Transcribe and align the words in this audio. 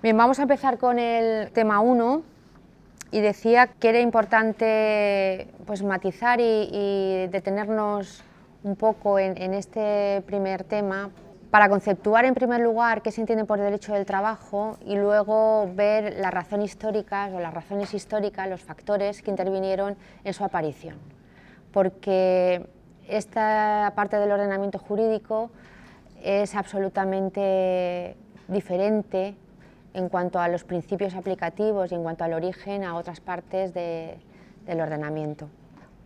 Bien, 0.00 0.16
vamos 0.16 0.38
a 0.38 0.42
empezar 0.42 0.78
con 0.78 1.00
el 1.00 1.50
tema 1.50 1.80
1 1.80 2.22
y 3.10 3.20
decía 3.20 3.66
que 3.66 3.88
era 3.88 3.98
importante 3.98 5.48
pues, 5.66 5.82
matizar 5.82 6.38
y, 6.40 7.26
detenernos 7.32 8.22
un 8.62 8.76
poco 8.76 9.18
en, 9.18 9.54
este 9.54 10.22
primer 10.24 10.62
tema 10.62 11.10
para 11.50 11.68
conceptuar 11.68 12.24
en 12.24 12.34
primer 12.34 12.60
lugar 12.60 13.00
qué 13.02 13.10
se 13.10 13.20
entiende 13.20 13.44
por 13.44 13.58
derecho 13.58 13.94
del 13.94 14.04
trabajo 14.04 14.76
y 14.84 14.96
luego 14.96 15.70
ver 15.74 16.16
las 16.18 16.32
razones 16.32 16.72
históricas 16.72 17.32
o 17.32 17.40
las 17.40 17.54
razones 17.54 17.94
históricas, 17.94 18.48
los 18.48 18.60
factores 18.60 19.22
que 19.22 19.30
intervinieron 19.30 19.96
en 20.24 20.34
su 20.34 20.44
aparición. 20.44 20.96
Porque 21.72 22.66
esta 23.08 23.92
parte 23.96 24.18
del 24.18 24.30
ordenamiento 24.30 24.78
jurídico 24.78 25.50
es 26.22 26.54
absolutamente 26.54 28.16
diferente 28.48 29.34
en 29.94 30.08
cuanto 30.08 30.38
a 30.38 30.48
los 30.48 30.64
principios 30.64 31.14
aplicativos 31.14 31.90
y 31.90 31.94
en 31.94 32.02
cuanto 32.02 32.24
al 32.24 32.34
origen 32.34 32.84
a 32.84 32.94
otras 32.96 33.20
partes 33.20 33.72
del 33.72 34.80
ordenamiento. 34.80 35.48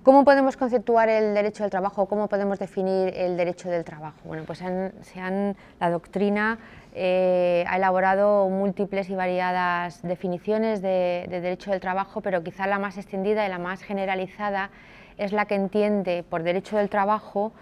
¿Cómo 0.02 0.24
podemos 0.24 0.56
conceptuar 0.56 1.08
el 1.08 1.32
derecho 1.32 1.62
del 1.62 1.70
trabajo? 1.70 2.06
¿Cómo 2.06 2.26
podemos 2.26 2.58
definir 2.58 3.12
el 3.14 3.36
derecho 3.36 3.70
del 3.70 3.84
trabajo? 3.84 4.16
Bueno, 4.24 4.42
pues 4.44 4.60
la 4.60 5.90
doctrina 5.90 6.58
eh, 6.92 7.64
ha 7.68 7.76
elaborado 7.76 8.48
múltiples 8.48 9.08
y 9.10 9.14
variadas 9.14 10.02
definiciones 10.02 10.82
de, 10.82 11.26
de, 11.30 11.40
derecho 11.40 11.70
del 11.70 11.78
trabajo, 11.78 12.20
pero 12.20 12.42
quizá 12.42 12.66
la 12.66 12.80
más 12.80 12.98
extendida 12.98 13.46
y 13.46 13.48
la 13.48 13.60
más 13.60 13.80
generalizada 13.82 14.70
es 15.18 15.30
la 15.30 15.44
que 15.44 15.54
entiende 15.54 16.24
por 16.28 16.42
derecho 16.42 16.78
del 16.78 16.88
trabajo 16.88 17.52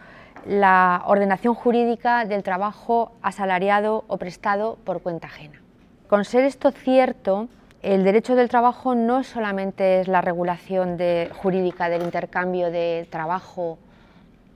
la 0.47 1.03
ordenación 1.05 1.55
jurídica 1.55 2.25
del 2.25 2.43
trabajo 2.43 3.13
asalariado 3.21 4.05
o 4.09 4.17
prestado 4.17 4.79
por 4.85 5.03
cuenta 5.03 5.27
ajena. 5.27 5.61
Con 6.09 6.25
ser 6.25 6.45
esto 6.45 6.71
cierto, 6.71 7.49
el 7.83 8.05
derecho 8.05 8.35
del 8.37 8.49
trabajo 8.49 8.95
no 8.95 9.25
solamente 9.25 10.01
es 10.01 10.09
la 10.09 10.21
regulación 10.21 10.99
jurídica 11.35 11.89
del 11.89 12.03
intercambio 12.03 12.71
de 12.71 13.07
trabajo 13.11 13.79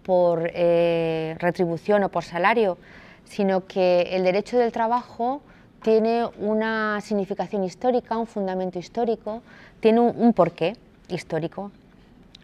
por 0.04 0.50
eh, 0.52 1.34
retribución 1.38 2.04
o 2.04 2.10
por 2.10 2.24
salario, 2.24 2.76
sino 3.24 3.66
que 3.66 4.02
el 4.12 4.24
derecho 4.24 4.58
del 4.58 4.72
trabajo 4.72 5.40
tiene 5.82 6.26
una 6.38 7.00
significación 7.00 7.64
histórica, 7.64 8.18
un 8.18 8.26
fundamento 8.26 8.78
histórico, 8.78 9.42
tiene 9.80 10.00
un 10.00 10.32
porqué 10.34 10.76
histórico. 11.08 11.70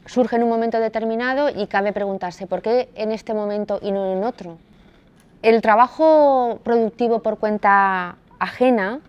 Surge 0.06 0.36
en 0.36 0.42
un 0.42 0.48
momento 0.48 0.80
determinado 0.80 1.50
y 1.50 1.66
cabe 1.66 1.92
preguntarse 1.92 2.46
por 2.46 2.62
qué 2.62 2.88
en 2.94 3.12
este 3.12 3.34
momento 3.34 3.78
y 3.82 3.92
no 3.92 4.12
en 4.12 4.24
otro. 4.24 4.56
El 5.42 5.60
trabajo 5.60 6.58
productivo 6.64 7.20
por 7.20 7.38
cuenta 7.38 8.16
ajena 8.38 9.00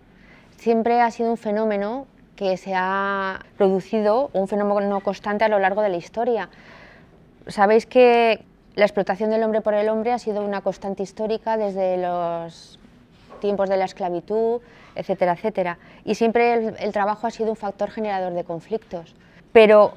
siempre 0.61 1.01
ha 1.01 1.09
sido 1.09 1.31
un 1.31 1.37
fenómeno 1.37 2.05
que 2.35 2.55
se 2.55 2.73
ha 2.75 3.39
producido, 3.57 4.29
un 4.33 4.47
fenómeno 4.47 4.99
constante 4.99 5.43
a 5.43 5.47
lo 5.49 5.57
largo 5.57 5.81
de 5.81 5.89
la 5.89 5.97
historia. 5.97 6.49
Sabéis 7.47 7.87
que 7.87 8.43
la 8.75 8.85
explotación 8.85 9.31
del 9.31 9.41
hombre 9.41 9.61
por 9.61 9.73
el 9.73 9.89
hombre 9.89 10.11
ha 10.11 10.19
sido 10.19 10.45
una 10.45 10.61
constante 10.61 11.01
histórica 11.01 11.57
desde 11.57 11.97
los 11.97 12.77
tiempos 13.39 13.69
de 13.69 13.77
la 13.77 13.85
esclavitud, 13.85 14.61
etcétera, 14.93 15.33
etcétera. 15.33 15.79
Y 16.05 16.13
siempre 16.13 16.75
el, 16.79 16.91
trabajo 16.91 17.25
ha 17.25 17.31
sido 17.31 17.49
un 17.49 17.55
factor 17.55 17.89
generador 17.89 18.33
de 18.33 18.43
conflictos. 18.43 19.15
Pero 19.51 19.93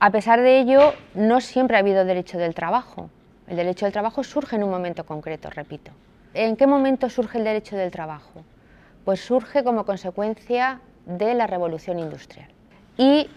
a 0.00 0.10
pesar 0.10 0.40
de 0.40 0.60
ello, 0.60 0.94
no 1.14 1.42
siempre 1.42 1.76
ha 1.76 1.80
habido 1.80 2.06
derecho 2.06 2.38
del 2.38 2.54
trabajo. 2.54 3.10
El 3.48 3.56
derecho 3.56 3.84
del 3.84 3.92
trabajo 3.92 4.24
surge 4.24 4.56
en 4.56 4.64
un 4.64 4.70
momento 4.70 5.04
concreto, 5.04 5.50
repito. 5.50 5.90
¿En 6.32 6.56
qué 6.56 6.66
momento 6.66 7.10
surge 7.10 7.36
el 7.36 7.44
derecho 7.44 7.76
del 7.76 7.90
trabajo? 7.90 8.42
Pues 9.06 9.20
surge 9.20 9.62
como 9.62 9.84
consecuencia 9.84 10.80
de 11.04 11.34
la 11.34 11.46
revolución 11.46 12.00
industrial 12.00 12.48
y 12.98 13.30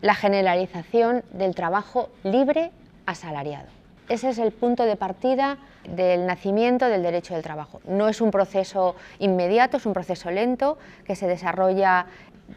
la 0.00 0.14
generalización 0.14 1.24
del 1.30 1.54
trabajo 1.54 2.08
libre 2.24 2.70
asalariado. 3.04 3.66
Ese 4.08 4.30
es 4.30 4.38
el 4.38 4.50
punto 4.50 4.84
de 4.84 4.96
partida 4.96 5.58
del 5.84 6.24
nacimiento 6.24 6.86
del 6.86 7.02
derecho 7.02 7.34
del 7.34 7.42
trabajo. 7.42 7.82
No 7.86 8.08
es 8.08 8.22
un 8.22 8.30
proceso 8.30 8.96
inmediato, 9.18 9.76
es 9.76 9.84
un 9.84 9.92
proceso 9.92 10.30
lento 10.30 10.78
que 11.04 11.14
se 11.14 11.26
desarrolla 11.26 12.06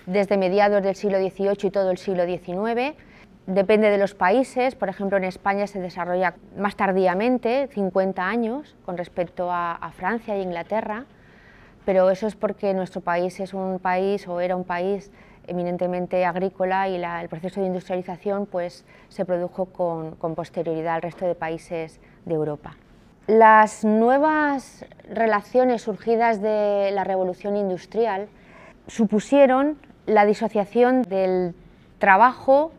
desde 0.05 0.37
mediados 0.37 0.81
del 0.81 0.95
siglo 0.95 1.17
XVIII 1.17 1.67
y 1.67 1.69
todo 1.69 1.91
el 1.91 1.97
siglo 1.97 2.25
XIX. 2.25 2.95
Depende 3.45 3.89
de 3.89 3.97
los 3.97 4.15
países, 4.15 4.75
por 4.75 4.87
ejemplo 4.87 5.17
en 5.17 5.25
España 5.25 5.67
se 5.67 5.81
desarrolla 5.81 6.35
más 6.57 6.77
tardíamente, 6.77 7.67
50 7.73 8.25
años, 8.25 8.77
con 8.85 8.97
respecto 8.97 9.51
a, 9.51 9.73
a 9.73 9.91
Francia 9.91 10.37
e 10.37 10.41
Inglaterra 10.41 11.03
pero 11.85 12.09
eso 12.09 12.27
es 12.27 12.35
porque 12.35 12.73
nuestro 12.73 13.01
país 13.01 13.39
es 13.39 13.53
un 13.53 13.79
país 13.79 14.27
o 14.27 14.39
era 14.39 14.55
un 14.55 14.63
país 14.63 15.11
eminentemente 15.47 16.25
agrícola 16.25 16.87
y 16.87 16.95
el 16.95 17.29
proceso 17.29 17.59
de 17.61 17.67
industrialización 17.67 18.45
pues, 18.45 18.85
se 19.09 19.25
produjo 19.25 19.65
con, 19.65 20.15
posterioridad 20.35 20.95
al 20.95 21.01
resto 21.01 21.25
de 21.25 21.35
países 21.35 21.99
de 22.25 22.33
Europa. 22.33 22.77
Las 23.27 23.85
nuevas 23.85 24.85
relaciones 25.09 25.83
surgidas 25.83 26.41
de 26.41 26.91
la 26.91 27.03
revolución 27.03 27.55
industrial 27.55 28.27
supusieron 28.87 29.77
la 30.05 30.25
disociación 30.25 31.03
del 31.03 31.55
trabajo 31.99 32.71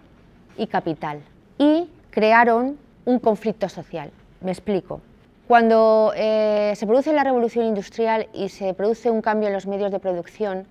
y 0.56 0.66
capital 0.66 1.20
y 1.56 1.90
crearon 2.10 2.78
un 3.06 3.18
conflicto 3.18 3.68
social. 3.68 4.10
Me 4.42 4.50
explico. 4.50 5.00
Cuando 5.46 6.14
eh, 6.16 6.72
se 6.74 6.86
produce 6.86 7.12
la 7.12 7.22
revolución 7.22 7.66
industrial 7.66 8.28
y 8.32 8.48
se 8.48 8.72
produce 8.72 9.10
un 9.10 9.20
cambio 9.20 9.48
en 9.48 9.54
los 9.54 9.66
medios 9.66 9.92
de 9.92 9.98
producción, 9.98 10.66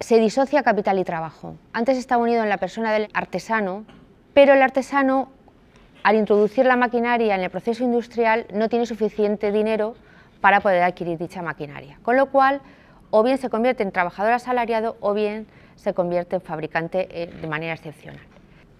se 0.00 0.18
disocia 0.18 0.64
capital 0.64 0.98
y 0.98 1.04
trabajo. 1.04 1.54
Antes 1.72 1.96
estaba 1.96 2.22
unido 2.22 2.42
en 2.42 2.48
la 2.48 2.58
persona 2.58 2.92
del 2.92 3.08
artesano, 3.14 3.84
pero 4.34 4.54
el 4.54 4.62
artesano, 4.62 5.28
al 6.02 6.16
introducir 6.16 6.66
la 6.66 6.76
maquinaria 6.76 7.36
en 7.36 7.42
el 7.42 7.50
proceso 7.50 7.84
industrial, 7.84 8.46
no 8.52 8.68
tiene 8.68 8.86
suficiente 8.86 9.52
dinero 9.52 9.94
para 10.40 10.60
poder 10.60 10.82
adquirir 10.82 11.16
dicha 11.16 11.40
maquinaria. 11.40 11.98
Con 12.02 12.16
lo 12.16 12.26
cual, 12.26 12.60
o 13.10 13.22
bien 13.22 13.38
se 13.38 13.50
convierte 13.50 13.84
en 13.84 13.92
trabajador 13.92 14.32
asalariado 14.32 14.96
o 15.00 15.14
bien 15.14 15.46
se 15.76 15.94
convierte 15.94 16.36
en 16.36 16.42
fabricante 16.42 17.08
eh, 17.10 17.30
de 17.40 17.46
manera 17.46 17.74
excepcional. 17.74 18.22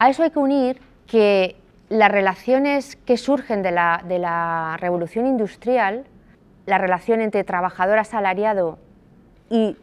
A 0.01 0.11
eso 0.11 0.25
hay 0.25 0.31
que 0.31 0.39
unir 0.41 0.81
que 1.07 1.57
las 1.89 2.11
relaciones 2.11 2.97
que 2.97 3.17
surgen 3.17 3.63
de 3.63 3.71
la, 3.73 4.77
revolución 4.79 5.27
industrial, 5.27 6.05
la 6.67 6.79
relación 6.79 7.21
entre 7.21 7.45
trabajador 7.45 7.99
asalariado 7.99 8.79
y 9.49 9.77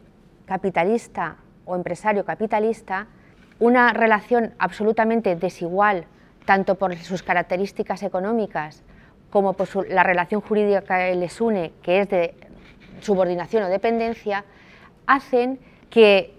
capitalista 0.46 1.36
o 1.64 1.74
empresario 1.74 2.24
capitalista, 2.24 3.08
una 3.58 3.92
relación 3.92 4.54
absolutamente 4.58 5.34
desigual, 5.34 6.04
tanto 6.44 6.76
por 6.76 6.94
sus 6.96 7.22
características 7.22 8.02
económicas 8.04 8.84
como 9.30 9.54
por 9.54 9.88
la 9.88 10.04
relación 10.04 10.40
jurídica 10.40 10.82
que 10.82 11.16
les 11.16 11.40
une, 11.40 11.72
que 11.82 12.00
es 12.00 12.08
de 12.08 12.34
subordinación 13.00 13.64
o 13.64 13.68
dependencia, 13.68 14.44
hacen 15.06 15.58
que 15.90 16.34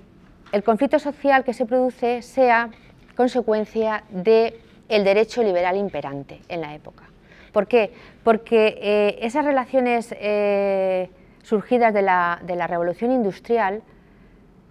el 0.54 0.64
conflicto 0.64 0.98
social 0.98 1.44
que 1.44 1.54
se 1.54 1.66
produce 1.66 2.22
sea 2.22 2.70
consecuencia 3.18 4.04
de 4.10 4.62
el 4.90 5.04
derecho 5.04 5.44
liberal 5.44 5.78
imperante 5.78 6.42
en 6.50 6.62
la 6.62 6.74
época. 6.74 7.04
¿Por 7.52 7.68
qué? 7.68 7.94
Porque 8.24 8.78
eh, 8.82 9.20
esas 9.22 9.46
relaciones 9.46 10.14
eh, 10.20 11.10
surgidas 11.44 11.94
de 11.94 12.02
la, 12.02 12.40
de 12.44 12.56
la 12.56 12.68
revolución 12.68 13.12
industrial 13.12 13.82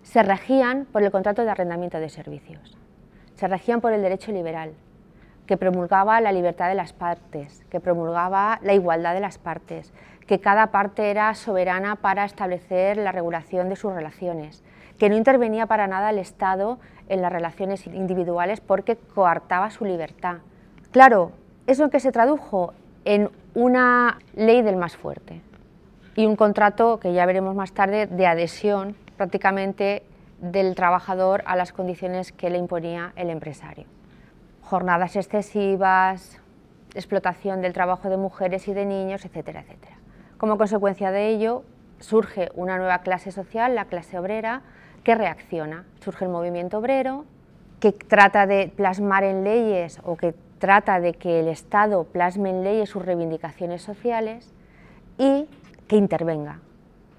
se 0.03 0.23
regían 0.23 0.87
por 0.93 1.03
el 1.03 1.11
contrato 1.11 1.43
de 1.45 1.51
arrendamiento 1.51 1.99
de 1.99 2.09
servicios, 2.09 2.77
se 3.35 3.49
regían 3.49 3.81
por 3.81 3.93
el 3.93 4.03
derecho 4.03 4.31
liberal, 4.31 4.73
que 5.47 5.57
promulgaba 5.57 6.21
la 6.21 6.33
libertad 6.33 6.69
de 6.69 6.75
las 6.75 6.93
partes, 6.93 7.65
que 7.71 7.81
promulgaba 7.81 8.59
la 8.63 8.75
igualdad 8.75 9.15
de 9.15 9.21
las 9.21 9.39
partes, 9.39 9.93
que 10.27 10.41
cada 10.41 10.69
parte 10.69 11.11
era 11.11 11.35
soberana 11.35 11.97
para 11.97 12.25
establecer 12.25 12.97
la 12.97 13.13
regulación 13.13 13.69
de 13.69 13.77
sus 13.77 13.93
relaciones, 13.93 14.63
que 14.99 15.09
no 15.09 15.17
intervenía 15.17 15.67
para 15.67 15.87
nada 15.87 16.11
el 16.11 16.19
Estado 16.19 16.79
en 17.09 17.23
las 17.23 17.33
relaciones 17.33 17.87
individuales 17.87 18.61
porque 18.61 18.97
coartaba 18.97 19.71
su 19.71 19.85
libertad. 19.85 20.39
Claro, 20.91 21.33
¿eso 21.67 21.85
en 21.85 21.91
qué 21.91 22.01
se 22.01 22.13
tradujo? 22.13 22.73
En 23.05 23.31
una 23.55 24.19
ley 24.35 24.63
del 24.63 24.77
más 24.77 24.97
fuerte 24.97 25.41
y 26.17 26.27
un 26.27 26.37
contrato 26.37 26.99
que 26.99 27.13
ya 27.13 27.27
veremos 27.27 27.55
más 27.55 27.73
tarde 27.73 28.07
de 28.07 28.27
adhesión 28.27 28.97
prácticamente 29.17 30.03
del 30.41 30.75
trabajador 30.75 31.43
a 31.47 31.57
las 31.57 31.73
condiciones 31.73 32.33
que 32.33 32.51
le 32.51 32.59
imponía 32.59 33.13
el 33.17 33.31
empresario. 33.31 33.87
Jornadas 34.63 35.17
excesivas, 35.17 36.41
explotación 36.95 37.61
del 37.61 37.73
trabajo 37.73 38.09
de 38.09 38.17
mujeres 38.17 38.67
y 38.69 38.75
de 38.75 38.85
niños, 38.85 39.25
etcétera, 39.25 39.61
etcétera. 39.61 39.97
Como 40.39 40.59
consecuencia 40.59 41.11
de 41.11 41.29
ello, 41.29 41.63
surge 41.99 42.51
una 42.55 42.77
nueva 42.77 42.99
clase 42.99 43.31
social, 43.31 43.75
la 43.75 43.87
clase 43.87 44.19
obrera, 44.19 44.63
que 45.07 45.15
reacciona. 45.15 45.85
Surge 46.01 46.25
el 46.25 46.33
movimiento 46.33 46.79
obrero, 46.79 47.27
que 47.79 47.93
trata 47.93 48.45
de 48.45 48.73
plasmar 48.75 49.23
en 49.23 49.45
leyes 49.45 50.01
o 50.03 50.17
que 50.17 50.35
trata 50.59 50.99
de 50.99 51.13
que 51.13 51.39
el 51.39 51.47
Estado 51.47 52.03
plasme 52.03 52.51
en 52.51 52.65
leyes 52.65 52.91
sus 52.91 53.07
reivindicaciones 53.07 53.83
sociales 53.83 54.53
y 55.17 55.47
que 55.87 55.95
intervenga, 55.95 56.59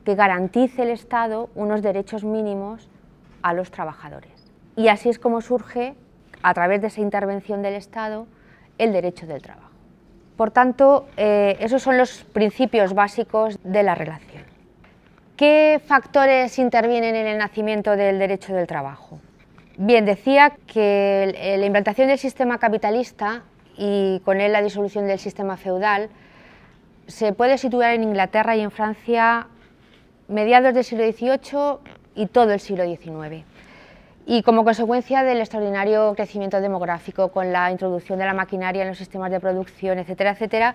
que 0.04 0.16
garantice 0.16 0.84
el 0.84 0.89
Estado 0.89 1.50
unos 1.56 1.81
derechos 1.81 2.25
mínimos 2.25 2.89
a 3.42 3.54
los 3.54 3.72
trabajadores. 3.72 4.51
Y 4.75 4.90
así 4.90 5.07
es 5.07 5.18
como 5.18 5.40
surge, 5.40 5.95
a 6.44 6.54
través 6.54 6.81
de 6.81 6.88
esa 6.88 7.00
intervención 7.00 7.62
del 7.62 7.75
Estado, 7.75 8.28
el 8.80 8.92
derecho 8.92 9.28
del 9.28 9.42
trabajo. 9.42 9.72
Por 10.36 10.51
tanto, 10.51 11.07
eh, 11.16 11.56
esos 11.62 11.83
son 11.83 11.98
los 11.98 12.25
principios 12.25 12.94
básicos 12.94 13.57
de 13.63 13.83
la 13.83 13.95
relación. 13.95 14.56
¿Qué 15.38 15.80
factores 15.86 16.57
intervienen 16.57 17.16
en 17.16 17.28
el 17.28 17.38
nacimiento 17.38 17.95
del 17.95 18.18
derecho 18.18 18.56
del 18.56 18.66
trabajo? 18.66 19.19
Bien, 19.78 20.04
decía 20.04 20.54
que 20.66 21.56
la 21.60 21.63
implantación 21.63 22.07
del 22.07 22.18
sistema 22.18 22.57
capitalista 22.57 23.44
y 23.78 24.19
con 24.25 24.42
él 24.42 24.51
la 24.51 24.63
disolución 24.63 25.06
del 25.06 25.19
sistema 25.19 25.56
feudal 25.56 26.10
se 27.06 27.34
puede 27.34 27.60
situar 27.60 27.94
en 27.94 28.01
Inglaterra 28.01 28.56
y 28.56 28.62
en 28.62 28.72
Francia 28.72 29.45
mediados 30.28 30.74
del 30.74 30.84
siglo 30.84 31.04
XVIII 31.06 31.94
y 32.16 32.25
todo 32.25 32.51
el 32.51 32.60
siglo 32.60 32.86
XIX. 32.86 33.45
Y 34.25 34.42
como 34.42 34.63
consecuencia 34.63 35.24
del 35.24 35.38
extraordinario 35.40 36.16
crecimiento 36.16 36.60
demográfico, 36.60 37.31
con 37.31 37.54
la 37.54 37.69
introducción 37.69 38.18
de 38.18 38.25
la 38.25 38.33
maquinaria 38.33 38.81
en 38.81 38.88
los 38.88 38.98
sistemas 38.98 39.30
de 39.30 39.40
producción, 39.40 40.00
etcétera, 40.00 40.31
etcétera, 40.31 40.74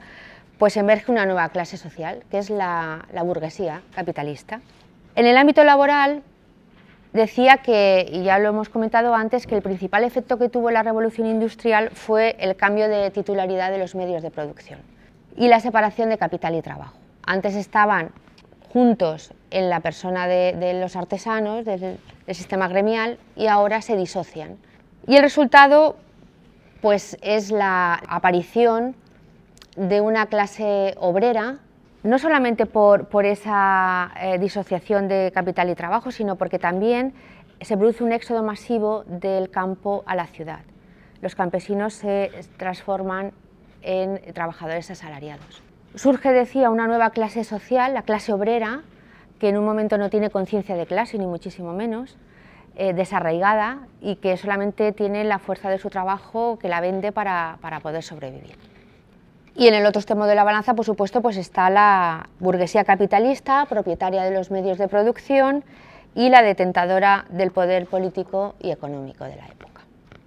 pues 0.58 0.76
emerge 0.76 1.10
una 1.10 1.26
nueva 1.26 1.48
clase 1.48 1.76
social, 1.76 2.22
que 2.30 2.38
es 2.38 2.50
la, 2.50 3.06
burguesía 3.24 3.82
capitalista. 3.94 4.60
En 5.14 5.26
el 5.26 5.36
ámbito 5.36 5.64
laboral, 5.64 6.22
decía 7.12 7.58
que, 7.58 8.06
y 8.10 8.22
ya 8.22 8.38
lo 8.38 8.48
hemos 8.48 8.68
comentado 8.68 9.14
antes, 9.14 9.46
que 9.46 9.54
el 9.54 9.62
principal 9.62 10.04
efecto 10.04 10.38
que 10.38 10.48
tuvo 10.48 10.70
la 10.70 10.82
revolución 10.82 11.26
industrial 11.26 11.90
fue 11.90 12.36
el 12.38 12.56
cambio 12.56 12.88
de 12.88 13.10
titularidad 13.10 13.70
de 13.70 13.78
los 13.78 13.94
medios 13.94 14.22
de 14.22 14.30
producción 14.30 14.80
y 15.36 15.48
la 15.48 15.60
separación 15.60 16.08
de 16.08 16.18
capital 16.18 16.54
y 16.54 16.62
trabajo. 16.62 16.96
Antes 17.24 17.54
estaban 17.54 18.10
juntos 18.72 19.32
en 19.50 19.68
la 19.68 19.80
persona 19.80 20.26
de, 20.26 20.78
los 20.80 20.96
artesanos, 20.96 21.64
del, 21.64 21.98
sistema 22.28 22.68
gremial, 22.68 23.18
y 23.36 23.46
ahora 23.46 23.82
se 23.82 23.96
disocian. 23.96 24.56
Y 25.06 25.16
el 25.16 25.22
resultado 25.22 25.96
pues, 26.80 27.18
es 27.20 27.50
la 27.50 28.00
aparición 28.08 28.94
de 29.76 30.00
una 30.00 30.26
clase 30.26 30.94
obrera 30.98 31.58
no 32.02 32.18
solamente 32.18 32.66
por, 32.66 33.24
esa 33.24 34.12
eh, 34.20 34.38
disociación 34.38 35.08
de 35.08 35.30
capital 35.32 35.70
y 35.70 35.74
trabajo, 35.74 36.10
sino 36.10 36.36
porque 36.36 36.58
también 36.58 37.14
se 37.60 37.76
produce 37.76 38.02
un 38.02 38.12
éxodo 38.12 38.42
masivo 38.42 39.04
del 39.06 39.50
campo 39.50 40.02
a 40.06 40.16
la 40.16 40.26
ciudad. 40.26 40.60
Los 41.20 41.36
campesinos 41.36 41.94
se 41.94 42.32
transforman 42.56 43.32
en 43.82 44.20
trabajadores 44.34 44.90
asalariados. 44.90 45.62
Surge, 45.94 46.32
decía, 46.32 46.70
una 46.70 46.88
nueva 46.88 47.10
clase 47.10 47.44
social, 47.44 47.94
la 47.94 48.02
clase 48.02 48.32
obrera, 48.32 48.82
que 49.38 49.50
en 49.50 49.56
un 49.56 49.64
momento 49.64 49.98
no 49.98 50.10
tiene 50.10 50.30
conciencia 50.30 50.74
de 50.74 50.86
clase, 50.86 51.18
ni 51.18 51.26
muchísimo 51.26 51.72
menos, 51.72 52.16
eh, 52.74 52.94
desarraigada 52.94 53.86
y 54.00 54.16
que 54.16 54.36
solamente 54.36 54.92
tiene 54.92 55.22
la 55.24 55.38
fuerza 55.38 55.68
de 55.68 55.78
su 55.78 55.90
trabajo 55.90 56.58
que 56.58 56.68
la 56.68 56.80
vende 56.80 57.12
para 57.12 57.58
poder 57.82 58.02
sobrevivir. 58.02 58.56
Y 59.54 59.68
en 59.68 59.74
el 59.74 59.84
otro 59.84 60.00
extremo 60.00 60.26
de 60.26 60.34
la 60.34 60.44
balanza, 60.44 60.74
por 60.74 60.86
supuesto, 60.86 61.20
pues 61.20 61.36
está 61.36 61.68
la 61.68 62.28
burguesía 62.40 62.84
capitalista, 62.84 63.66
propietaria 63.66 64.22
de 64.22 64.30
los 64.30 64.50
medios 64.50 64.78
de 64.78 64.88
producción 64.88 65.62
y 66.14 66.30
la 66.30 66.42
detentadora 66.42 67.26
del 67.28 67.50
poder 67.50 67.86
político 67.86 68.54
y 68.60 68.70
económico 68.70 69.24
de 69.24 69.36
la 69.36 69.46
época. 69.46 69.82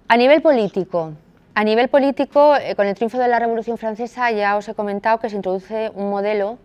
A 0.08 0.16
nivel 0.16 0.42
político, 0.42 1.12
a 1.54 1.64
nivel 1.64 1.88
político, 1.88 2.54
eh, 2.54 2.76
con 2.76 2.86
el 2.86 2.94
triunfo 2.94 3.18
de 3.18 3.26
la 3.26 3.40
Revolución 3.40 3.78
Francesa 3.78 4.30
ya 4.30 4.56
os 4.56 4.68
he 4.68 4.74
comentado 4.74 5.18
que 5.18 5.28
se 5.28 5.36
introduce 5.36 5.90
un 5.94 6.08
modelo 6.08 6.58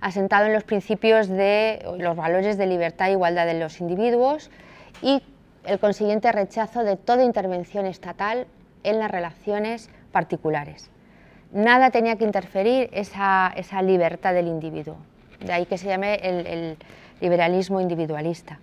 asentado 0.00 0.46
en 0.46 0.52
los 0.52 0.62
principios 0.62 1.28
de 1.28 1.84
los 1.98 2.14
valores 2.14 2.56
de 2.56 2.66
libertad 2.66 3.08
e 3.08 3.12
igualdad 3.12 3.46
de 3.46 3.58
los 3.58 3.80
individuos 3.80 4.50
y 5.02 5.22
el 5.64 5.80
consiguiente 5.80 6.30
rechazo 6.30 6.84
de 6.84 6.96
toda 6.96 7.24
intervención 7.24 7.86
estatal 7.86 8.46
en 8.84 9.00
las 9.00 9.10
relaciones 9.10 9.88
particulares 10.12 10.90
nada 11.54 11.90
tenía 11.90 12.16
que 12.16 12.24
interferir 12.24 12.90
esa, 12.92 13.54
libertad 13.82 14.34
del 14.34 14.48
individuo. 14.48 14.96
De 15.40 15.52
ahí 15.52 15.64
que 15.66 15.78
se 15.78 15.86
llame 15.86 16.16
el, 16.16 16.76
liberalismo 17.20 17.80
individualista. 17.80 18.58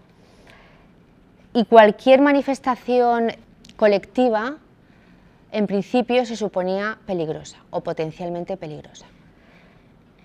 Y 1.54 1.66
cualquier 1.66 2.22
manifestación 2.22 3.32
colectiva, 3.76 4.58
en 5.52 5.68
principio, 5.68 6.26
se 6.26 6.36
suponía 6.36 7.00
peligrosa 7.08 7.58
o 7.72 7.82
potencialmente 7.82 8.58
peligrosa. 8.58 9.06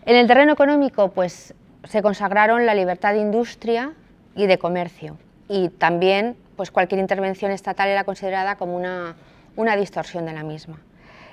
En 0.05 0.17
el 0.17 0.27
terreno 0.27 0.53
económico, 0.53 1.13
pues 1.13 1.55
se 1.85 2.03
consagraron 2.03 2.67
la 2.67 2.75
libertad 2.75 3.15
de 3.15 3.21
industria 3.21 3.93
y 4.35 4.47
de 4.47 4.59
comercio. 4.59 5.17
Y 5.49 5.69
también, 5.69 6.37
pues 6.57 6.71
cualquier 6.71 7.01
intervención 7.01 7.53
estatal 7.53 7.89
era 7.89 8.05
considerada 8.05 8.57
como 8.57 8.77
una 8.77 9.77
distorsión 9.77 10.27
de 10.27 10.33
la 10.33 10.43
misma. 10.43 10.79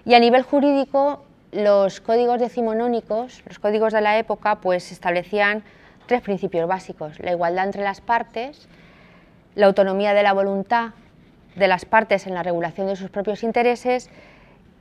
Y 0.05 0.13
a 0.15 0.19
nivel 0.19 0.43
jurídico, 0.43 1.23
los 1.51 2.01
códigos 2.01 2.39
decimonónicos, 2.39 3.41
los 3.47 3.59
códigos 3.59 3.93
de 3.93 4.01
la 4.01 4.17
época, 4.17 4.55
pues 4.55 4.91
establecían 4.91 5.63
tres 6.07 6.21
principios 6.21 6.67
básicos, 6.67 7.19
la 7.19 7.31
igualdad 7.31 7.65
entre 7.65 7.83
las 7.83 8.01
partes, 8.01 8.67
la 9.55 9.67
autonomía 9.67 10.13
de 10.13 10.23
la 10.23 10.33
voluntad 10.33 10.91
de 11.55 11.67
las 11.67 11.85
partes 11.85 12.27
en 12.27 12.33
la 12.33 12.43
regulación 12.43 12.87
de 12.87 12.95
sus 12.95 13.09
propios 13.09 13.43
intereses 13.43 14.09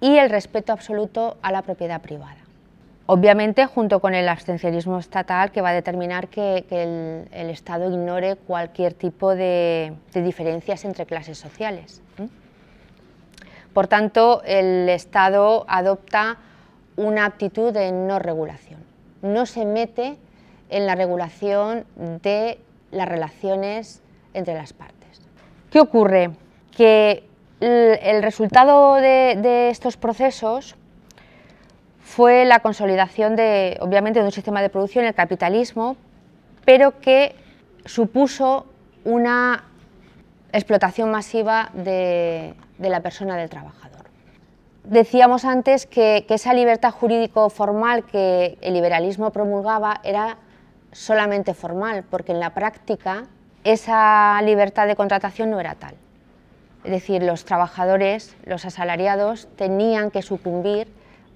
y 0.00 0.16
el 0.16 0.30
respeto 0.30 0.72
absoluto 0.72 1.36
a 1.42 1.52
la 1.52 1.62
propiedad 1.62 2.00
privada. 2.00 2.38
Obviamente, 3.06 3.66
junto 3.66 4.00
con 4.00 4.14
el 4.14 4.28
abstencionismo 4.28 4.98
estatal 4.98 5.52
que 5.52 5.60
va 5.60 5.70
a 5.70 5.75
determinar 5.75 6.28
que, 6.28 6.64
el, 6.70 7.50
Estado 7.50 7.90
ignore 7.90 8.36
cualquier 8.36 8.94
tipo 8.94 9.34
de, 9.34 9.92
de 10.12 10.22
diferencias 10.22 10.84
entre 10.84 11.04
clases 11.04 11.36
sociales. 11.36 12.00
Por 13.72 13.86
tanto, 13.86 14.42
el 14.44 14.88
Estado 14.88 15.64
adopta 15.69 16.38
una 16.96 17.24
actitud 17.24 17.72
de 17.72 17.90
no 17.92 18.19
regulación. 18.19 18.80
No 19.22 19.46
se 19.46 19.64
mete 19.64 20.16
en 20.69 20.86
la 20.86 20.94
regulación 20.94 21.84
de 21.96 22.58
las 22.90 23.08
relaciones 23.08 24.02
entre 24.35 24.54
las 24.54 24.73
partes. 24.73 25.23
¿Qué 25.70 25.80
ocurre? 25.80 26.30
Que 26.76 27.25
el 27.61 28.23
resultado 28.23 28.97
de, 28.97 29.68
estos 29.70 29.97
procesos 29.97 30.75
fue 32.02 32.44
la 32.44 32.61
consolidación 32.61 33.37
de, 33.37 33.78
obviamente, 33.80 34.18
de 34.20 34.26
un 34.26 34.32
sistema 34.32 34.61
de 34.61 34.68
producción, 34.68 35.04
el 35.04 35.14
capitalismo, 35.14 35.97
pero 36.64 37.00
que 37.00 37.35
supuso 37.85 38.66
una 39.04 39.64
explotación 40.52 41.11
masiva 41.11 41.70
de 41.73 42.54
la 42.90 43.00
persona 43.00 43.36
del 43.36 43.50
trabajador. 43.50 44.02
Decíamos 44.84 45.44
antes 45.44 45.86
que, 45.86 46.26
esa 46.28 46.54
libertad 46.54 46.90
jurídico 46.90 47.50
formal 47.50 48.04
que 48.04 48.58
el 48.60 48.74
liberalismo 48.74 49.30
promulgaba 49.30 50.00
era 50.02 50.38
solamente 50.90 51.54
formal, 51.54 52.04
porque 52.10 52.32
en 52.32 52.40
la 52.40 52.50
práctica 52.50 53.26
esa 53.62 54.40
libertad 54.42 54.88
de 54.88 54.96
contratación 54.96 55.50
no 55.50 55.60
era 55.60 55.76
tal. 55.76 55.94
Es 56.82 56.90
decir, 56.90 57.22
los 57.22 57.44
trabajadores, 57.44 58.34
los 58.44 58.64
asalariados, 58.64 59.48
tenían 59.54 60.10
que 60.10 60.20
sucumbir 60.20 60.88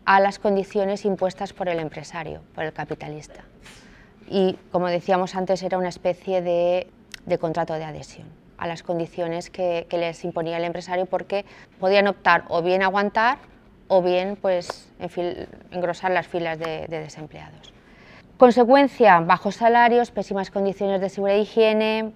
a 0.04 0.18
las 0.18 0.40
condiciones 0.40 1.04
impuestas 1.04 1.52
por 1.52 1.68
el 1.68 1.78
empresario, 1.78 2.40
por 2.54 2.64
el 2.64 2.72
capitalista. 2.72 3.44
Y, 4.28 4.58
como 4.72 4.88
decíamos 4.88 5.36
antes, 5.36 5.62
era 5.62 5.78
una 5.78 5.88
especie 5.88 6.42
de, 6.42 6.88
contrato 7.38 7.74
de 7.74 7.84
adhesión 7.84 8.45
a 8.58 8.66
las 8.66 8.82
condiciones 8.82 9.50
que, 9.50 9.86
les 9.90 10.24
imponía 10.24 10.56
el 10.56 10.64
empresario 10.64 11.06
porque 11.06 11.44
podían 11.78 12.06
optar 12.06 12.44
o 12.48 12.62
bien 12.62 12.82
aguantar 12.82 13.38
o 13.88 14.02
bien 14.02 14.36
pues, 14.40 14.90
engrosar 15.70 16.10
las 16.10 16.26
filas 16.26 16.58
de, 16.58 16.86
desempleados. 16.88 17.72
Consecuencia, 18.36 19.20
bajos 19.20 19.56
salarios, 19.56 20.10
pésimas 20.10 20.50
condiciones 20.50 21.00
de 21.00 21.08
seguridad 21.08 21.38
e 21.38 21.42
higiene, 21.42 22.12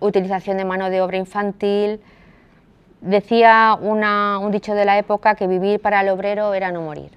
utilización 0.00 0.56
de 0.58 0.64
mano 0.64 0.90
de 0.90 1.00
obra 1.00 1.16
infantil. 1.16 2.00
Decía 3.00 3.76
un 3.80 4.50
dicho 4.52 4.74
de 4.74 4.84
la 4.84 4.98
época 4.98 5.34
que 5.34 5.46
vivir 5.46 5.80
para 5.80 6.02
el 6.02 6.08
obrero 6.10 6.54
era 6.54 6.70
no 6.70 6.82
morir. 6.82 7.10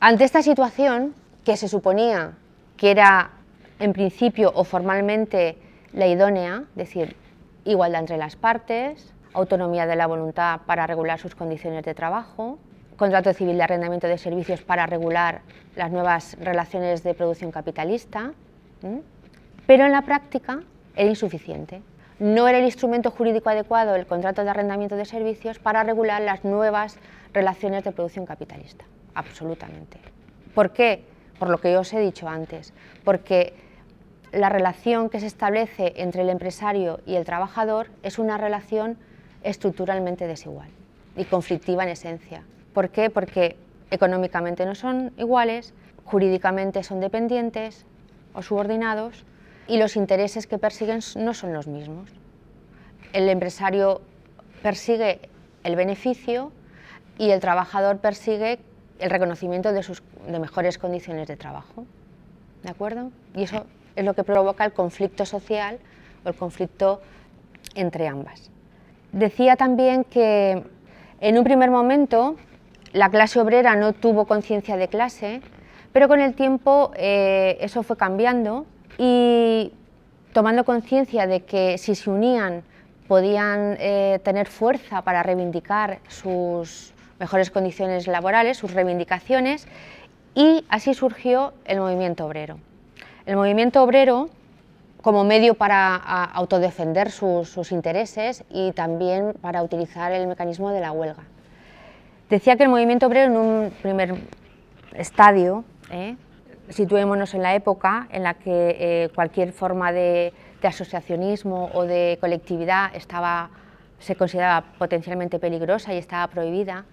Ante 0.00 0.24
esta 0.24 0.42
situación, 0.42 1.14
que 1.44 1.56
se 1.56 1.68
suponía 1.68 2.32
que 2.76 2.90
era 2.90 3.30
en 3.78 3.92
principio 3.92 4.52
o 4.54 4.64
formalmente 4.64 5.56
la 5.92 6.06
idónea, 6.06 6.64
decir, 6.74 7.16
igualdad 7.66 8.00
entre 8.00 8.16
las 8.16 8.36
partes, 8.36 9.12
autonomía 9.34 9.86
de 9.86 9.96
la 9.96 10.06
voluntad 10.06 10.60
para 10.66 10.86
regular 10.86 11.18
sus 11.18 11.34
condiciones 11.34 11.84
de 11.84 11.94
trabajo, 11.94 12.58
contrato 12.96 13.32
civil 13.34 13.58
de 13.58 13.64
arrendamiento 13.64 14.06
de 14.06 14.18
servicios 14.18 14.62
para 14.62 14.86
regular 14.86 15.42
las 15.74 15.90
nuevas 15.90 16.36
relaciones 16.40 17.02
de 17.02 17.14
producción 17.14 17.50
capitalista. 17.50 18.32
pero 19.66 19.84
en 19.84 19.92
la 19.92 20.02
práctica 20.02 20.62
era 20.94 21.08
insuficiente. 21.08 21.82
No 22.18 22.48
era 22.48 22.58
el 22.58 22.64
instrumento 22.64 23.10
jurídico 23.10 23.50
adecuado 23.50 23.94
el 23.94 24.06
contrato 24.06 24.42
de 24.44 24.50
arrendamiento 24.50 24.96
de 24.96 25.04
servicios 25.04 25.58
para 25.58 25.82
regular 25.82 26.22
las 26.22 26.44
nuevas 26.44 26.98
relaciones 27.34 27.84
de 27.84 27.92
producción 27.92 28.24
capitalista, 28.24 28.84
absolutamente. 29.14 29.98
¿Por 30.54 30.70
qué? 30.70 31.04
Por 31.38 31.50
lo 31.50 31.58
que 31.58 31.72
yo 31.72 31.80
os 31.80 31.92
he 31.92 32.00
dicho 32.00 32.28
antes, 32.28 32.72
porque 33.04 33.52
la 34.36 34.50
relación 34.50 35.08
que 35.08 35.18
se 35.18 35.26
establece 35.26 35.94
entre 35.96 36.22
el 36.22 36.28
empresario 36.28 37.00
y 37.06 37.14
el 37.14 37.24
trabajador 37.24 37.88
es 38.02 38.18
una 38.18 38.36
relación 38.36 38.98
estructuralmente 39.42 40.26
desigual 40.26 40.68
y 41.16 41.24
conflictiva 41.24 41.84
en 41.84 41.88
esencia. 41.90 42.42
¿Por 42.74 42.90
qué? 42.90 43.08
Porque 43.08 43.56
económicamente 43.90 44.66
no 44.66 44.74
son 44.74 45.12
iguales, 45.16 45.72
jurídicamente 46.04 46.82
son 46.82 47.00
dependientes 47.00 47.86
o 48.34 48.42
subordinados 48.42 49.24
y 49.68 49.78
los 49.78 49.96
intereses 49.96 50.46
que 50.46 50.58
persiguen 50.58 51.00
no 51.16 51.32
son 51.32 51.54
los 51.54 51.66
mismos. 51.66 52.10
El 53.14 53.30
empresario 53.30 54.02
persigue 54.62 55.30
el 55.64 55.76
beneficio 55.76 56.52
y 57.16 57.30
el 57.30 57.40
trabajador 57.40 57.98
persigue 57.98 58.58
el 58.98 59.08
reconocimiento 59.08 59.72
de 59.72 59.82
sus 59.82 60.02
de 60.28 60.38
mejores 60.38 60.76
condiciones 60.76 61.26
de 61.26 61.36
trabajo. 61.36 61.86
¿De 62.62 62.70
acuerdo? 62.70 63.10
Y 63.34 63.44
eso 63.44 63.64
es 63.96 64.04
lo 64.04 64.14
que 64.14 64.22
provoca 64.22 64.64
el 64.64 64.72
conflicto 64.72 65.26
social 65.26 65.78
o 66.24 66.28
el 66.28 66.34
conflicto 66.34 67.00
entre 67.74 68.06
ambas. 68.06 68.50
Decía 69.12 69.56
también 69.56 70.04
que 70.04 70.62
en 71.20 71.38
un 71.38 71.44
primer 71.44 71.70
momento 71.70 72.36
la 72.92 73.10
clase 73.10 73.40
obrera 73.40 73.74
no 73.76 73.92
tuvo 73.92 74.26
conciencia 74.26 74.76
de 74.76 74.88
clase, 74.88 75.40
pero 75.92 76.08
con 76.08 76.20
el 76.20 76.34
tiempo 76.34 76.92
eh, 76.96 77.56
eso 77.60 77.82
fue 77.82 77.96
cambiando 77.96 78.66
y 78.98 79.72
tomando 80.32 80.64
conciencia 80.64 81.26
de 81.26 81.40
que 81.44 81.78
si 81.78 81.94
se 81.94 82.10
unían 82.10 82.62
podían 83.08 83.76
eh, 83.78 84.20
tener 84.22 84.48
fuerza 84.48 85.02
para 85.02 85.22
reivindicar 85.22 86.00
sus 86.08 86.92
mejores 87.18 87.50
condiciones 87.50 88.06
laborales, 88.06 88.58
sus 88.58 88.72
reivindicaciones, 88.72 89.66
y 90.34 90.64
así 90.68 90.92
surgió 90.92 91.54
el 91.64 91.78
movimiento 91.78 92.26
obrero. 92.26 92.58
El 93.26 93.34
movimiento 93.34 93.82
obrero 93.82 94.30
como 95.02 95.24
medio 95.24 95.54
para 95.54 95.96
autodefender 95.96 97.10
sus, 97.10 97.72
intereses 97.72 98.44
y 98.50 98.70
también 98.70 99.34
para 99.40 99.64
utilizar 99.64 100.12
el 100.12 100.28
mecanismo 100.28 100.70
de 100.70 100.80
la 100.80 100.92
huelga. 100.92 101.24
Decía 102.30 102.56
que 102.56 102.62
el 102.62 102.68
movimiento 102.68 103.08
obrero 103.08 103.32
en 103.32 103.36
un 103.36 103.72
primer 103.82 104.14
estadio, 104.94 105.64
¿eh? 105.90 106.14
situémonos 106.68 107.34
en 107.34 107.42
la 107.42 107.56
época 107.56 108.06
en 108.12 108.22
la 108.22 108.34
que 108.34 108.76
eh, 108.78 109.08
cualquier 109.12 109.52
forma 109.52 109.90
de, 109.90 110.32
asociacionismo 110.62 111.70
o 111.74 111.84
de 111.84 112.18
colectividad 112.20 112.90
estaba, 112.92 113.50
se 114.00 114.16
consideraba 114.16 114.66
potencialmente 114.78 115.38
peligrosa 115.38 115.94
y 115.94 115.98
estaba 115.98 116.26
prohibida, 116.26 116.84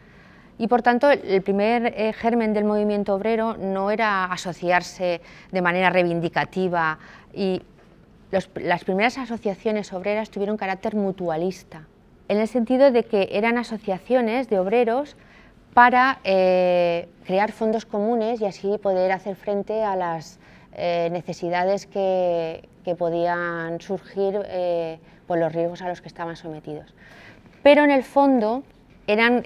y 0.58 0.68
por 0.68 0.82
tanto, 0.82 1.10
el 1.10 1.42
primer 1.42 1.94
eh, 1.98 2.14
germen 2.14 2.54
del 2.54 2.64
movimiento 2.64 3.16
obrero 3.16 3.58
no 3.58 3.90
era 3.90 4.26
asociarse 4.26 5.22
de 5.52 5.62
manera 5.62 5.90
reivindicativa 5.90 7.00
y 7.34 7.62
las 8.56 8.84
primeras 8.84 9.18
asociaciones 9.18 9.94
obreras 9.94 10.30
tuvieron 10.32 10.58
carácter 10.58 10.96
mutualista, 10.96 11.88
en 12.28 12.40
el 12.40 12.48
sentido 12.48 12.92
de 12.92 13.04
que 13.04 13.30
eran 13.32 13.58
asociaciones 13.58 14.50
de 14.50 14.58
obreros 14.58 15.16
para 15.74 16.20
eh, 16.24 17.10
crear 17.26 17.52
fondos 17.52 17.86
comunes 17.86 18.42
y 18.42 18.46
así 18.46 18.78
poder 18.80 19.12
hacer 19.12 19.36
frente 19.36 19.84
a 19.84 19.96
las 19.96 20.40
eh, 20.74 21.10
necesidades 21.12 21.86
que, 21.86 22.68
que, 22.84 22.96
podían 22.96 23.80
surgir 23.82 24.40
por 25.28 25.38
los 25.38 25.54
riesgos 25.54 25.82
a 25.84 25.90
los 25.90 26.02
que 26.02 26.08
estaban 26.08 26.36
sometidos. 26.36 26.94
Pero 27.62 27.84
en 27.84 27.92
el 27.92 28.04
fondo 28.04 28.64
eran 29.06 29.44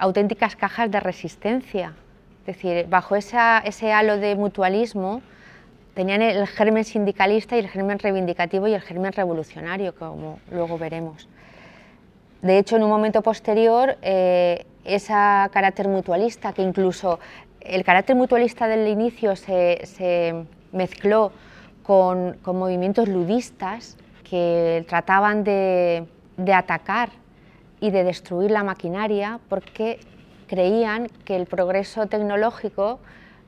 auténticas 0.00 0.56
cajas 0.56 0.90
de 0.90 0.98
resistencia. 0.98 1.92
Es 2.40 2.56
decir, 2.56 2.86
bajo 2.88 3.14
ese 3.14 3.92
halo 3.92 4.16
de 4.16 4.34
mutualismo 4.34 5.22
tenían 5.94 6.22
el 6.22 6.46
germen 6.46 6.84
sindicalista 6.84 7.56
y 7.56 7.60
el 7.60 7.68
germen 7.68 7.98
reivindicativo 7.98 8.66
y 8.66 8.74
el 8.74 8.80
germen 8.80 9.12
revolucionario, 9.12 9.94
como 9.94 10.40
luego 10.50 10.78
veremos. 10.78 11.28
De 12.40 12.58
hecho, 12.58 12.76
en 12.76 12.84
un 12.84 12.88
momento 12.88 13.20
posterior, 13.22 13.98
eh, 14.00 14.64
ese 14.84 15.12
carácter 15.12 15.88
mutualista, 15.88 16.54
que 16.54 16.62
incluso 16.62 17.20
el 17.60 17.84
carácter 17.84 18.16
mutualista 18.16 18.66
del 18.66 18.88
inicio 18.88 19.36
se, 19.36 20.46
mezcló 20.72 21.32
con, 21.82 22.38
movimientos 22.46 23.06
ludistas 23.08 23.98
que 24.24 24.86
trataban 24.88 25.44
de 25.44 26.06
atacar 26.54 27.19
y 27.80 27.90
de 27.90 28.04
destruir 28.04 28.50
la 28.50 28.62
maquinaria 28.62 29.40
porque 29.48 30.00
creían 30.46 31.08
que 31.24 31.36
el 31.36 31.46
progreso 31.46 32.06
tecnológico 32.06 33.00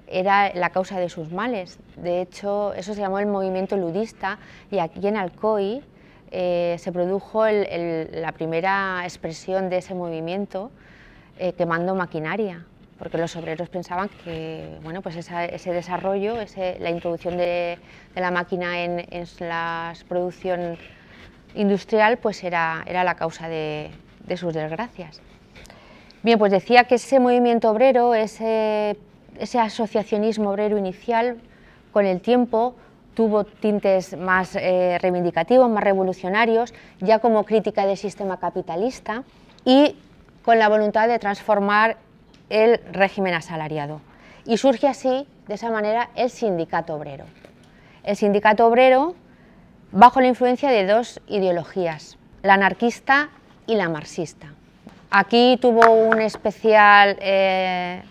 era 0.06 0.54
la 0.54 0.70
causa 0.70 1.00
de 1.00 1.08
sus 1.08 1.32
males. 1.32 1.78
De 1.96 2.20
hecho, 2.20 2.74
eso 2.74 2.94
se 2.94 3.00
llamó 3.00 3.18
el 3.18 3.26
movimiento 3.26 3.76
ludista 3.76 4.38
y 4.70 4.78
aquí 4.78 5.06
en 5.06 5.16
Alcoy 5.16 5.82
eh, 6.30 6.76
se 6.78 6.92
produjo 6.92 7.44
la 7.46 8.32
primera 8.32 9.00
expresión 9.04 9.68
de 9.68 9.78
ese 9.78 9.94
movimiento 9.94 10.70
eh, 11.38 11.54
quemando 11.54 11.94
maquinaria, 11.94 12.64
porque 12.98 13.18
los 13.18 13.34
obreros 13.36 13.68
pensaban 13.68 14.08
que 14.24 14.78
bueno, 14.82 15.02
pues 15.02 15.16
ese 15.16 15.72
desarrollo, 15.72 16.36
la 16.78 16.90
introducción 16.90 17.36
de, 17.36 17.78
la 18.14 18.30
máquina 18.30 18.82
en, 18.84 19.26
la 19.40 19.92
producción 20.08 20.76
industrial, 21.54 22.18
pues 22.18 22.44
era, 22.44 22.84
era 22.86 23.02
la 23.02 23.14
causa 23.14 23.48
de, 23.48 23.90
de 24.26 24.36
sus 24.36 24.54
desgracias. 24.54 25.20
Bien, 26.22 26.38
pues 26.38 26.52
decía 26.52 26.84
que 26.84 26.96
ese 26.96 27.18
movimiento 27.18 27.68
obrero, 27.70 28.14
ese, 28.14 28.96
asociacionismo 29.58 30.50
obrero 30.50 30.78
inicial, 30.78 31.38
con 31.92 32.06
el 32.06 32.20
tiempo 32.20 32.76
tuvo 33.14 33.44
tintes 33.44 34.16
más 34.16 34.56
eh, 34.56 34.98
reivindicativos, 35.02 35.68
más 35.68 35.82
revolucionarios, 35.82 36.72
ya 37.00 37.18
como 37.18 37.44
crítica 37.44 37.86
del 37.86 37.96
sistema 37.96 38.38
capitalista 38.38 39.24
y 39.64 39.96
con 40.44 40.58
la 40.58 40.68
voluntad 40.68 41.08
de 41.08 41.18
transformar 41.18 41.96
el 42.50 42.80
régimen 42.92 43.34
asalariado. 43.34 44.00
Y 44.46 44.56
surge 44.58 44.88
así, 44.88 45.26
de 45.48 45.54
esa 45.54 45.70
manera, 45.70 46.10
el 46.14 46.30
sindicato 46.30 46.94
obrero. 46.94 47.24
El 48.04 48.16
sindicato 48.16 48.66
obrero 48.66 49.14
bajo 49.90 50.20
la 50.20 50.28
influencia 50.28 50.70
de 50.70 50.86
dos 50.86 51.20
ideologías, 51.26 52.16
la 52.42 52.54
anarquista 52.54 53.30
y 53.66 53.74
la 53.74 53.88
marxista. 53.88 54.48
Aquí 55.10 55.58
tuvo 55.60 55.90
un 55.90 56.20
especial, 56.20 57.18
eh, 57.20 58.02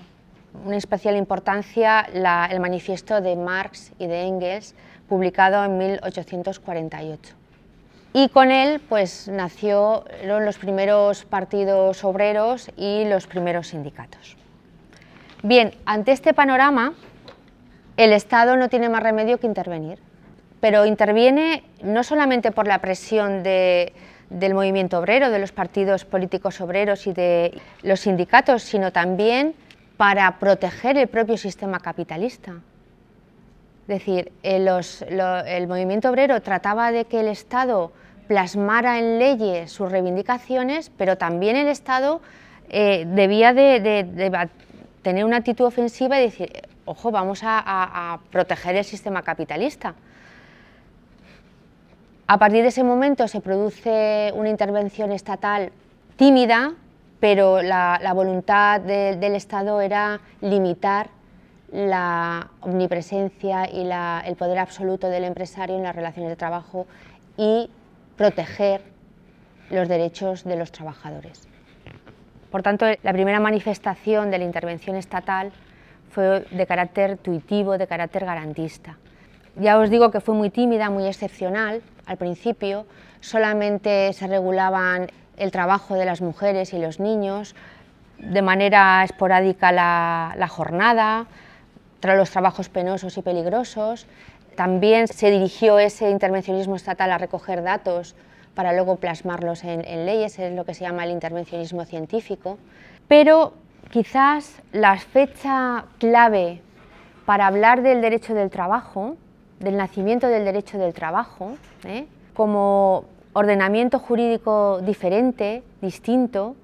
una 0.65 0.77
especial 0.77 1.15
importancia 1.15 2.01
el 2.01 2.59
manifiesto 2.59 3.21
de 3.21 3.35
Marx 3.35 3.91
y 3.97 4.07
de 4.07 4.23
Engels, 4.23 4.75
publicado 5.09 5.65
en 5.65 5.77
1848. 5.77 7.35
Y 8.13 8.29
con 8.29 8.51
él 8.51 8.81
pues, 8.87 9.27
nacieron 9.29 10.03
los 10.23 10.57
primeros 10.57 11.25
partidos 11.25 12.03
obreros 12.03 12.69
y 12.77 13.05
los 13.05 13.25
primeros 13.25 13.67
sindicatos. 13.67 14.37
Bien, 15.43 15.73
ante 15.85 16.11
este 16.11 16.33
panorama, 16.33 16.93
el 17.97 18.13
Estado 18.13 18.57
no 18.57 18.69
tiene 18.69 18.89
más 18.89 19.01
remedio 19.01 19.39
que 19.39 19.47
intervenir, 19.47 19.97
pero 20.59 20.85
interviene 20.85 21.63
no 21.81 22.03
solamente 22.03 22.51
por 22.51 22.67
la 22.67 22.79
presión 22.79 23.41
de, 23.41 23.93
del 24.31 24.53
movimiento 24.53 24.97
obrero, 24.97 25.29
de 25.29 25.39
los 25.39 25.51
partidos 25.51 26.05
políticos 26.05 26.61
obreros 26.61 27.05
y 27.05 27.13
de 27.13 27.59
los 27.83 27.99
sindicatos, 27.99 28.63
sino 28.63 28.91
también 28.91 29.53
para 29.97 30.39
proteger 30.39 30.97
el 30.97 31.07
propio 31.07 31.37
sistema 31.37 31.79
capitalista. 31.79 32.53
Es 33.81 33.87
decir, 33.87 34.31
eh, 34.41 34.65
el 35.47 35.67
movimiento 35.67 36.09
obrero 36.09 36.41
trataba 36.41 36.91
de 36.91 37.05
que 37.05 37.19
el 37.19 37.27
Estado 37.27 37.91
plasmara 38.27 38.99
en 38.99 39.19
leyes 39.19 39.71
sus 39.71 39.91
reivindicaciones, 39.91 40.91
pero 40.97 41.17
también 41.17 41.57
el 41.57 41.67
Estado 41.67 42.21
eh, 42.69 43.03
debía 43.07 43.53
de, 43.53 44.49
tener 45.01 45.25
una 45.25 45.37
actitud 45.37 45.65
ofensiva 45.65 46.19
y 46.19 46.23
decir, 46.23 46.61
ojo, 46.85 47.11
vamos 47.11 47.41
a 47.43 48.19
proteger 48.31 48.77
el 48.77 48.85
sistema 48.85 49.23
capitalista. 49.23 49.95
A 52.33 52.37
partir 52.37 52.61
de 52.61 52.69
ese 52.69 52.85
momento 52.85 53.27
se 53.27 53.41
produce 53.41 54.31
una 54.33 54.47
intervención 54.47 55.11
estatal 55.11 55.73
tímida, 56.15 56.75
pero 57.19 57.61
la, 57.61 57.99
voluntad 58.15 58.79
del 58.79 59.35
Estado 59.35 59.81
era 59.81 60.21
limitar 60.39 61.09
la 61.73 62.51
omnipresencia 62.61 63.69
y 63.69 63.81
el 63.81 64.35
poder 64.37 64.59
absoluto 64.59 65.09
del 65.09 65.25
empresario 65.25 65.75
en 65.75 65.83
las 65.83 65.93
relaciones 65.93 66.29
de 66.29 66.37
trabajo 66.37 66.87
y 67.35 67.69
proteger 68.15 68.81
los 69.69 69.89
derechos 69.89 70.45
de 70.45 70.55
los 70.55 70.71
trabajadores. 70.71 71.49
Por 72.49 72.63
tanto, 72.63 72.85
la 73.03 73.11
primera 73.11 73.41
manifestación 73.41 74.31
de 74.31 74.37
la 74.37 74.45
intervención 74.45 74.95
estatal 74.95 75.51
fue 76.11 76.45
de 76.49 76.65
carácter 76.65 77.17
tuitivo, 77.17 77.77
de 77.77 77.87
carácter 77.87 78.23
garantista. 78.23 78.95
Ya 79.55 79.77
os 79.77 79.89
digo 79.89 80.11
que 80.11 80.21
fue 80.21 80.33
muy 80.33 80.49
tímida, 80.49 80.89
muy 80.89 81.07
excepcional 81.07 81.81
al 82.05 82.17
principio, 82.17 82.85
solamente 83.19 84.13
se 84.13 84.27
regulaban 84.27 85.11
el 85.37 85.51
trabajo 85.51 85.95
de 85.95 86.05
las 86.05 86.21
mujeres 86.21 86.73
y 86.73 86.79
los 86.79 86.99
niños, 86.99 87.55
de 88.17 88.41
manera 88.41 89.03
esporádica 89.03 89.71
la, 89.71 90.47
jornada, 90.47 91.25
tras 91.99 92.17
los 92.17 92.29
trabajos 92.29 92.69
penosos 92.69 93.17
y 93.17 93.21
peligrosos. 93.21 94.07
También 94.55 95.07
se 95.07 95.31
dirigió 95.31 95.79
ese 95.79 96.09
intervencionismo 96.09 96.75
estatal 96.75 97.11
a 97.11 97.17
recoger 97.17 97.63
datos 97.63 98.15
para 98.55 98.73
luego 98.73 98.97
plasmarlos 98.97 99.63
en, 99.63 99.85
en 99.85 100.05
leyes, 100.05 100.37
es 100.39 100.53
lo 100.53 100.65
que 100.65 100.73
se 100.73 100.85
llama 100.85 101.03
el 101.05 101.11
intervencionismo 101.11 101.85
científico. 101.85 102.57
Pero 103.07 103.53
quizás 103.89 104.61
la 104.71 104.97
fecha 104.97 105.85
clave 105.99 106.61
para 107.25 107.47
hablar 107.47 107.81
del 107.81 108.01
derecho 108.01 108.33
del 108.33 108.49
trabajo, 108.49 109.15
del 109.61 109.77
nacimiento 109.77 110.27
del 110.27 110.43
derecho 110.43 110.77
del 110.77 110.93
trabajo, 110.93 111.55
¿eh? 111.85 112.07
como 112.33 113.05
ordenamiento 113.33 113.99
jurídico 113.99 114.81
diferente, 114.81 115.63
distinto, 115.81 116.55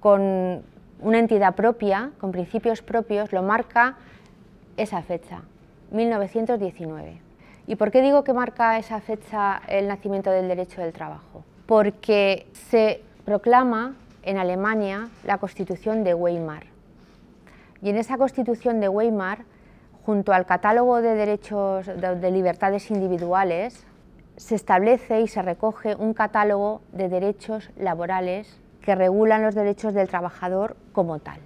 con 0.00 0.62
una 1.00 1.18
entidad 1.18 1.54
propia, 1.54 2.10
con 2.20 2.32
principios 2.32 2.82
propios, 2.82 3.32
lo 3.32 3.42
marca 3.42 3.96
esa 4.76 5.02
fecha, 5.02 5.42
1919. 5.90 7.20
¿Y 7.66 7.76
por 7.76 7.90
qué 7.90 8.02
digo 8.02 8.22
que 8.22 8.32
marca 8.32 8.78
esa 8.78 9.00
fecha 9.00 9.60
el 9.68 9.88
nacimiento 9.88 10.30
del 10.30 10.48
derecho 10.48 10.80
del 10.80 10.92
trabajo? 10.92 11.44
Porque 11.66 12.46
se 12.52 13.00
proclama 13.24 13.94
en 14.22 14.38
Alemania 14.38 15.08
la 15.24 15.38
Constitución 15.38 16.04
de 16.04 16.14
Weimar. 16.14 16.64
Y 17.82 17.90
en 17.90 17.96
esa 17.96 18.18
Constitución 18.18 18.80
de 18.80 18.88
Weimar, 18.88 19.44
junto 20.06 20.32
al 20.32 20.46
catálogo 20.46 21.02
de 21.02 21.16
derechos 21.16 21.86
de, 21.86 22.30
libertades 22.30 22.92
individuales, 22.92 23.84
se 24.36 24.54
establece 24.54 25.20
y 25.20 25.26
se 25.26 25.42
recoge 25.42 25.96
un 25.96 26.14
catálogo 26.14 26.80
de 26.92 27.08
derechos 27.08 27.70
laborales 27.76 28.60
que 28.82 28.94
regulan 28.94 29.42
los 29.42 29.56
derechos 29.56 29.94
del 29.94 30.06
trabajador 30.06 30.76
como 30.92 31.18
tal, 31.18 31.40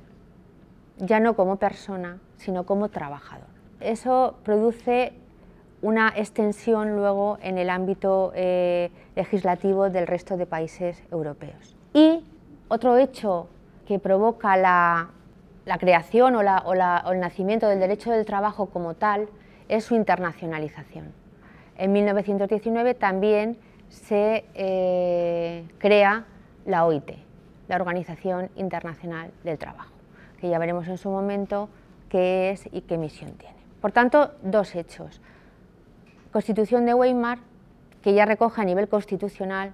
ya 0.98 1.20
no 1.20 1.34
como 1.34 1.56
persona, 1.56 2.18
sino 2.36 2.66
como 2.66 2.90
trabajador. 2.90 3.48
Eso 3.80 4.34
produce 4.44 5.14
una 5.80 6.12
extensión 6.14 6.96
luego 6.96 7.38
en 7.40 7.56
el 7.56 7.70
ámbito 7.70 8.32
eh, 8.34 8.90
legislativo 9.16 9.88
del 9.88 10.06
resto 10.06 10.36
de 10.36 10.44
países 10.44 11.02
europeos. 11.10 11.76
Y 11.94 12.22
otro 12.68 12.98
hecho 12.98 13.48
que 13.86 13.98
provoca 13.98 14.58
la, 14.58 15.08
creación 15.78 16.34
o, 16.36 16.40
o 16.40 17.12
el 17.12 17.20
nacimiento 17.20 17.68
del 17.68 17.80
derecho 17.80 18.10
del 18.10 18.24
trabajo 18.24 18.66
como 18.66 18.94
tal 18.94 19.28
es 19.68 19.84
su 19.84 19.94
internacionalización. 19.94 21.12
En 21.76 21.92
1919 21.92 22.94
también 22.94 23.56
se 23.88 24.44
eh, 24.54 25.64
crea 25.78 26.26
la 26.66 26.84
OIT, 26.84 27.12
la 27.68 27.76
Organización 27.76 28.50
Internacional 28.56 29.30
del 29.44 29.58
Trabajo, 29.58 29.92
que 30.40 30.48
ya 30.48 30.58
veremos 30.58 30.86
en 30.88 30.98
su 30.98 31.08
momento 31.08 31.68
qué 32.08 32.50
es 32.50 32.68
y 32.72 32.82
qué 32.82 32.98
misión 32.98 33.32
tiene. 33.32 33.56
Por 33.80 33.92
tanto, 33.92 34.32
dos 34.42 34.74
hechos. 34.74 35.20
Constitución 36.32 36.84
de 36.84 36.94
Weimar, 36.94 37.38
que 38.02 38.12
ya 38.12 38.26
recoge 38.26 38.60
a 38.60 38.64
nivel 38.64 38.88
constitucional 38.88 39.72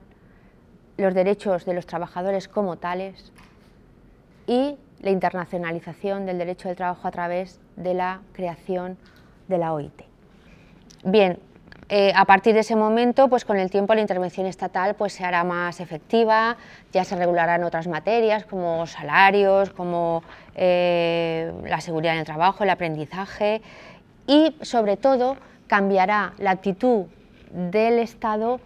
los 0.96 1.12
derechos 1.12 1.64
de 1.64 1.74
los 1.74 1.86
trabajadores 1.86 2.48
como 2.48 2.76
tales, 2.76 3.32
y 4.46 4.78
la 5.00 5.10
internacionalización 5.10 6.26
del 6.26 6.38
derecho 6.38 6.68
del 6.68 6.76
trabajo 6.76 7.06
a 7.06 7.10
través 7.10 7.60
de 7.76 7.94
la 7.94 8.20
creación 8.32 8.96
de 9.48 9.58
la 9.58 9.72
OIT. 9.72 10.02
Bien, 11.04 11.38
eh, 11.88 12.12
a 12.16 12.24
partir 12.24 12.52
de 12.54 12.60
ese 12.60 12.74
momento, 12.74 13.28
pues 13.28 13.44
con 13.44 13.58
el 13.58 13.70
tiempo 13.70 13.94
la 13.94 14.00
intervención 14.00 14.46
estatal 14.46 14.96
pues, 14.96 15.12
se 15.12 15.24
hará 15.24 15.44
más 15.44 15.78
efectiva, 15.78 16.56
ya 16.92 17.04
se 17.04 17.14
regularán 17.14 17.62
otras 17.62 17.86
materias 17.86 18.44
como 18.44 18.86
salarios, 18.86 19.70
como 19.70 20.24
eh, 20.56 21.52
la 21.64 21.80
seguridad 21.80 22.14
en 22.14 22.20
el 22.20 22.26
trabajo, 22.26 22.64
el 22.64 22.70
aprendizaje 22.70 23.62
y 24.26 24.56
sobre 24.62 24.96
todo 24.96 25.36
cambiará 25.68 26.32
la 26.38 26.50
actitud 26.50 27.04
del 27.52 28.00
Estado 28.00 28.60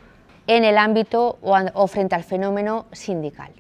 en 0.47 0.65
el 0.65 0.79
ámbito 0.79 1.39
o, 1.43 1.87
frente 1.87 2.15
al 2.15 2.25
fenómeno 2.25 2.87
sindical. 2.93 3.51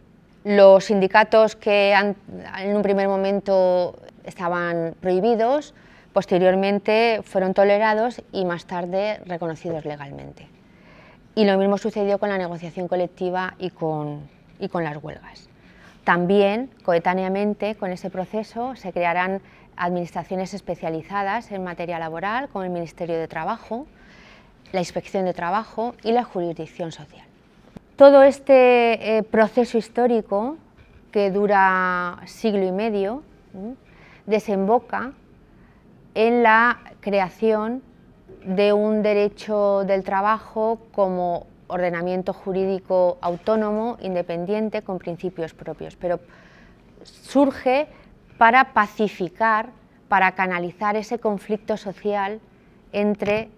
Los 0.45 0.85
sindicatos 0.85 1.57
que 1.57 1.93
en 1.93 2.77
un 2.77 2.83
primer 2.83 3.09
momento 3.09 3.97
estaban 4.25 4.95
prohibidos, 5.01 5.75
Posteriormente 6.13 7.21
fueron 7.23 7.55
tolerados 7.55 8.21
y 8.33 8.45
más 8.45 8.65
tarde 8.65 9.21
reconocidos 9.27 9.85
legalmente. 9.85 10.49
Y 11.37 11.45
lo 11.45 11.57
mismo 11.57 11.79
sucedió 11.79 12.19
con 12.19 12.31
la 12.31 12.39
negociación 12.39 12.89
colectiva 12.89 13.55
y 13.59 13.71
con, 13.71 14.29
y 14.59 14.69
con 14.69 14.83
las 14.83 14.97
huelgas. 14.97 15.49
También, 16.03 16.71
coetáneamente 16.83 17.77
con 17.77 17.93
ese 17.93 18.11
proceso, 18.11 18.75
se 18.75 18.93
crearán 18.93 19.41
administraciones 19.77 20.53
especializadas 20.53 21.53
en 21.53 21.63
materia 21.63 22.01
laboral, 22.01 22.49
como 22.49 22.65
el 22.65 22.71
Ministerio 22.71 23.17
de 23.17 23.29
Trabajo, 23.29 23.87
la 24.73 24.81
Inspección 24.81 25.25
de 25.25 25.33
Trabajo 25.33 25.95
y 26.03 26.11
la 26.11 26.25
Jurisdicción 26.25 26.91
Social. 26.91 27.30
Todo 28.01 28.23
este 28.23 29.19
eh, 29.19 29.23
proceso 29.25 29.77
histórico, 29.77 30.57
que 31.13 31.31
dura 31.31 32.23
siglo 32.25 32.65
y 32.65 32.73
medio, 32.73 33.23
desemboca 34.25 35.13
en 36.15 36.43
la 36.43 36.81
creación 37.01 37.83
de 38.43 38.73
un 38.73 39.03
derecho 39.03 39.85
del 39.85 40.03
trabajo 40.03 40.79
como 40.93 41.47
ordenamiento 41.67 42.33
jurídico 42.33 43.19
autónomo, 43.21 43.99
independiente, 44.01 44.81
con 44.81 44.99
principios 44.99 45.53
propios, 45.53 45.95
pero 45.95 46.21
surge 47.03 47.87
para 48.39 48.73
pacificar, 48.73 49.69
para 50.09 50.33
canalizar 50.33 50.97
ese 50.97 51.19
conflicto 51.19 51.77
social 51.77 52.41
entre 52.93 53.51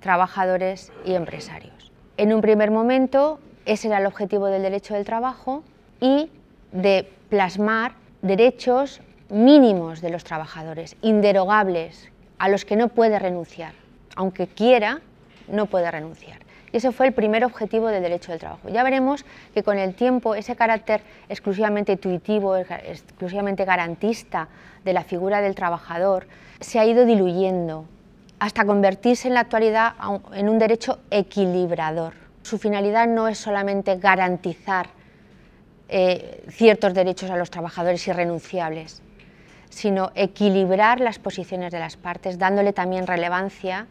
trabajadores 0.00 0.90
y 1.04 1.12
empresarios. 1.12 1.92
En 2.16 2.32
un 2.32 2.40
primer 2.40 2.70
momento, 2.70 3.40
ese 3.70 3.86
era 3.86 3.98
el 3.98 4.06
objetivo 4.06 4.46
del 4.46 4.62
derecho 4.62 4.94
del 4.94 5.04
trabajo 5.04 5.62
y 6.00 6.28
de 6.72 7.08
plasmar 7.28 7.92
derechos 8.20 9.00
mínimos 9.28 10.00
de 10.00 10.10
los 10.10 10.24
trabajadores, 10.24 10.96
inderogables, 11.02 12.10
a 12.38 12.48
los 12.48 12.64
que 12.64 12.74
no 12.74 12.88
puede 12.88 13.20
renunciar. 13.20 13.74
Aunque 14.16 14.48
quiera, 14.48 15.02
no 15.46 15.66
puede 15.66 15.88
renunciar. 15.88 16.40
Y 16.72 16.78
ese 16.78 16.90
fue 16.90 17.06
el 17.06 17.12
primer 17.12 17.44
objetivo 17.44 17.86
del 17.86 18.02
derecho 18.02 18.32
del 18.32 18.40
trabajo. 18.40 18.68
Ya 18.68 18.82
veremos 18.82 19.24
que 19.54 19.62
con 19.62 19.78
el 19.78 19.94
tiempo 19.94 20.34
ese 20.34 20.56
carácter 20.56 21.02
exclusivamente 21.28 21.92
intuitivo, 21.92 22.56
exclusivamente 22.56 23.64
garantista 23.64 24.48
de 24.84 24.92
la 24.94 25.04
figura 25.04 25.40
del 25.42 25.54
trabajador 25.54 26.26
se 26.58 26.80
ha 26.80 26.86
ido 26.86 27.04
diluyendo 27.04 27.84
hasta 28.40 28.64
convertirse 28.64 29.28
en 29.28 29.34
la 29.34 29.40
actualidad 29.40 29.94
en 30.34 30.48
un 30.48 30.58
derecho 30.58 30.98
equilibrador. 31.12 32.29
Su 32.50 32.58
finalidad 32.58 33.06
no 33.06 33.28
es 33.28 33.38
solamente 33.38 33.94
garantizar 33.94 34.88
eh, 35.88 36.42
ciertos 36.48 36.92
derechos 36.94 37.30
a 37.30 37.36
los 37.36 37.48
trabajadores 37.48 38.04
irrenunciables, 38.08 39.02
sino 39.68 40.10
equilibrar 40.16 40.98
las 40.98 41.20
posiciones 41.20 41.70
de 41.70 41.78
las 41.78 41.96
partes, 41.96 42.40
dándole 42.40 42.72
también 42.72 43.06
relevancia 43.06 43.86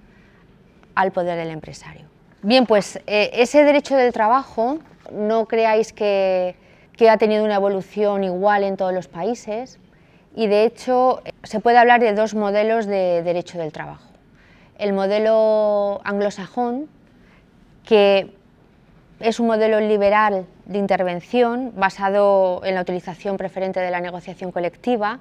al 0.93 1.13
poder 1.13 1.37
del 1.37 1.51
empresario. 1.51 2.07
Bien, 2.41 2.65
pues 2.65 2.97
eh, 3.07 3.29
ese 3.31 3.63
derecho 3.63 3.95
del 3.95 4.11
trabajo 4.11 4.79
no 5.09 5.45
creáis 5.45 5.93
que, 5.93 6.57
ha 7.09 7.17
tenido 7.17 7.45
una 7.45 7.55
evolución 7.55 8.25
igual 8.25 8.65
en 8.65 8.75
todos 8.75 8.93
los 8.93 9.07
países 9.07 9.79
y 10.35 10.47
de 10.47 10.65
hecho 10.65 11.21
se 11.43 11.61
puede 11.61 11.77
hablar 11.77 12.01
de 12.01 12.11
dos 12.11 12.35
modelos 12.35 12.87
de 12.87 13.23
derecho 13.23 13.57
del 13.57 13.71
trabajo. 13.71 14.09
El 14.77 14.91
modelo 14.91 16.01
anglosajón, 16.03 16.89
que 17.85 18.37
es 19.19 19.39
un 19.39 19.47
modelo 19.47 19.79
liberal 19.79 20.45
de 20.65 20.77
intervención 20.77 21.73
basado 21.75 22.61
en 22.63 22.75
la 22.75 22.81
utilización 22.81 23.37
preferente 23.37 23.79
de 23.79 23.91
la 23.91 24.01
negociación 24.01 24.51
colectiva, 24.51 25.19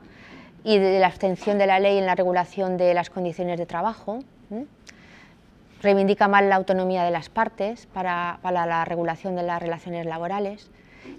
y 0.65 0.79
de 0.79 0.99
la 1.01 1.07
abstención 1.07 1.59
de 1.59 1.67
la 1.67 1.79
ley 1.79 1.99
en 1.99 2.07
la 2.07 2.15
regulación 2.15 2.77
de 2.77 2.95
las 2.95 3.11
condiciones 3.11 3.59
de 3.59 3.67
trabajo. 3.67 4.21
Reivindica 5.81 6.27
más 6.27 6.43
la 6.43 6.57
autonomía 6.57 7.05
de 7.05 7.11
las 7.11 7.29
partes 7.29 7.87
para, 7.87 8.39
para, 8.43 8.67
la 8.67 8.85
regulación 8.85 9.37
de 9.37 9.45
las 9.45 9.63
relaciones 9.63 10.07
laborales. 10.07 10.71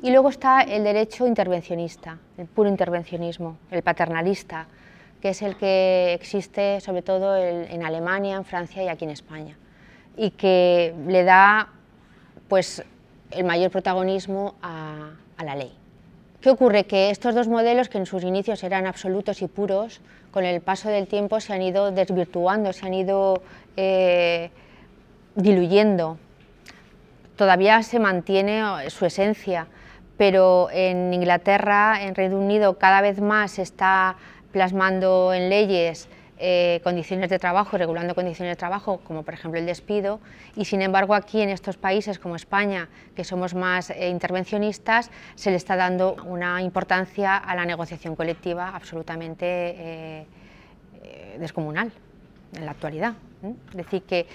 Y 0.03 0.11
luego 0.11 0.29
está 0.29 0.61
el 0.61 0.83
derecho 0.83 1.25
intervencionista, 1.25 2.19
el 2.37 2.45
puro 2.45 2.69
intervencionismo, 2.69 3.57
el 3.71 3.81
paternalista, 3.81 4.67
que 5.21 5.29
es 5.29 5.41
el 5.41 5.55
que 5.55 6.13
existe 6.13 6.81
sobre 6.81 7.01
todo 7.01 7.37
en 7.37 7.83
Alemania, 7.83 8.35
en 8.35 8.45
Francia 8.45 8.83
y 8.83 8.89
aquí 8.89 9.05
en 9.05 9.11
España, 9.11 9.57
y 10.15 10.31
que 10.31 10.93
le 11.07 11.23
da 11.23 11.69
pues, 12.49 12.83
el 13.31 13.45
mayor 13.45 13.71
protagonismo 13.71 14.55
a, 14.61 15.11
la 15.43 15.55
ley. 15.55 15.71
¿Qué 16.41 16.49
ocurre? 16.49 16.85
Que 16.85 17.11
estos 17.11 17.33
dos 17.33 17.47
modelos, 17.47 17.87
que 17.87 17.97
en 17.97 18.05
sus 18.05 18.23
inicios 18.23 18.63
eran 18.63 18.87
absolutos 18.87 19.41
y 19.41 19.47
puros, 19.47 20.01
con 20.31 20.43
el 20.43 20.59
paso 20.59 20.89
del 20.89 21.07
tiempo 21.07 21.39
se 21.39 21.53
han 21.53 21.61
ido 21.61 21.91
desvirtuando, 21.91 22.73
se 22.73 22.85
han 22.85 22.93
ido 22.93 23.41
eh, 23.77 24.51
diluyendo. 25.35 26.17
Todavía 27.37 27.81
se 27.83 27.99
mantiene 27.99 28.89
su 28.89 29.05
esencia, 29.05 29.67
pero 30.17 30.69
en 30.71 31.13
Inglaterra, 31.13 32.03
en 32.03 32.15
Reino 32.15 32.37
Unido, 32.37 32.77
cada 32.77 32.99
vez 32.99 33.21
más 33.21 33.51
se 33.51 33.61
está 33.61 34.17
plasmando 34.51 35.33
en 35.33 35.49
leyes 35.49 36.09
eh, 36.41 36.79
condiciones 36.85 37.29
de 37.29 37.37
trabajo, 37.37 37.77
regulando 37.77 38.15
condiciones 38.15 38.53
de 38.53 38.55
trabajo, 38.55 39.01
como 39.03 39.23
por 39.23 39.33
ejemplo 39.33 39.59
el 39.59 39.65
despido, 39.65 40.21
y 40.55 40.63
sin 40.63 40.81
embargo 40.81 41.13
aquí 41.13 41.41
en 41.41 41.49
estos 41.49 41.75
países 41.75 42.17
como 42.17 42.37
España, 42.37 42.87
que 43.13 43.25
somos 43.25 43.53
más 43.53 43.89
eh, 43.89 44.07
intervencionistas, 44.07 45.11
se 45.35 45.51
le 45.51 45.57
está 45.57 45.75
dando 45.75 46.15
una 46.23 46.61
importancia 46.61 47.35
a 47.35 47.55
la 47.55 47.65
negociación 47.65 48.15
colectiva 48.15 48.69
absolutamente 48.69 49.45
eh, 49.49 50.25
descomunal 51.39 51.91
en 52.55 52.65
la 52.65 52.71
actualidad. 52.71 53.15
Es 53.71 53.75
decir, 53.75 54.03
que, 54.03 54.25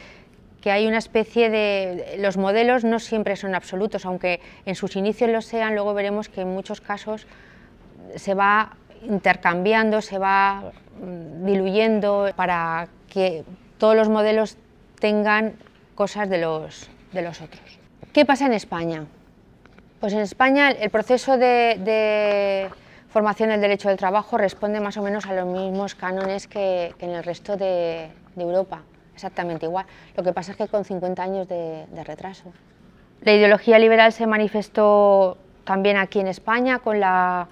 que 0.61 0.71
hay 0.71 0.87
una 0.87 0.99
especie 0.99 1.49
de... 1.49 2.17
Los 2.19 2.37
modelos 2.37 2.85
no 2.85 2.99
siempre 2.99 3.35
son 3.37 3.55
absolutos, 3.55 4.05
aunque 4.05 4.41
en 4.67 4.75
sus 4.75 4.97
inicios 4.97 5.31
lo 5.31 5.41
sean, 5.41 5.75
luego 5.75 5.95
veremos 5.95 6.29
que 6.29 6.43
en 6.43 6.49
muchos 6.49 6.83
casos 6.83 7.27
se 8.17 8.35
va 8.35 8.77
intercambiando, 9.05 10.01
se 10.01 10.19
va 10.19 10.73
mm, 11.01 11.47
diluyendo 11.47 12.31
para 12.37 12.89
que 13.09 13.45
todos 13.79 13.97
los 13.97 14.09
modelos 14.09 14.57
tengan 14.99 15.55
cosas 15.95 16.29
de 16.29 16.39
los, 16.39 16.89
de 17.13 17.23
los 17.23 17.41
otros. 17.41 17.79
¿Qué 18.13 18.25
pasa 18.25 18.47
en 18.47 18.53
España? 18.53 19.05
Pues 20.01 20.13
en 20.13 20.21
España 20.21 20.71
el 20.71 20.91
proceso 20.91 21.39
de, 21.39 22.69
formación 23.09 23.49
del 23.51 23.61
derecho 23.61 23.89
del 23.89 23.97
trabajo 23.97 24.37
responde 24.37 24.81
más 24.81 24.97
o 24.97 25.03
menos 25.03 25.27
a 25.27 25.33
los 25.33 25.47
mismos 25.47 25.95
cánones 25.95 26.47
que, 26.47 26.95
en 26.99 27.11
el 27.11 27.25
resto 27.25 27.57
de, 27.57 28.09
Europa, 28.37 28.83
exactamente 29.15 29.67
igual. 29.67 29.87
Lo 30.17 30.25
que 30.25 30.33
pasa 30.33 30.53
es 30.53 30.59
que 30.59 30.67
con 30.67 30.85
50 30.85 31.23
años 31.23 31.49
de, 31.49 31.87
de 31.87 32.05
retraso. 32.05 32.53
La 33.23 33.33
ideología 33.33 33.79
liberal 33.79 34.13
se 34.13 34.27
manifestó 34.27 35.39
también 35.65 35.97
aquí 35.97 36.21
en 36.21 36.27
España 36.27 36.81
con 36.81 37.01
la 37.01 37.49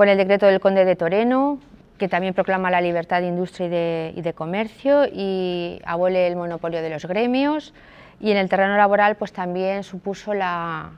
con 0.00 0.08
el 0.08 0.16
decreto 0.16 0.46
del 0.46 0.60
Conde 0.60 0.86
de 0.86 0.96
Toreno, 0.96 1.58
que 1.98 2.08
también 2.08 2.32
proclama 2.32 2.70
la 2.70 2.80
libertad 2.80 3.20
de 3.20 3.26
industria 3.26 4.08
y 4.08 4.22
de, 4.22 4.32
comercio 4.34 5.04
y 5.04 5.78
abole 5.84 6.26
el 6.26 6.36
monopolio 6.36 6.80
de 6.80 6.88
los 6.88 7.04
gremios. 7.04 7.74
Y 8.18 8.30
en 8.30 8.38
el 8.38 8.48
terreno 8.48 8.78
laboral 8.78 9.16
pues 9.16 9.30
también 9.34 9.82
supuso 9.82 10.32
la, 10.32 10.92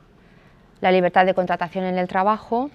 libertad 0.80 1.26
de 1.26 1.34
contratación 1.34 1.84
en 1.84 1.98
el 1.98 2.06
trabajo, 2.06 2.70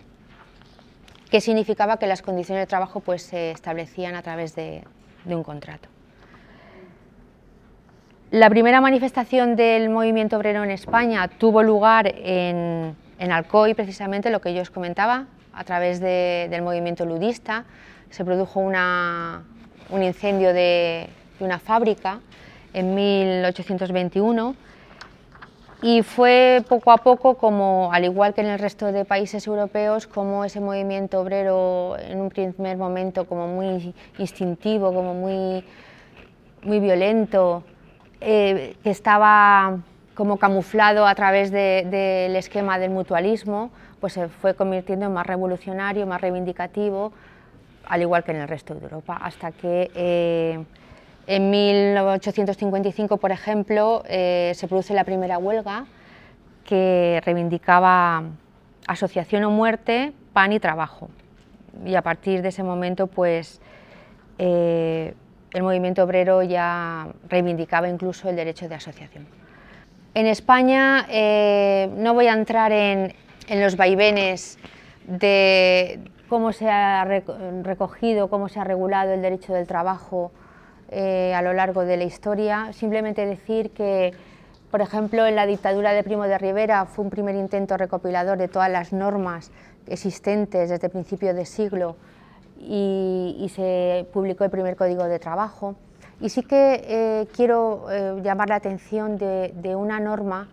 que 1.31 1.39
significaba 1.39 1.95
que 1.95 2.07
las 2.07 2.21
condiciones 2.21 2.63
de 2.63 2.67
trabajo 2.67 2.99
pues, 2.99 3.21
se 3.21 3.51
establecían 3.51 4.15
a 4.15 4.21
través 4.21 4.53
de, 4.53 4.83
un 5.27 5.43
contrato. 5.43 5.87
La 8.31 8.49
primera 8.49 8.81
manifestación 8.81 9.55
del 9.55 9.87
movimiento 9.87 10.35
obrero 10.35 10.65
en 10.65 10.71
España 10.71 11.29
tuvo 11.29 11.63
lugar 11.63 12.13
en, 12.17 12.97
en 13.19 13.31
Alcoy, 13.31 13.73
precisamente 13.73 14.29
lo 14.29 14.41
que 14.41 14.53
yo 14.53 14.61
os 14.61 14.69
comentaba, 14.69 15.25
a 15.53 15.63
través 15.63 15.99
del 15.99 16.61
movimiento 16.61 17.05
ludista. 17.05 17.65
Se 18.09 18.23
produjo 18.23 18.59
un 18.59 20.03
incendio 20.03 20.53
de, 20.53 21.09
una 21.39 21.59
fábrica 21.59 22.19
en 22.73 22.95
1821 22.95 24.55
y 25.81 26.01
fue 26.01 26.63
poco 26.67 26.91
a 26.91 26.97
poco, 26.97 27.35
como, 27.35 27.91
al 27.93 28.05
igual 28.05 28.33
que 28.33 28.41
en 28.41 28.47
el 28.47 28.59
resto 28.59 28.91
de 28.91 29.05
países 29.05 29.45
europeos, 29.45 30.07
como 30.07 30.43
ese 30.43 30.59
movimiento 30.59 31.21
obrero 31.21 31.97
en 31.99 32.19
un 32.19 32.29
primer 32.29 32.77
momento 32.77 33.27
como 33.27 33.47
muy 33.47 33.93
instintivo, 34.17 34.91
como 34.93 35.13
muy, 35.13 35.63
muy 36.63 36.79
violento, 36.79 37.63
eh, 38.21 38.75
que 38.83 38.89
estaba 38.89 39.77
como 40.17 40.37
camuflado 40.37 41.05
a 41.05 41.13
través 41.13 41.51
del 41.51 42.35
esquema 42.35 42.79
del 42.79 42.89
mutualismo, 42.89 43.69
pues 44.01 44.13
se 44.13 44.29
fue 44.29 44.55
convirtiendo 44.55 45.05
en 45.05 45.13
más 45.13 45.27
revolucionario, 45.27 46.07
más 46.07 46.19
reivindicativo, 46.19 47.13
al 47.85 48.01
igual 48.01 48.23
que 48.23 48.31
en 48.31 48.37
el 48.37 48.47
resto 48.47 48.73
de 48.73 48.81
Europa, 48.81 49.15
hasta 49.21 49.51
que 49.51 49.91
eh, 49.93 50.65
en 51.27 51.49
1855, 51.51 53.17
por 53.17 53.31
ejemplo, 53.31 54.01
eh, 54.07 54.53
se 54.55 54.67
produce 54.67 54.95
la 54.95 55.03
primera 55.03 55.37
huelga 55.37 55.85
que 56.65 57.21
reivindicaba 57.23 58.23
asociación 58.87 59.43
o 59.43 59.51
muerte, 59.51 60.13
pan 60.33 60.51
y 60.51 60.59
trabajo. 60.59 61.09
Y 61.85 61.93
a 61.93 62.01
partir 62.01 62.41
de 62.41 62.49
ese 62.49 62.63
momento, 62.63 63.05
pues, 63.05 63.61
eh, 64.39 65.13
el 65.53 65.61
movimiento 65.61 66.03
obrero 66.03 66.41
ya 66.41 67.07
reivindicaba 67.29 67.87
incluso 67.87 68.29
el 68.29 68.35
derecho 68.35 68.67
de 68.67 68.73
asociación. 68.73 69.46
En 70.17 70.25
España 70.25 71.05
no 71.95 72.15
voy 72.15 72.25
a 72.25 72.33
entrar 72.33 72.71
en, 72.71 73.13
en 73.47 73.61
los 73.61 73.77
vaivenes 73.77 74.57
de 75.05 75.99
cómo 76.27 76.53
se 76.53 76.67
ha 76.67 77.05
recogido, 77.61 78.27
cómo 78.27 78.49
se 78.49 78.59
ha 78.59 78.63
regulado 78.63 79.13
el 79.13 79.21
derecho 79.21 79.53
del 79.53 79.67
trabajo 79.67 80.31
eh, 80.89 81.35
a 81.35 81.43
lo 81.43 81.53
largo 81.53 81.85
de 81.85 81.97
la 81.97 82.03
historia. 82.05 82.73
Simplemente 82.73 83.27
decir 83.27 83.69
que, 83.69 84.11
por 84.71 84.81
ejemplo, 84.81 85.23
en 85.27 85.35
la 85.35 85.45
dictadura 85.45 85.93
de 85.93 86.01
Primo 86.01 86.23
de 86.23 86.39
Rivera 86.39 86.85
fue 86.85 87.05
un 87.05 87.11
primer 87.11 87.35
intento 87.35 87.77
recopilador 87.77 88.39
de 88.39 88.47
todas 88.47 88.71
las 88.71 88.93
normas 88.93 89.51
existentes 89.85 90.71
desde 90.71 90.89
principios 90.89 91.35
de 91.35 91.45
siglo 91.45 91.95
y, 92.59 93.51
se 93.53 94.07
publicó 94.11 94.45
el 94.45 94.49
primer 94.49 94.75
código 94.75 95.03
de 95.03 95.19
trabajo. 95.19 95.75
Y 96.19 96.29
sí 96.29 96.41
que 96.41 96.81
eh, 96.83 97.27
quiero 97.35 97.85
eh, 97.91 98.19
llamar 98.23 98.49
la 98.49 98.55
atención 98.55 99.17
de, 99.17 99.75
una 99.75 99.99
norma 99.99 100.49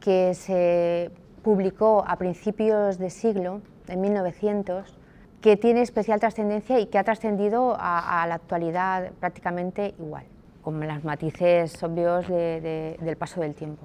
que 0.00 0.34
se 0.34 1.10
publicó 1.42 2.04
a 2.06 2.16
principios 2.16 2.98
de 2.98 3.10
siglo, 3.10 3.62
en 3.88 4.00
1900, 4.00 4.96
que 5.40 5.56
tiene 5.56 5.82
especial 5.82 6.20
trascendencia 6.20 6.78
y 6.78 6.86
que 6.86 6.98
ha 6.98 7.04
trascendido 7.04 7.76
a, 7.76 8.24
la 8.28 8.36
actualidad 8.36 9.10
prácticamente 9.18 9.94
igual, 9.98 10.24
con 10.62 10.78
los 10.86 11.04
matices 11.04 11.82
obvios 11.82 12.28
del 12.28 13.16
paso 13.16 13.40
del 13.40 13.54
tiempo. 13.54 13.84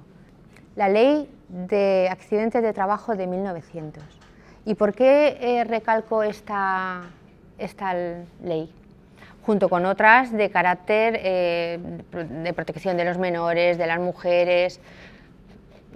La 0.76 0.88
ley 0.88 1.28
de 1.48 2.08
accidentes 2.08 2.62
de 2.62 2.72
trabajo 2.72 3.16
de 3.16 3.26
1900. 3.26 4.04
¿Y 4.64 4.74
por 4.74 4.94
qué 4.94 5.36
eh, 5.40 5.64
recalco 5.64 6.22
esta, 6.22 7.02
esta 7.58 7.94
ley? 8.40 8.72
Junto 9.42 9.68
con 9.68 9.86
otras 9.86 10.32
de 10.32 10.50
carácter 10.50 11.18
eh, 11.22 11.78
de 12.12 12.52
protección 12.52 12.96
de 12.96 13.04
los 13.04 13.18
menores, 13.18 13.78
de 13.78 13.86
las 13.86 13.98
mujeres, 13.98 14.80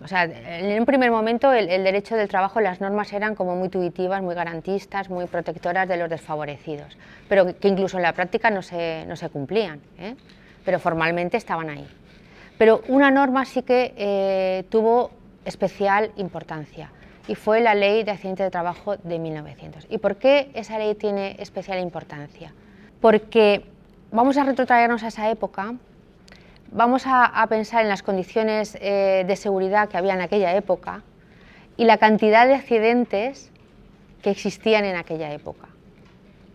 o 0.03 0.09
sea, 0.09 0.25
en 0.25 0.81
un 0.81 0.87
primer 0.87 1.11
momento 1.11 1.53
el, 1.53 1.85
derecho 1.85 2.17
del 2.17 2.29
trabajo, 2.29 2.61
las 2.61 2.81
normas 2.81 3.13
eran 3.13 3.35
como 3.35 3.55
muy 3.55 3.67
intuitivas, 3.67 4.21
muy 4.23 4.35
garantistas, 4.35 5.09
muy 5.09 5.27
protectoras 5.27 5.89
de 5.89 5.97
los 5.97 6.11
desfavorecidos, 6.11 6.97
pero 7.29 7.57
que 7.59 7.69
incluso 7.69 7.99
en 7.99 8.03
la 8.03 8.13
práctica 8.13 8.51
no 8.51 8.63
se, 8.63 9.05
no 9.07 9.17
se 9.17 9.29
cumplían, 9.29 9.81
¿eh? 9.99 10.17
pero 10.65 10.81
formalmente 10.81 11.37
estaban 11.37 11.71
ahí. 11.71 11.87
Pero 12.59 12.83
una 12.89 13.11
norma 13.11 13.45
sí 13.45 13.63
que 13.63 13.95
eh, 13.97 14.65
tuvo 14.71 15.11
especial 15.45 16.11
importancia 16.17 16.91
y 17.29 17.35
fue 17.35 17.61
la 17.61 17.75
Ley 17.75 18.03
de 18.03 18.11
Accidentes 18.11 18.47
de 18.47 18.51
Trabajo 18.51 18.97
de 18.97 19.19
1900. 19.19 19.87
¿Y 19.89 19.99
por 19.99 20.17
qué 20.17 20.51
esa 20.55 20.79
ley 20.79 20.95
tiene 20.95 21.37
especial 21.39 21.79
importancia? 21.81 22.53
Porque 23.03 23.67
vamos 24.11 24.39
a 24.39 24.45
retrotraernos 24.45 25.03
a 25.03 25.09
esa 25.09 25.29
época 25.29 25.75
vamos 26.73 27.05
a, 27.07 27.47
pensar 27.49 27.83
en 27.83 27.89
las 27.89 28.03
condiciones 28.03 28.77
eh, 28.81 29.25
de 29.27 29.37
seguridad 29.37 29.89
que 29.89 29.99
había 29.99 30.15
en 30.15 30.23
aquella 30.23 30.55
época 30.57 31.03
y 31.77 31.85
la 31.85 31.99
cantidad 31.99 32.47
de 32.47 32.55
accidentes 32.55 33.51
que 34.23 34.31
existían 34.31 34.85
en 34.85 34.97
aquella 34.97 35.33
época. 35.33 35.69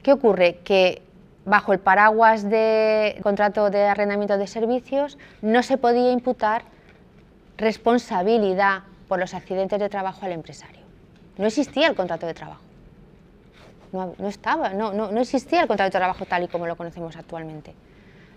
¿Qué 0.04 0.12
ocurre? 0.12 0.60
Que 0.64 1.02
bajo 1.46 1.72
el 1.72 1.80
paraguas 1.80 2.50
de 2.50 3.20
contrato 3.24 3.70
de 3.70 3.84
arrendamiento 3.84 4.38
de 4.38 4.48
servicios 4.48 5.18
no 5.42 5.64
se 5.64 5.78
podía 5.78 6.12
imputar 6.12 6.64
responsabilidad 7.58 8.84
por 9.08 9.20
los 9.20 9.34
accidentes 9.34 9.80
de 9.80 9.90
trabajo 9.90 10.26
al 10.26 10.32
empresario. 10.32 10.82
No 11.38 11.46
existía 11.46 11.88
el 11.88 11.96
contrato 11.96 12.26
de 12.26 12.34
trabajo. 12.34 12.67
No, 13.92 14.14
estaba, 14.28 14.70
no, 14.70 14.92
no 14.94 15.22
existía 15.22 15.62
el 15.62 15.68
contrato 15.68 15.88
de 15.88 16.00
trabajo 16.00 16.26
tal 16.26 16.44
y 16.44 16.48
como 16.48 16.68
lo 16.68 16.76
conocemos 16.76 17.16
actualmente 17.16 17.74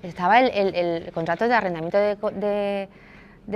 estaba 0.03 0.41
el, 0.41 1.11
contrato 1.13 1.47
de 1.47 1.55
arrendamiento 1.55 1.99
de, 1.99 2.89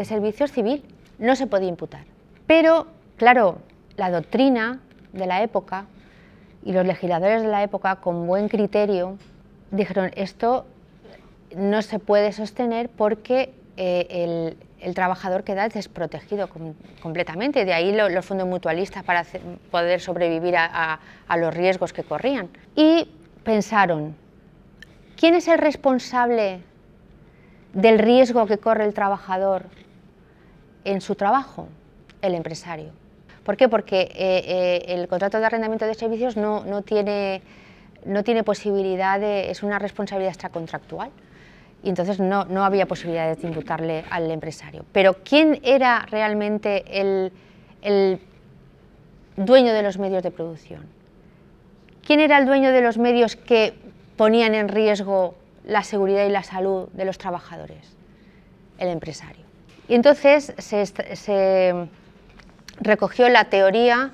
servicios 0.04 0.52
civil, 0.52 0.84
no 1.18 1.36
se 1.36 1.46
podía 1.46 1.68
imputar. 1.68 2.04
Pero, 2.46 2.86
claro, 3.16 3.58
la 3.96 4.10
doctrina 4.10 4.80
de 5.12 5.26
la 5.26 5.42
época 5.42 5.86
y 6.64 6.72
los 6.72 6.86
legisladores 6.86 7.42
de 7.42 7.48
la 7.48 7.62
época, 7.62 7.96
con 7.96 8.26
buen 8.26 8.48
criterio, 8.48 9.16
dijeron 9.70 10.10
esto 10.16 10.66
no 11.56 11.82
se 11.82 11.98
puede 11.98 12.32
sostener 12.32 12.88
porque 12.88 13.54
eh, 13.76 14.06
el, 14.10 14.56
trabajador 14.92 15.44
queda 15.44 15.68
desprotegido 15.68 16.50
completamente. 17.00 17.64
De 17.64 17.72
ahí 17.72 17.92
los 17.92 18.24
fondos 18.26 18.46
mutualistas 18.46 19.02
para 19.02 19.24
poder 19.70 20.00
sobrevivir 20.00 20.56
a, 20.58 20.98
los 21.38 21.54
riesgos 21.54 21.92
que 21.92 22.02
corrían. 22.02 22.50
Y 22.76 23.08
pensaron, 23.44 24.14
¿quién 25.16 25.34
es 25.34 25.48
el 25.48 25.58
responsable 25.58 26.60
del 27.72 27.98
riesgo 27.98 28.46
que 28.46 28.58
corre 28.58 28.84
el 28.84 28.92
trabajador 28.92 29.64
en 30.84 31.00
su 31.00 31.14
trabajo? 31.14 31.68
El 32.20 32.34
empresario. 32.34 32.90
¿Por 33.44 33.56
qué? 33.56 33.68
Porque 33.68 34.02
eh, 34.02 34.12
eh, 34.14 34.84
el 34.88 35.08
contrato 35.08 35.38
de 35.38 35.46
arrendamiento 35.46 35.86
de 35.86 35.94
servicios 35.94 36.36
no, 36.36 36.64
no, 36.64 36.82
tiene, 36.82 37.42
no 38.04 38.24
tiene 38.24 38.42
posibilidad 38.42 39.20
de, 39.20 39.50
es 39.50 39.62
una 39.62 39.78
responsabilidad 39.78 40.32
extracontractual 40.32 41.10
y 41.84 41.90
entonces 41.90 42.18
no, 42.18 42.46
no 42.46 42.64
había 42.64 42.86
posibilidad 42.86 43.28
de 43.28 43.36
tributarle 43.36 44.04
al 44.10 44.30
empresario. 44.30 44.86
Pero 44.90 45.18
¿quién 45.22 45.60
era 45.62 46.06
realmente 46.10 47.00
el, 47.00 47.30
el 47.82 48.20
dueño 49.36 49.74
de 49.74 49.82
los 49.82 49.98
medios 49.98 50.22
de 50.22 50.30
producción? 50.30 50.86
¿Quién 52.06 52.20
era 52.20 52.38
el 52.38 52.46
dueño 52.46 52.72
de 52.72 52.80
los 52.80 52.96
medios 52.96 53.36
que 53.36 53.74
ponían 54.16 54.54
en 54.54 54.68
riesgo 54.68 55.34
la 55.66 55.82
seguridad 55.82 56.24
y 56.24 56.30
la 56.30 56.42
salud 56.42 56.88
de 56.94 57.04
los 57.04 57.18
trabajadores? 57.18 57.94
El 58.78 58.88
empresario. 58.88 59.44
Y 59.86 59.94
entonces 59.94 60.54
se, 60.56 60.86
se 60.86 61.88
recogió 62.80 63.28
la 63.28 63.44
teoría 63.44 64.12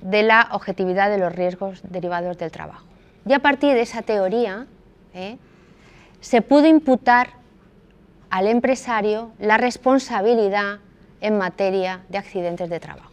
de 0.00 0.22
la 0.22 0.48
objetividad 0.52 1.10
de 1.10 1.18
los 1.18 1.34
riesgos 1.34 1.82
derivados 1.82 2.38
del 2.38 2.50
trabajo. 2.50 2.86
Y 3.26 3.34
a 3.34 3.40
partir 3.40 3.74
de 3.74 3.82
esa 3.82 4.00
teoría, 4.00 4.66
¿eh? 5.12 5.36
Se 6.20 6.42
pudo 6.42 6.66
imputar 6.66 7.30
al 8.30 8.46
empresario 8.46 9.32
la 9.38 9.56
responsabilidad 9.56 10.78
en 11.20 11.38
materia 11.38 12.02
de 12.08 12.18
accidentes 12.18 12.68
de 12.68 12.80
trabajo. 12.80 13.12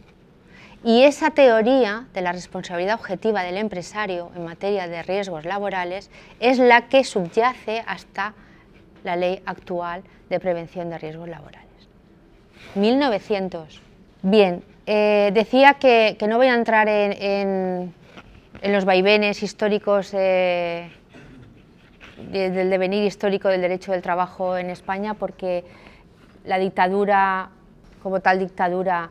Y 0.83 1.03
esa 1.03 1.31
teoría 1.31 2.05
de 2.13 2.21
la 2.21 2.31
responsabilidad 2.31 2.95
objetiva 2.95 3.41
del 3.41 3.57
empresario 3.57 4.31
en 4.35 4.45
materia 4.45 4.87
de 4.87 5.01
riesgos 5.01 5.45
laborales 5.45 6.11
es 6.39 6.59
la 6.59 6.89
que 6.89 7.03
subyace 7.03 7.83
hasta 7.87 8.35
la 9.03 9.15
ley 9.15 9.41
actual 9.45 10.03
de 10.29 10.39
prevención 10.39 10.89
de 10.89 10.99
riesgos 10.99 11.27
laborales. 11.27 11.65
1900. 12.75 13.81
Bien, 14.21 14.63
eh, 14.85 15.31
decía 15.33 15.75
que, 15.75 16.17
no 16.27 16.37
voy 16.37 16.47
a 16.47 16.53
entrar 16.53 16.87
en, 16.87 17.93
los 18.63 18.85
vaivenes 18.85 19.41
históricos 19.41 20.11
eh, 20.13 20.91
del 22.17 22.69
devenir 22.69 23.03
histórico 23.03 23.49
del 23.49 23.61
derecho 23.61 23.91
del 23.91 24.01
trabajo 24.01 24.57
en 24.57 24.69
España 24.69 25.13
porque 25.13 25.63
la 26.45 26.57
dictadura, 26.57 27.49
como 28.01 28.19
tal 28.19 28.39
dictadura, 28.39 29.09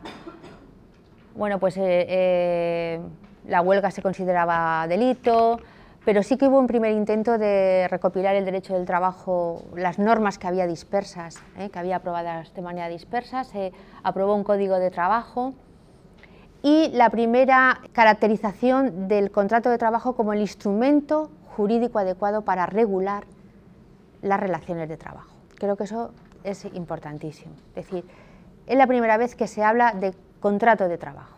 bueno, 1.35 1.59
pues 1.59 1.77
eh, 1.77 2.05
eh, 2.07 2.99
la 3.47 3.61
huelga 3.61 3.91
se 3.91 4.01
consideraba 4.01 4.87
delito, 4.87 5.59
pero 6.05 6.23
sí 6.23 6.37
que 6.37 6.47
hubo 6.47 6.59
un 6.59 6.67
primer 6.67 6.93
intento 6.93 7.37
de 7.37 7.87
recopilar 7.89 8.35
el 8.35 8.45
derecho 8.45 8.73
del 8.73 8.85
trabajo, 8.85 9.63
las 9.75 9.99
normas 9.99 10.37
que 10.37 10.47
había 10.47 10.65
dispersas, 10.67 11.41
eh, 11.57 11.69
que 11.69 11.79
había 11.79 11.97
aprobadas 11.97 12.53
de 12.53 12.61
manera 12.61 12.87
dispersa, 12.87 13.43
se 13.43 13.73
aprobó 14.03 14.35
un 14.35 14.43
código 14.43 14.79
de 14.79 14.91
trabajo 14.91 15.53
y 16.61 16.89
la 16.93 17.09
primera 17.09 17.79
caracterización 17.91 19.07
del 19.07 19.29
contrato 19.29 19.69
de 19.69 19.77
trabajo 19.77 20.15
como 20.15 20.33
el 20.33 20.39
instrumento 20.39 21.29
jurídico 21.55 21.99
adecuado 21.99 22.43
para 22.43 22.65
regular 22.65 23.25
las 24.21 24.39
relaciones 24.39 24.89
de 24.89 24.97
trabajo. 24.97 25.31
Creo 25.55 25.75
que 25.75 25.85
eso 25.85 26.11
es 26.43 26.65
importantísimo. 26.65 27.53
Es 27.75 27.85
decir, 27.85 28.05
es 28.67 28.77
la 28.77 28.87
primera 28.87 29.17
vez 29.17 29.35
que 29.35 29.47
se 29.47 29.63
habla 29.63 29.93
de 29.93 30.13
contrato 30.39 30.87
de 30.87 30.97
trabajo, 30.97 31.35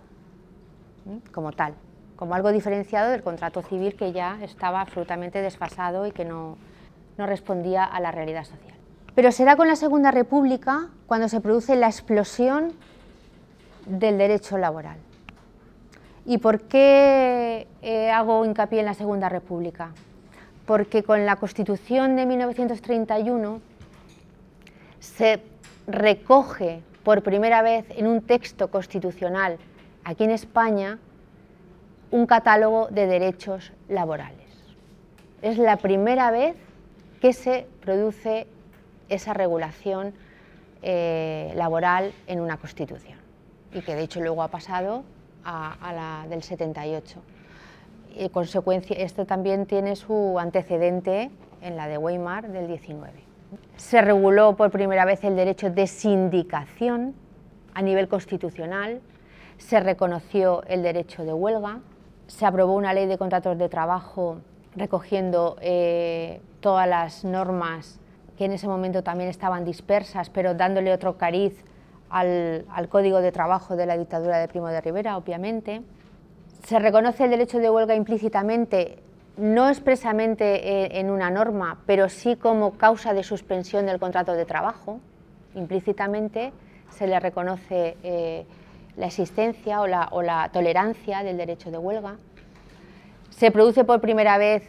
como 1.31 1.51
tal, 1.51 1.73
como 2.15 2.35
algo 2.35 2.51
diferenciado 2.51 3.11
del 3.11 3.23
contrato 3.23 3.61
civil 3.61 3.95
que 3.95 4.11
ya 4.11 4.39
estaba 4.41 4.81
absolutamente 4.81 5.41
desfasado 5.41 6.07
y 6.07 6.11
que 6.11 6.25
no, 6.25 6.57
no 7.17 7.25
respondía 7.25 7.83
a 7.83 7.99
la 7.99 8.11
realidad 8.11 8.43
social. 8.43 8.75
Pero 9.15 9.31
será 9.31 9.55
con 9.55 9.67
la 9.67 9.75
Segunda 9.75 10.11
República 10.11 10.89
cuando 11.07 11.27
se 11.27 11.41
produce 11.41 11.75
la 11.75 11.87
explosión 11.87 12.73
del 13.85 14.17
derecho 14.17 14.57
laboral. 14.57 14.97
¿Y 16.25 16.39
por 16.39 16.61
qué 16.61 17.67
eh, 17.81 18.11
hago 18.11 18.45
hincapié 18.45 18.81
en 18.81 18.85
la 18.85 18.93
Segunda 18.93 19.29
República? 19.29 19.91
Porque 20.67 21.01
con 21.01 21.25
la 21.25 21.37
Constitución 21.37 22.17
de 22.17 22.25
1931 22.25 23.61
se 24.99 25.41
recoge 25.87 26.83
por 27.03 27.23
primera 27.23 27.61
vez 27.61 27.85
en 27.91 28.05
un 28.05 28.21
texto 28.21 28.69
constitucional 28.69 29.57
aquí 30.03 30.25
en 30.25 30.31
España 30.31 30.99
un 32.11 32.27
catálogo 32.27 32.89
de 32.89 33.07
derechos 33.07 33.71
laborales. 33.87 34.45
Es 35.41 35.57
la 35.57 35.77
primera 35.77 36.31
vez 36.31 36.57
que 37.21 37.31
se 37.31 37.65
produce 37.79 38.47
esa 39.07 39.33
regulación 39.33 40.13
eh, 40.81 41.53
laboral 41.55 42.11
en 42.27 42.41
una 42.41 42.57
Constitución 42.57 43.17
y 43.73 43.81
que 43.81 43.95
de 43.95 44.03
hecho 44.03 44.19
luego 44.19 44.43
ha 44.43 44.49
pasado 44.49 45.05
a, 45.45 45.73
a 45.75 45.93
la 45.93 46.27
del 46.27 46.43
78 46.43 47.21
consecuencia, 48.31 48.95
esto 48.97 49.25
también 49.25 49.65
tiene 49.65 49.95
su 49.95 50.37
antecedente 50.39 51.29
en 51.61 51.75
la 51.75 51.87
de 51.87 51.97
Weimar 51.97 52.49
del 52.49 52.67
19. 52.67 53.13
Se 53.77 54.01
reguló 54.01 54.55
por 54.55 54.71
primera 54.71 55.05
vez 55.05 55.23
el 55.23 55.35
derecho 55.35 55.69
de 55.69 55.87
sindicación 55.87 57.15
a 57.73 57.81
nivel 57.81 58.07
constitucional, 58.07 59.01
se 59.57 59.79
reconoció 59.79 60.63
el 60.63 60.83
derecho 60.83 61.23
de 61.23 61.33
huelga, 61.33 61.79
se 62.27 62.45
aprobó 62.45 62.75
una 62.75 62.93
ley 62.93 63.05
de 63.05 63.17
contratos 63.17 63.57
de 63.57 63.69
trabajo 63.69 64.39
recogiendo 64.75 65.57
eh, 65.61 66.41
todas 66.59 66.87
las 66.87 67.23
normas 67.23 67.99
que 68.37 68.45
en 68.45 68.51
ese 68.51 68.67
momento 68.67 69.03
también 69.03 69.29
estaban 69.29 69.65
dispersas, 69.65 70.29
pero 70.29 70.53
dándole 70.53 70.93
otro 70.93 71.17
cariz 71.17 71.63
al 72.09 72.87
Código 72.89 73.19
de 73.19 73.31
Trabajo 73.31 73.75
de 73.75 73.85
la 73.85 73.97
dictadura 73.97 74.37
de 74.37 74.47
Primo 74.47 74.67
de 74.67 74.79
Rivera, 74.79 75.17
obviamente 75.17 75.81
se 76.65 76.79
reconoce 76.79 77.25
el 77.25 77.31
derecho 77.31 77.59
de 77.59 77.69
huelga 77.69 77.95
implícitamente, 77.95 78.99
no 79.37 79.69
expresamente 79.69 80.99
en 80.99 81.09
una 81.11 81.29
norma, 81.29 81.79
pero 81.85 82.09
sí 82.09 82.35
como 82.35 82.77
causa 82.77 83.13
de 83.13 83.23
suspensión 83.23 83.85
del 83.85 83.99
contrato 83.99 84.33
de 84.33 84.45
trabajo. 84.45 84.99
Implícitamente 85.55 86.51
se 86.89 87.07
le 87.07 87.19
reconoce 87.19 87.97
eh, 88.03 88.45
la 88.95 89.05
existencia 89.05 89.81
o 89.81 89.87
la, 89.87 90.49
tolerancia 90.51 91.23
del 91.23 91.37
derecho 91.37 91.71
de 91.71 91.77
huelga. 91.77 92.15
Se 93.29 93.51
produce 93.51 93.83
por 93.83 94.01
primera 94.01 94.37
vez 94.37 94.63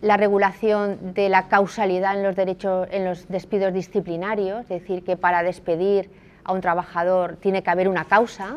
la 0.00 0.16
regulación 0.16 1.12
de 1.14 1.28
la 1.28 1.48
causalidad 1.48 2.16
en 2.16 2.22
los, 2.22 2.34
derechos, 2.34 2.88
en 2.90 3.04
los 3.04 3.28
despidos 3.28 3.72
disciplinarios, 3.72 4.62
es 4.62 4.68
decir, 4.68 5.04
que 5.04 5.16
para 5.16 5.42
despedir 5.42 6.10
a 6.44 6.52
un 6.52 6.60
trabajador 6.60 7.36
tiene 7.36 7.62
que 7.62 7.70
haber 7.70 7.88
una 7.88 8.06
causa, 8.06 8.56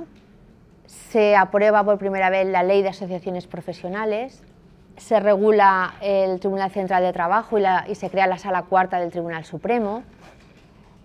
se 0.86 1.36
aprueba 1.36 1.84
por 1.84 1.98
primera 1.98 2.30
vez 2.30 2.48
la 2.48 2.64
ley 2.64 2.82
de 2.82 2.90
asociaciones 2.90 3.48
profesionales, 3.48 4.44
se 4.98 5.20
regula 5.20 5.96
el 6.02 6.40
Tribunal 6.40 6.72
Central 6.72 7.04
de 7.04 7.12
Trabajo 7.12 7.58
y, 7.60 7.96
se 7.96 8.10
crea 8.10 8.28
la 8.28 8.38
Sala 8.38 8.64
Cuarta 8.64 9.00
del 9.00 9.12
Tribunal 9.12 9.44
Supremo. 9.44 10.04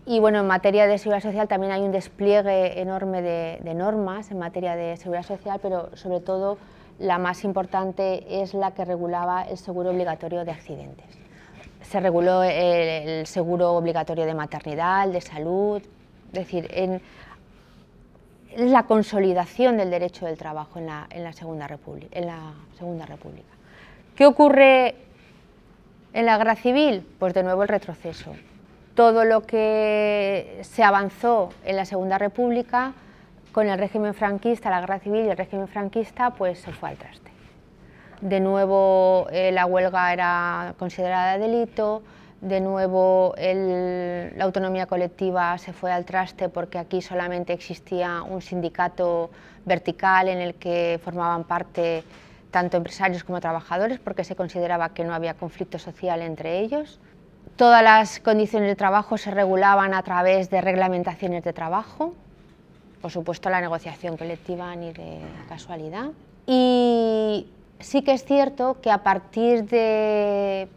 Y 0.07 0.21
bueno, 0.21 0.40
en 0.40 0.47
materia 0.47 0.87
de 0.87 0.99
seguridad 0.99 1.23
social 1.23 1.49
también 1.49 1.73
hay 1.73 1.83
un 1.83 1.93
despliegue 1.93 2.81
enorme 2.81 3.23
de, 3.23 3.75
normas 3.75 4.31
en 4.31 4.38
materia 4.38 4.77
de 4.77 4.97
seguridad 4.97 5.25
social, 5.25 5.59
pero 5.61 5.95
sobre 5.97 6.21
todo 6.21 6.59
la 6.99 7.19
más 7.19 7.45
importante 7.45 8.43
es 8.43 8.55
la 8.55 8.73
que 8.73 8.85
regulaba 8.85 9.43
el 9.43 9.57
seguro 9.57 9.90
obligatorio 9.90 10.45
de 10.45 10.53
accidentes. 10.53 11.07
Se 11.83 11.99
reguló 12.01 12.43
el, 12.43 13.27
seguro 13.27 13.73
obligatorio 13.73 14.25
de 14.25 14.35
maternidad, 14.35 15.09
de 15.09 15.21
salud, 15.21 15.83
es 16.29 16.33
decir, 16.33 16.69
en, 16.71 17.03
la 18.56 18.84
consolidación 18.84 19.76
del 19.76 19.90
derecho 19.90 20.26
del 20.26 20.36
trabajo 20.36 20.78
en 20.78 20.86
la, 20.86 21.32
segunda 21.32 21.66
República, 21.66 22.18
en 22.18 22.26
la 22.26 22.52
Segunda 22.78 23.06
República. 23.06 23.48
¿Qué 24.16 24.26
ocurre 24.26 24.96
en 26.12 26.26
la 26.26 26.36
guerra 26.38 26.56
civil? 26.56 27.06
Pues 27.18 27.34
de 27.34 27.42
nuevo 27.42 27.62
el 27.62 27.68
retroceso. 27.68 28.34
Todo 28.94 29.24
lo 29.24 29.42
que 29.42 30.58
se 30.62 30.82
avanzó 30.82 31.50
en 31.64 31.76
la 31.76 31.84
Segunda 31.84 32.18
República 32.18 32.92
con 33.52 33.68
el 33.68 33.78
régimen 33.78 34.14
franquista, 34.14 34.70
la 34.70 34.80
guerra 34.80 34.98
civil 34.98 35.26
y 35.26 35.28
el 35.28 35.36
régimen 35.36 35.68
franquista, 35.68 36.30
pues 36.30 36.60
se 36.60 36.72
fue 36.72 36.90
al 36.90 36.96
traste. 36.96 37.30
De 38.20 38.40
nuevo 38.40 39.26
eh, 39.30 39.50
la 39.52 39.64
huelga 39.66 40.12
era 40.12 40.74
considerada 40.78 41.38
delito, 41.38 42.02
de 42.40 42.61
nuevo 42.61 43.35
la 43.37 44.44
autonomía 44.44 44.87
colectiva 44.87 45.59
se 45.59 45.72
fue 45.72 45.92
al 45.92 46.05
traste 46.05 46.48
porque 46.48 46.79
aquí 46.79 47.03
solamente 47.03 47.53
existía 47.53 48.22
un 48.22 48.40
sindicato 48.40 49.31
vertical 49.66 50.29
en 50.29 50.38
el 50.38 50.55
que 50.55 50.98
formaban 51.05 51.44
parte 51.44 52.03
tanto 52.50 52.79
empresarios 52.79 53.24
como 53.24 53.40
trabajadores 53.40 53.98
porque 53.98 54.24
se 54.24 54.37
consideraba 54.37 54.94
que 54.94 55.05
no 55.05 55.14
había 55.14 55.35
conflicto 55.35 55.79
social 55.79 56.22
entre 56.22 56.61
ellos. 56.61 56.98
Todas 57.57 57.83
las 57.83 58.20
condiciones 58.20 58.68
de 58.68 58.76
trabajo 58.76 59.18
se 59.18 59.31
regulaban 59.31 59.92
a 59.92 60.03
través 60.03 60.48
de 60.48 60.62
reglamentaciones 60.62 61.44
de 61.44 61.53
trabajo, 61.53 62.14
por 63.03 63.11
supuesto 63.11 63.50
la 63.50 63.61
negociación 63.61 64.16
colectiva 64.16 64.74
ni 64.76 64.92
de 64.92 65.20
casualidad. 65.46 66.07
Y 66.46 67.48
sí 67.79 68.03
que 68.03 68.12
es 68.12 68.24
cierto 68.24 68.81
que 68.81 68.90
a 68.90 69.03
partir 69.03 69.64
de 69.64 70.68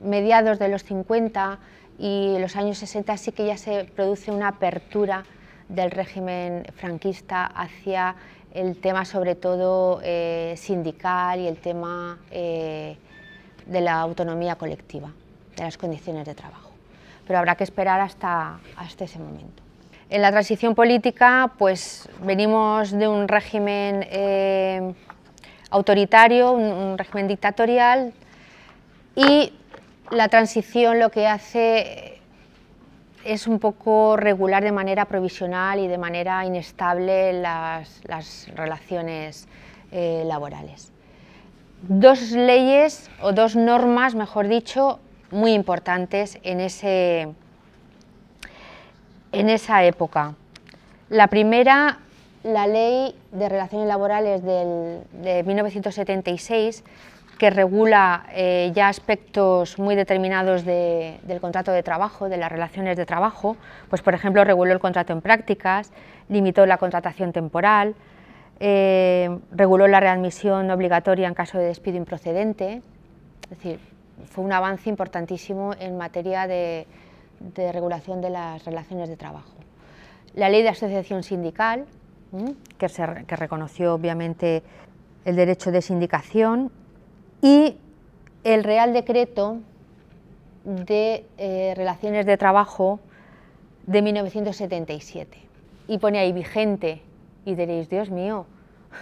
mediados 0.00 0.58
de 0.58 0.68
los 0.68 0.84
50 0.84 1.58
y 1.98 2.36
los 2.38 2.56
años 2.56 2.78
60 2.78 3.16
sí 3.16 3.32
que 3.32 3.46
ya 3.46 3.56
se 3.56 3.84
produce 3.84 4.30
una 4.30 4.48
apertura 4.48 5.24
del 5.68 5.90
régimen 5.90 6.66
franquista 6.74 7.46
hacia 7.46 8.16
el 8.52 8.76
tema 8.78 9.04
sobre 9.04 9.34
todo 9.34 10.00
eh, 10.02 10.54
sindical 10.56 11.38
y 11.38 11.46
el 11.46 11.58
tema 11.58 12.18
eh, 12.30 12.96
de 13.66 13.80
la 13.80 14.00
autonomía 14.00 14.56
colectiva, 14.56 15.12
de 15.56 15.62
las 15.62 15.78
condiciones 15.78 16.26
de 16.26 16.34
trabajo. 16.34 16.70
Pero 17.26 17.38
habrá 17.38 17.54
que 17.54 17.64
esperar 17.64 18.00
hasta, 18.00 18.58
hasta 18.76 19.04
ese 19.04 19.18
momento. 19.18 19.62
En 20.08 20.22
la 20.22 20.32
transición 20.32 20.74
política, 20.74 21.52
pues 21.56 22.08
venimos 22.24 22.90
de 22.90 23.06
un 23.06 23.28
régimen 23.28 24.04
eh, 24.10 24.92
autoritario, 25.70 26.50
un, 26.50 26.98
régimen 26.98 27.28
dictatorial, 27.28 28.12
y 29.14 29.52
la 30.10 30.28
transición 30.28 30.98
lo 30.98 31.10
que 31.10 31.26
hace 31.26 32.18
es 33.24 33.46
un 33.46 33.58
poco 33.58 34.16
regular 34.16 34.62
de 34.62 34.72
manera 34.72 35.04
provisional 35.04 35.78
y 35.78 35.88
de 35.88 35.98
manera 35.98 36.44
inestable 36.44 37.32
las, 37.34 38.48
relaciones 38.54 39.46
eh, 39.92 40.24
laborales. 40.26 40.92
Dos 41.82 42.32
leyes 42.32 43.10
o 43.22 43.32
dos 43.32 43.56
normas, 43.56 44.14
mejor 44.14 44.48
dicho, 44.48 45.00
muy 45.30 45.52
importantes 45.52 46.38
en, 46.42 46.60
ese, 46.60 47.28
en 49.32 49.48
esa 49.48 49.84
época. 49.84 50.34
La 51.08 51.28
primera, 51.28 51.98
la 52.42 52.66
Ley 52.66 53.14
de 53.32 53.48
Relaciones 53.48 53.86
Laborales 53.86 54.42
de 54.42 55.42
1976, 55.44 56.84
que 57.40 57.48
regula 57.48 58.26
eh, 58.34 58.70
ya 58.74 58.88
aspectos 58.88 59.78
muy 59.78 59.94
determinados 59.94 60.62
del 60.66 61.40
contrato 61.40 61.72
de 61.72 61.82
trabajo, 61.82 62.28
de 62.28 62.36
las 62.36 62.52
relaciones 62.52 62.98
de 62.98 63.06
trabajo, 63.06 63.56
pues 63.88 64.02
por 64.02 64.12
ejemplo 64.12 64.44
reguló 64.44 64.74
el 64.74 64.78
contrato 64.78 65.14
en 65.14 65.22
prácticas, 65.22 65.90
limitó 66.28 66.66
la 66.66 66.76
contratación 66.76 67.32
temporal, 67.32 67.94
eh, 68.58 69.38
reguló 69.52 69.88
la 69.88 70.00
readmisión 70.00 70.70
obligatoria 70.70 71.28
en 71.28 71.32
caso 71.32 71.56
de 71.56 71.64
despido 71.64 71.96
improcedente, 71.96 72.82
es 73.44 73.48
decir, 73.48 73.80
fue 74.26 74.44
un 74.44 74.52
avance 74.52 74.90
importantísimo 74.90 75.72
en 75.80 75.96
materia 75.96 76.46
de, 76.46 76.86
regulación 77.56 78.20
de 78.20 78.28
las 78.28 78.62
relaciones 78.66 79.08
de 79.08 79.16
trabajo. 79.16 79.54
La 80.34 80.50
ley 80.50 80.62
de 80.62 80.68
asociación 80.68 81.22
sindical, 81.22 81.86
que, 82.76 82.86
que 83.26 83.36
reconoció 83.36 83.94
obviamente 83.94 84.62
el 85.24 85.36
derecho 85.36 85.70
de 85.70 85.80
sindicación 85.80 86.70
y 87.42 87.76
el 88.44 88.64
Real 88.64 88.92
Decreto 88.92 89.58
de 90.64 91.26
eh, 91.38 91.74
Relaciones 91.76 92.26
de 92.26 92.36
Trabajo 92.36 93.00
de 93.86 94.02
1977. 94.02 95.38
Y 95.88 95.98
pone 95.98 96.18
ahí 96.18 96.32
vigente. 96.32 97.02
Y 97.44 97.54
diréis, 97.54 97.88
Dios 97.88 98.10
mío, 98.10 98.46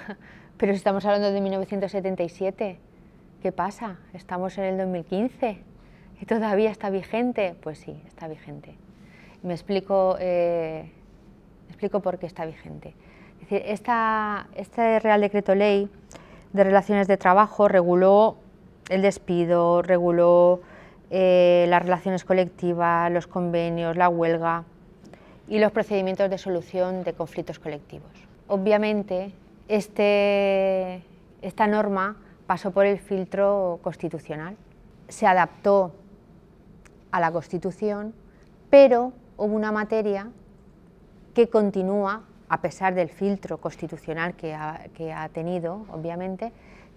pero 0.57 0.73
si 0.73 0.77
estamos 0.77 1.05
hablando 1.05 1.33
de 1.33 1.41
1977, 1.41 2.79
¿qué 3.43 3.53
pasa? 3.53 3.99
Estamos 4.15 4.57
en 4.59 4.65
el 4.65 4.79
2015 4.79 5.59
y 6.21 6.27
todavía 6.27 6.71
está 6.71 6.91
vigente. 6.91 7.57
Pues 7.61 7.79
sí, 7.79 8.01
está 8.07 8.29
vigente. 8.29 8.75
Me 9.43 9.55
explico, 9.55 10.17
eh, 10.21 10.91
explico 11.69 12.01
por 12.01 12.19
qué 12.19 12.27
está 12.27 12.47
vigente. 12.47 12.95
Es 13.41 13.51
decir, 13.51 13.63
este 14.55 14.99
Real 15.01 15.21
Decreto 15.21 15.55
Ley 15.55 15.89
de 16.53 16.65
Relaciones 16.65 17.07
de 17.09 17.17
Trabajo 17.17 17.69
reguló 17.69 18.37
el 18.89 19.03
despido, 19.03 19.83
reguló 19.83 20.61
eh, 21.11 21.67
las 21.69 21.83
relaciones 21.83 22.25
colectivas, 22.25 23.11
los 23.13 23.27
convenios, 23.27 23.97
la 23.97 24.09
huelga 24.09 24.65
y 25.47 25.59
los 25.59 25.73
procedimientos 25.73 26.29
de 26.31 26.39
solución 26.39 27.05
de 27.05 27.13
conflictos 27.13 27.59
colectivos. 27.59 28.11
Obviamente, 28.47 29.33
este, 29.69 31.03
esta 31.43 31.67
norma 31.67 32.17
pasó 32.47 32.71
por 32.71 32.87
el 32.87 32.99
filtro 32.99 33.79
constitucional, 33.83 34.57
se 35.09 35.27
adaptó 35.27 35.93
a 37.11 37.21
la 37.21 37.31
Constitución, 37.31 38.15
pero 38.71 39.13
hubo 39.37 39.55
una 39.55 39.73
materia 39.73 40.29
que 41.35 41.49
continúa 41.49 42.23
a 42.49 42.61
pesar 42.61 42.95
del 42.95 43.09
filtro 43.09 43.59
constitucional 43.59 44.35
que 44.35 44.55
ha, 44.55 45.29
tenido, 45.33 45.87
obviamente, 45.93 46.53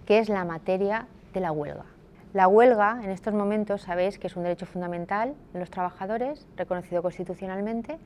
que 0.06 0.18
es 0.18 0.28
la 0.28 0.44
materia 0.44 1.06
de 1.32 1.40
la 1.40 1.52
huelga. 1.52 1.84
La 2.32 2.48
huelga, 2.48 3.00
en 3.02 3.10
estos 3.10 3.34
momentos, 3.34 3.82
sabéis 3.82 4.18
que 4.18 4.26
es 4.26 4.36
un 4.36 4.42
derecho 4.42 4.64
fundamental 4.64 5.34
de 5.52 5.60
los 5.60 5.70
trabajadores, 5.70 6.46
reconocido 6.56 7.02
constitucionalmente, 7.02 7.98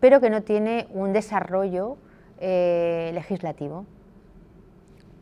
pero 0.00 0.20
que 0.20 0.30
no 0.30 0.42
tiene 0.42 0.88
un 0.92 1.12
desarrollo 1.12 1.98
eh, 2.38 3.10
legislativo. 3.12 3.84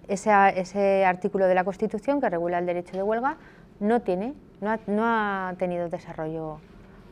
Ese, 0.07 1.05
artículo 1.05 1.47
de 1.47 1.55
la 1.55 1.65
Constitución 1.65 2.21
que 2.21 2.31
regula 2.31 2.59
el 2.59 2.67
derecho 2.67 2.97
de 2.97 3.03
huelga 3.03 3.37
no, 3.81 4.01
tiene, 4.01 4.35
no 4.61 5.05
ha 5.05 5.55
tenido 5.59 5.89
desarrollo 5.89 6.61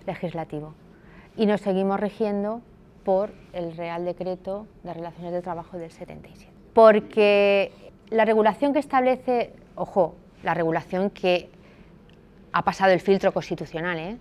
legislativo. 0.07 0.75
Y 1.37 1.47
nos 1.47 1.61
seguimos 1.61 2.01
rigiendo 2.01 2.63
por 3.07 3.31
el 3.53 3.77
Real 3.77 4.05
Decreto 4.05 4.67
de 4.83 4.93
Relaciones 4.93 5.33
de 5.33 5.41
Trabajo 5.41 5.79
del 5.79 5.93
77. 5.93 6.53
Porque 6.75 7.71
la 8.11 8.25
regulación 8.25 8.73
que 8.73 8.81
establece, 8.81 9.53
ojo, 9.77 10.17
la 10.43 10.55
regulación 10.55 11.11
que 11.11 11.49
ha 12.51 12.63
pasado 12.63 12.93
el 12.93 12.99
filtro 12.99 13.33
constitucional, 13.33 13.97
¿eh? 13.97 14.17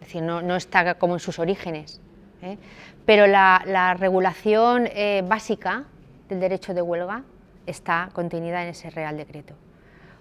decir, 0.00 0.22
no, 0.22 0.56
está 0.56 0.94
como 0.94 1.12
en 1.12 1.20
sus 1.20 1.38
orígenes, 1.38 2.00
¿eh? 2.40 2.56
pero 3.04 3.26
la, 3.26 3.94
regulación 4.00 4.86
eh, 4.86 5.22
básica 5.28 5.84
del 6.30 6.40
derecho 6.40 6.72
de 6.72 6.80
huelga 6.80 7.22
está 7.66 8.08
contenida 8.14 8.62
en 8.62 8.70
ese 8.70 8.88
Real 8.88 9.18
Decreto. 9.18 9.52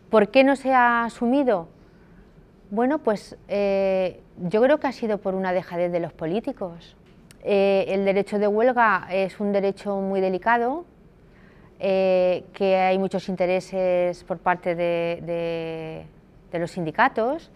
¿Por 0.09 0.31
qué 0.31 0.43
no 0.43 0.57
se 0.57 0.73
ha 0.73 1.05
asumido? 1.05 1.69
Bueno, 2.71 2.99
pues 2.99 3.37
yo 3.47 4.61
creo 4.61 4.79
que 4.81 4.87
ha 4.87 4.91
sido 4.91 5.19
por 5.19 5.33
una 5.33 5.53
dejadez 5.53 5.93
de 5.93 6.01
los 6.01 6.11
políticos. 6.11 6.97
Eh, 7.45 7.85
el 7.89 8.05
derecho 8.05 8.39
de 8.39 8.47
huelga 8.47 9.07
es 9.11 9.39
un 9.41 9.51
derecho 9.51 9.97
muy 9.97 10.21
delicado, 10.21 10.85
eh, 11.79 12.45
que 12.53 12.77
hay 12.77 12.97
muchos 12.97 13.27
intereses 13.27 14.23
por 14.23 14.37
parte 14.37 14.75
de, 14.75 16.05
los 16.53 16.71
sindicatos, 16.71 17.51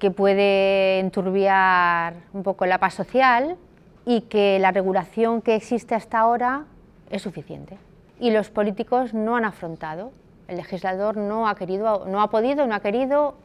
que 0.00 0.10
puede 0.10 0.98
enturbiar 0.98 2.14
un 2.32 2.42
poco 2.42 2.66
la 2.66 2.78
paz 2.78 2.94
social 2.94 3.56
y 4.04 4.22
que 4.22 4.58
la 4.58 4.72
regulación 4.72 5.40
que 5.40 5.54
existe 5.54 5.94
hasta 5.94 6.18
ahora 6.18 6.64
es 7.10 7.22
suficiente. 7.22 7.78
Y 8.18 8.32
los 8.32 8.50
políticos 8.50 9.14
no 9.14 9.36
han 9.36 9.44
afrontado, 9.44 10.10
el 10.48 10.56
legislador 10.56 11.16
no 11.16 11.46
ha 11.46 11.54
querido, 11.54 12.06
no 12.06 12.20
ha 12.20 12.28
podido, 12.28 12.66
no 12.66 12.74
ha 12.74 12.80
querido, 12.80 13.36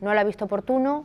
no 0.00 0.14
lo 0.14 0.20
ha 0.20 0.24
visto 0.24 0.46
oportuno 0.46 1.04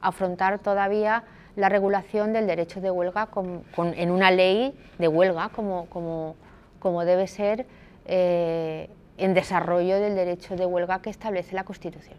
afrontar 0.00 0.58
todavía 0.58 1.24
la 1.56 1.68
regulación 1.70 2.32
del 2.32 2.46
derecho 2.46 2.80
de 2.80 2.90
huelga 2.90 3.28
en 3.76 4.10
una 4.10 4.30
ley 4.30 4.74
de 4.98 5.08
huelga 5.08 5.48
como, 5.48 5.86
como, 5.88 7.04
debe 7.04 7.26
ser 7.26 7.66
eh, 8.04 8.88
en 9.16 9.34
desarrollo 9.34 9.98
del 9.98 10.14
derecho 10.14 10.54
de 10.54 10.66
huelga 10.66 11.00
que 11.00 11.10
establece 11.10 11.54
la 11.54 11.64
Constitución. 11.64 12.18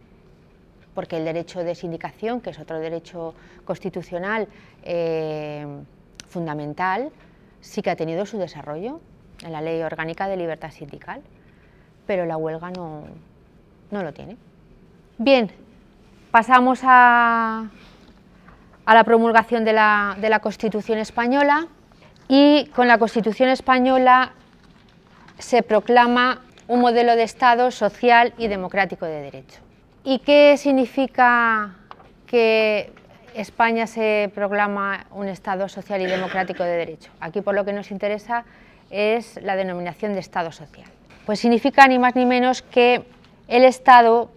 Porque 0.95 1.17
el 1.17 1.25
derecho 1.25 1.63
de 1.63 1.75
sindicación, 1.75 2.41
que 2.41 2.49
es 2.49 2.59
otro 2.59 2.79
derecho 2.79 3.35
constitucional 3.63 4.47
eh, 4.83 5.65
fundamental, 6.27 7.11
sí 7.61 7.83
que 7.83 7.91
ha 7.91 7.95
tenido 7.95 8.25
su 8.25 8.39
desarrollo 8.39 8.99
en 9.43 9.51
la 9.51 9.61
Ley 9.61 9.81
Orgánica 9.83 10.27
de 10.27 10.37
Libertad 10.37 10.71
Sindical, 10.71 11.21
pero 12.07 12.25
la 12.25 12.37
huelga 12.37 12.71
no, 12.71 13.03
no 13.91 14.01
lo 14.01 14.11
tiene. 14.13 14.37
Bien, 15.19 15.51
pasamos 16.31 16.79
a, 16.83 17.69
a 18.87 18.93
la 18.93 19.03
promulgación 19.03 19.65
de 19.65 19.73
la, 19.73 20.39
Constitución 20.41 20.97
española 20.97 21.67
y 22.29 22.67
con 22.73 22.87
la 22.87 22.97
Constitución 22.97 23.49
española 23.49 24.31
se 25.37 25.61
proclama 25.61 26.41
un 26.69 26.79
modelo 26.79 27.17
de 27.17 27.23
Estado 27.23 27.69
social 27.71 28.33
y 28.37 28.47
democrático 28.47 29.05
de 29.05 29.21
derecho. 29.23 29.59
¿Y 30.05 30.19
qué 30.19 30.55
significa 30.55 31.75
que 32.27 32.93
España 33.35 33.87
se 33.87 34.31
proclama 34.33 35.05
un 35.11 35.27
Estado 35.27 35.67
social 35.67 36.01
y 36.01 36.05
democrático 36.05 36.63
de 36.63 36.77
derecho? 36.77 37.11
Aquí 37.19 37.41
por 37.41 37.55
lo 37.55 37.65
que 37.65 37.73
nos 37.73 37.91
interesa 37.91 38.45
es 38.89 39.37
la 39.43 39.57
denominación 39.57 40.13
de 40.13 40.19
Estado 40.19 40.53
social. 40.53 40.89
Pues 41.25 41.41
significa 41.41 41.85
ni 41.89 41.99
más 41.99 42.15
ni 42.15 42.25
menos 42.25 42.61
que 42.61 43.03
el 43.49 43.65
Estado 43.65 44.31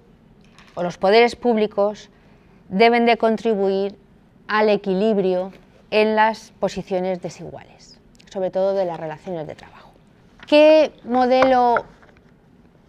o 0.75 0.83
los 0.83 0.99
poderes 0.99 1.37
públicos 1.37 2.11
deben 2.69 3.07
de 3.07 3.17
contribuir 3.17 3.95
al 4.51 4.69
equilibrio 4.69 5.53
en 5.93 6.17
las 6.17 6.51
posiciones 6.59 7.23
desiguales, 7.23 8.01
sobre 8.33 8.51
todo 8.51 8.75
de 8.75 8.85
las 8.85 8.99
relaciones 8.99 9.47
de 9.47 9.55
trabajo. 9.55 9.93
¿Qué 10.45 10.93
modelo 11.05 11.85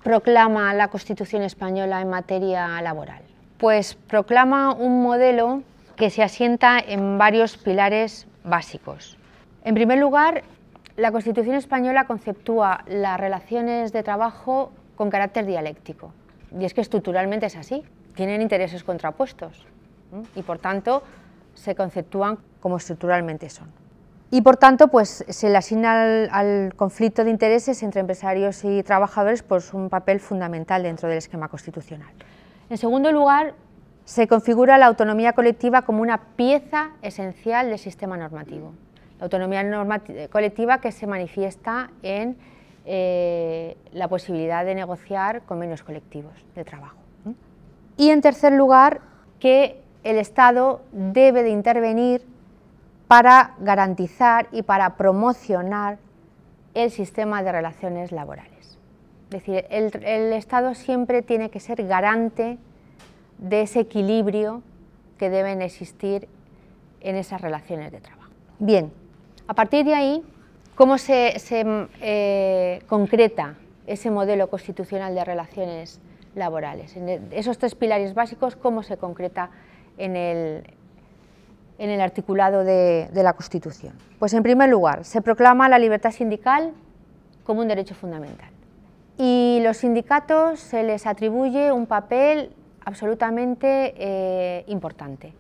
proclama 0.02 0.74
la 0.74 0.88
Constitución 0.88 1.44
española 1.44 2.02
en 2.02 2.10
materia 2.10 2.82
laboral? 2.82 3.22
Pues 3.60 3.94
proclama 3.94 4.74
un 4.74 5.04
modelo 5.04 5.62
que 5.98 6.10
se 6.10 6.24
asienta 6.24 6.80
en 6.80 7.20
varios 7.20 7.58
pilares 7.58 8.26
básicos. 8.44 9.20
En 9.64 9.76
primer 9.76 10.00
lugar, 10.00 10.42
la 10.98 11.12
Constitución 11.12 11.58
española 11.58 12.08
conceptúa 12.08 12.84
las 12.88 13.20
relaciones 13.20 13.94
de 13.94 14.02
trabajo 14.02 14.72
con 14.96 15.12
carácter 15.12 15.46
dialéctico. 15.46 16.12
Y 16.60 16.66
es 16.66 16.74
que 16.74 16.82
estructuralmente 16.82 17.46
es 17.46 17.56
así. 17.56 17.84
Tienen 18.16 18.42
intereses 18.42 18.84
contrapuestos 18.84 19.68
y 20.36 20.42
por 20.42 20.58
tanto 20.58 21.04
se 21.54 21.76
conceptúan 21.76 22.38
como 22.60 22.78
estructuralmente 22.78 23.50
son. 23.50 23.68
Y 24.34 24.42
por 24.42 24.56
tanto, 24.56 24.88
pues 24.88 25.26
se 25.28 25.50
le 25.50 25.58
asigna 25.58 26.26
al, 26.32 26.74
conflicto 26.76 27.26
de 27.26 27.32
intereses 27.32 27.84
entre 27.84 28.00
empresarios 28.00 28.64
y 28.64 28.82
trabajadores 28.82 29.44
pues, 29.44 29.74
un 29.74 29.90
papel 29.90 30.22
fundamental 30.22 30.84
dentro 30.84 31.10
del 31.10 31.18
esquema 31.18 31.50
constitucional. 31.50 32.10
En 32.70 32.78
segundo 32.78 33.12
lugar, 33.12 33.54
se 34.06 34.28
configura 34.30 34.78
la 34.78 34.86
autonomía 34.86 35.34
colectiva 35.34 35.82
como 35.82 36.02
una 36.02 36.18
pieza 36.38 36.92
esencial 37.02 37.70
del 37.70 37.80
sistema 37.80 38.16
normativo. 38.16 38.74
La 39.20 39.26
autonomía 39.26 39.64
colectiva 40.32 40.80
que 40.80 40.94
se 40.94 41.08
manifiesta 41.08 41.92
en 42.02 42.38
eh, 42.86 43.78
la 43.92 44.08
posibilidad 44.08 44.64
de 44.64 44.76
negociar 44.76 45.42
convenios 45.42 45.84
colectivos 45.84 46.34
de 46.56 46.64
trabajo. 46.64 46.96
Y 47.98 48.10
en 48.10 48.22
tercer 48.22 48.54
lugar, 48.54 49.02
que 49.40 49.81
el 50.04 50.18
Estado 50.18 50.82
debe 50.92 51.44
de 51.44 51.50
intervenir 51.50 52.26
para 53.08 53.56
garantizar 53.60 54.48
y 54.52 54.62
para 54.62 54.96
promocionar 54.96 55.98
el 56.74 56.92
sistema 56.92 57.44
de 57.44 57.52
relaciones 57.52 58.12
laborales. 58.12 58.78
Es 59.26 59.30
decir, 59.30 59.66
el, 59.70 60.34
Estado 60.34 60.76
siempre 60.76 61.22
tiene 61.22 61.50
que 61.50 61.60
ser 61.60 61.86
garante 61.88 62.58
de 63.38 63.62
ese 63.62 63.82
equilibrio 63.82 64.62
que 65.18 65.30
deben 65.30 65.62
existir 65.62 66.28
en 67.02 67.16
esas 67.16 67.42
relaciones 67.42 67.92
de 67.92 68.00
trabajo. 68.00 68.32
Bien, 68.60 68.92
a 69.48 69.54
partir 69.54 69.86
de 69.86 69.94
ahí, 69.94 70.24
¿cómo 70.76 70.98
se, 70.98 71.34
eh, 72.02 72.82
concreta 72.88 73.56
ese 73.88 74.12
modelo 74.12 74.50
constitucional 74.50 75.16
de 75.16 75.26
relaciones 75.26 76.00
laborales? 76.36 76.96
En 76.96 77.28
esos 77.32 77.58
tres 77.58 77.76
pilares 77.76 78.14
básicos, 78.14 78.56
¿cómo 78.56 78.84
se 78.84 78.98
concreta 78.98 79.50
en 80.02 80.16
el, 80.16 80.64
en 81.78 81.90
el 81.90 82.02
articulado 82.02 82.64
de, 82.64 83.10
la 83.14 83.34
Constitución? 83.34 83.94
Pues 84.20 84.34
en 84.34 84.44
primer 84.44 84.70
lugar, 84.70 85.06
se 85.06 85.22
proclama 85.22 85.70
la 85.70 85.80
libertad 85.80 86.12
sindical 86.12 86.74
como 87.44 87.62
un 87.62 87.68
derecho 87.68 87.96
fundamental. 87.96 88.50
Y 89.18 89.60
los 89.64 89.78
sindicatos 89.78 90.60
se 90.60 90.84
les 90.84 91.06
atribuye 91.06 91.72
un 91.72 91.86
papel 91.86 92.52
absolutamente 92.84 93.94
eh, 93.98 94.64
importante, 94.68 95.34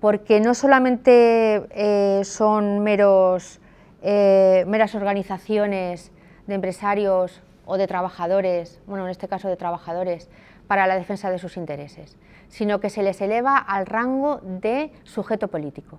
porque 0.00 0.40
no 0.40 0.54
solamente 0.54 1.66
eh, 1.70 2.24
son 2.24 2.80
meros, 2.80 3.60
eh, 4.02 4.64
meras 4.66 4.94
organizaciones 4.96 6.10
de 6.48 6.54
empresarios 6.54 7.40
o 7.66 7.76
de 7.76 7.86
trabajadores, 7.86 8.80
bueno, 8.86 9.04
en 9.04 9.10
este 9.10 9.28
caso 9.28 9.48
de 9.48 9.56
trabajadores, 9.56 10.28
para 10.66 10.86
la 10.86 10.96
defensa 10.96 11.30
de 11.30 11.38
sus 11.38 11.56
intereses, 11.56 12.16
sino 12.48 12.80
que 12.80 12.90
se 12.90 13.02
les 13.02 13.20
eleva 13.20 13.56
al 13.56 13.86
rango 13.86 14.40
de 14.42 14.92
sujeto 15.04 15.48
político. 15.48 15.98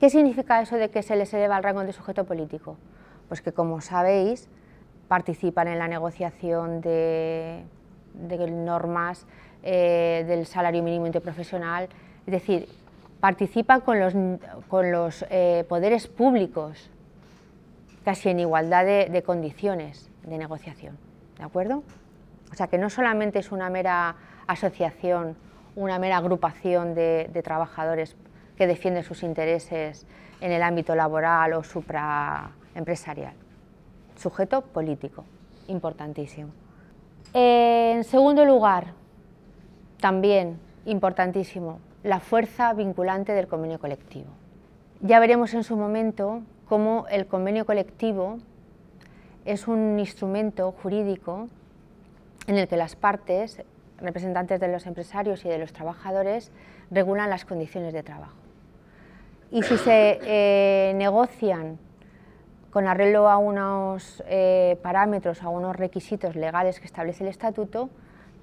¿Qué 0.00 0.10
significa 0.10 0.60
eso 0.60 0.76
de 0.76 0.90
que 0.90 1.02
se 1.02 1.16
les 1.16 1.32
eleva 1.34 1.56
al 1.56 1.62
rango 1.62 1.84
de 1.84 1.92
sujeto 1.92 2.24
político? 2.24 2.76
Pues 3.28 3.42
que, 3.42 3.52
como 3.52 3.80
sabéis, 3.80 4.48
participan 5.08 5.68
en 5.68 5.78
la 5.78 5.88
negociación 5.88 6.80
de, 6.80 7.64
normas 8.14 9.26
eh, 9.62 10.24
del 10.26 10.46
salario 10.46 10.82
mínimo 10.82 11.06
interprofesional, 11.06 11.88
es 12.26 12.32
decir, 12.32 12.68
participan 13.20 13.82
con 13.82 14.00
los, 14.00 14.14
con 14.68 14.90
los 14.90 15.24
eh, 15.30 15.64
poderes 15.68 16.08
públicos 16.08 16.90
casi 18.04 18.30
en 18.30 18.40
igualdad 18.40 18.84
de 18.84 19.22
condiciones 19.22 20.10
de 20.24 20.38
negociación. 20.38 20.96
¿De 21.36 21.44
acuerdo? 21.44 21.82
O 22.52 22.54
sea 22.54 22.66
que 22.66 22.78
no 22.78 22.90
solamente 22.90 23.38
es 23.38 23.52
una 23.52 23.70
mera 23.70 24.16
asociación, 24.46 25.36
una 25.76 25.98
mera 25.98 26.16
agrupación 26.16 26.94
de, 26.94 27.40
trabajadores 27.44 28.16
que 28.56 28.66
defienden 28.66 29.04
sus 29.04 29.22
intereses 29.22 30.06
en 30.40 30.52
el 30.52 30.62
ámbito 30.62 30.94
laboral 30.94 31.52
o 31.54 31.62
supraempresarial. 31.62 33.34
Sujeto 34.16 34.62
político, 34.62 35.24
importantísimo. 35.68 36.50
En 37.32 38.04
segundo 38.04 38.44
lugar, 38.44 38.92
también 40.00 40.58
importantísimo, 40.84 41.78
la 42.02 42.20
fuerza 42.20 42.72
vinculante 42.72 43.32
del 43.32 43.46
convenio 43.46 43.78
colectivo. 43.78 44.30
Ya 45.00 45.20
veremos 45.20 45.54
en 45.54 45.64
su 45.64 45.76
momento 45.76 46.42
cómo 46.68 47.06
el 47.10 47.26
convenio 47.26 47.64
colectivo 47.64 48.38
es 49.44 49.68
un 49.68 49.98
instrumento 49.98 50.72
jurídico 50.72 51.48
en 52.46 52.58
el 52.58 52.68
que 52.68 52.76
las 52.76 52.96
partes, 52.96 53.62
representantes 53.98 54.60
de 54.60 54.68
los 54.68 54.86
empresarios 54.86 55.44
y 55.44 55.48
de 55.48 55.58
los 55.58 55.72
trabajadores, 55.72 56.50
regulan 56.90 57.30
las 57.30 57.44
condiciones 57.44 57.92
de 57.92 58.02
trabajo. 58.02 58.36
Y 59.50 59.62
si 59.62 59.76
se 59.78 60.18
eh, 60.22 60.92
negocian 60.94 61.78
con 62.70 62.86
arreglo 62.86 63.28
a 63.28 63.36
unos 63.36 64.22
eh, 64.26 64.78
parámetros, 64.82 65.42
a 65.42 65.48
unos 65.48 65.74
requisitos 65.74 66.36
legales 66.36 66.78
que 66.78 66.86
establece 66.86 67.24
el 67.24 67.30
estatuto, 67.30 67.90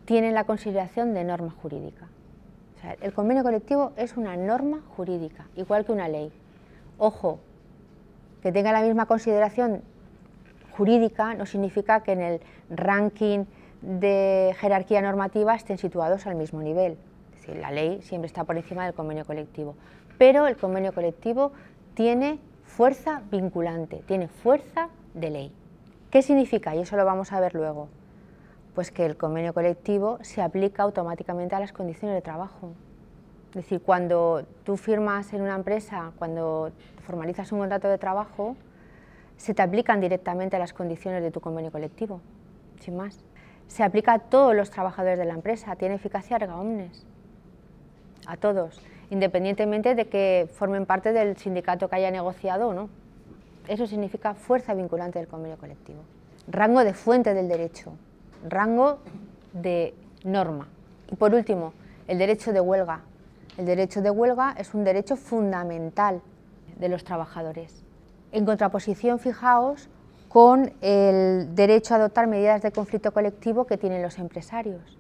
tienen 0.06 0.34
la 0.34 0.44
consideración 0.44 1.14
de 1.14 1.24
norma 1.24 1.54
jurídica. 1.62 2.08
el 3.02 3.14
convenio 3.14 3.44
colectivo 3.44 3.94
es 3.98 4.16
una 4.16 4.36
norma 4.38 4.82
jurídica, 4.96 5.48
igual 5.56 5.86
que 5.86 5.92
una 5.92 6.08
ley. 6.08 6.32
Ojo, 6.98 7.40
que 8.42 8.52
tenga 8.52 8.72
la 8.72 8.82
misma 8.82 9.06
consideración 9.06 9.82
jurídica 10.72 11.34
no 11.34 11.46
significa 11.46 12.02
que 12.02 12.12
en 12.14 12.22
el 12.22 12.42
ranking 12.70 13.46
de 13.82 14.56
jerarquía 14.60 15.02
normativa 15.02 15.56
estén 15.56 15.78
situados 15.78 16.28
al 16.28 16.36
mismo 16.36 16.62
nivel. 16.62 16.98
Es 17.34 17.42
decir, 17.42 17.58
la 17.58 17.72
ley 17.72 18.02
siempre 18.02 18.28
está 18.28 18.44
por 18.44 18.58
encima 18.58 18.86
del 18.86 18.94
convenio 18.94 19.26
colectivo, 19.26 19.76
pero 20.18 20.48
el 20.48 20.58
convenio 20.58 20.94
colectivo 20.94 21.52
tiene 21.94 22.40
fuerza 22.64 23.22
vinculante, 23.32 24.04
tiene 24.08 24.28
fuerza 24.28 24.90
de 25.14 25.30
ley. 25.30 25.52
¿Qué 26.12 26.22
significa? 26.22 26.76
Y 26.76 26.80
eso 26.80 26.96
lo 26.96 27.06
vamos 27.06 27.32
a 27.32 27.40
ver 27.40 27.54
luego. 27.54 27.90
Pues 28.76 28.92
que 28.92 29.06
el 29.06 29.18
convenio 29.18 29.54
colectivo 29.54 30.20
se 30.22 30.42
aplica 30.42 30.84
automáticamente 30.84 31.56
a 31.56 31.60
las 31.60 31.74
condiciones 31.74 32.16
de 32.16 32.22
trabajo. 32.22 32.72
Es 33.50 33.64
decir, 33.64 33.82
cuando 33.82 34.46
tú 34.64 34.78
firmas 34.78 35.34
en 35.34 35.42
una 35.42 35.56
empresa, 35.56 36.12
cuando 36.20 36.72
formalizas 37.04 37.52
un 37.52 37.60
contrato 37.60 37.88
de 37.88 37.98
trabajo, 37.98 38.56
se 39.38 39.54
te 39.54 39.62
aplican 39.62 40.02
directamente 40.02 40.56
a 40.56 40.60
las 40.60 40.74
condiciones 40.74 41.24
de 41.24 41.32
tu 41.32 41.40
convenio 41.40 41.72
colectivo, 41.72 42.22
sin 42.80 42.98
más 42.98 43.24
se 43.68 43.84
aplica 43.84 44.14
a 44.14 44.20
todos 44.20 44.56
los 44.56 44.70
trabajadores 44.70 45.20
de 45.20 45.26
la 45.26 45.34
empresa, 45.34 45.76
tiene 45.76 45.96
eficacia 45.96 46.38
erga 46.38 46.58
omnes, 46.58 47.06
a 48.26 48.38
todos, 48.38 48.82
independientemente 49.10 49.96
de 49.96 50.08
que 50.08 50.50
formen 50.54 50.86
parte 50.86 51.14
del 51.14 51.38
sindicato 51.38 51.90
que 51.90 51.96
haya 51.96 52.12
negociado 52.12 52.70
o 52.70 52.74
no. 52.74 52.90
Eso 53.68 53.86
significa 53.88 54.34
fuerza 54.34 54.74
vinculante 54.74 55.20
del 55.20 55.28
convenio 55.28 55.58
colectivo. 55.58 56.00
Rango 56.48 56.84
de 56.84 56.94
fuente 56.94 57.34
del 57.34 57.48
derecho, 57.48 57.94
rango 58.48 59.00
de 59.54 59.94
norma. 60.24 60.68
Y 61.12 61.16
por 61.16 61.34
último, 61.34 61.74
el 62.08 62.18
derecho 62.18 62.54
de 62.54 62.62
huelga. 62.62 63.02
El 63.58 63.66
derecho 63.66 64.02
de 64.02 64.10
huelga 64.10 64.56
es 64.58 64.74
un 64.74 64.84
derecho 64.84 65.16
fundamental 65.16 66.22
de 66.78 66.90
los 66.90 67.04
trabajadores. 67.04 67.84
En 68.32 68.46
contraposición, 68.46 69.20
fijaos, 69.20 69.90
con 70.30 70.74
el 70.82 71.56
derecho 71.56 71.94
a 71.94 71.98
adoptar 71.98 72.28
medidas 72.28 72.62
de 72.62 72.72
conflicto 72.72 73.12
colectivo 73.12 73.66
que 73.66 73.78
tienen 73.78 74.02
los 74.02 74.20
empresarios. 74.20 74.98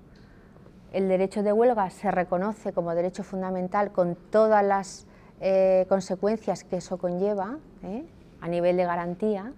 El 0.93 1.09
derecho 1.09 1.43
de 1.43 1.51
huelga 1.51 1.89
se 1.89 2.11
reconoce 2.11 2.71
como 2.71 2.95
derecho 2.95 3.23
fundamental 3.23 3.91
con 3.91 4.15
todas 4.15 4.63
las 4.63 5.05
eh, 5.41 5.85
consecuencias 5.89 6.63
que 6.63 6.77
eso 6.77 6.97
conlleva 6.97 7.57
¿eh? 7.83 8.05
a 8.39 8.47
nivel 8.47 8.77
de 8.77 8.85
garantía, 8.85 9.51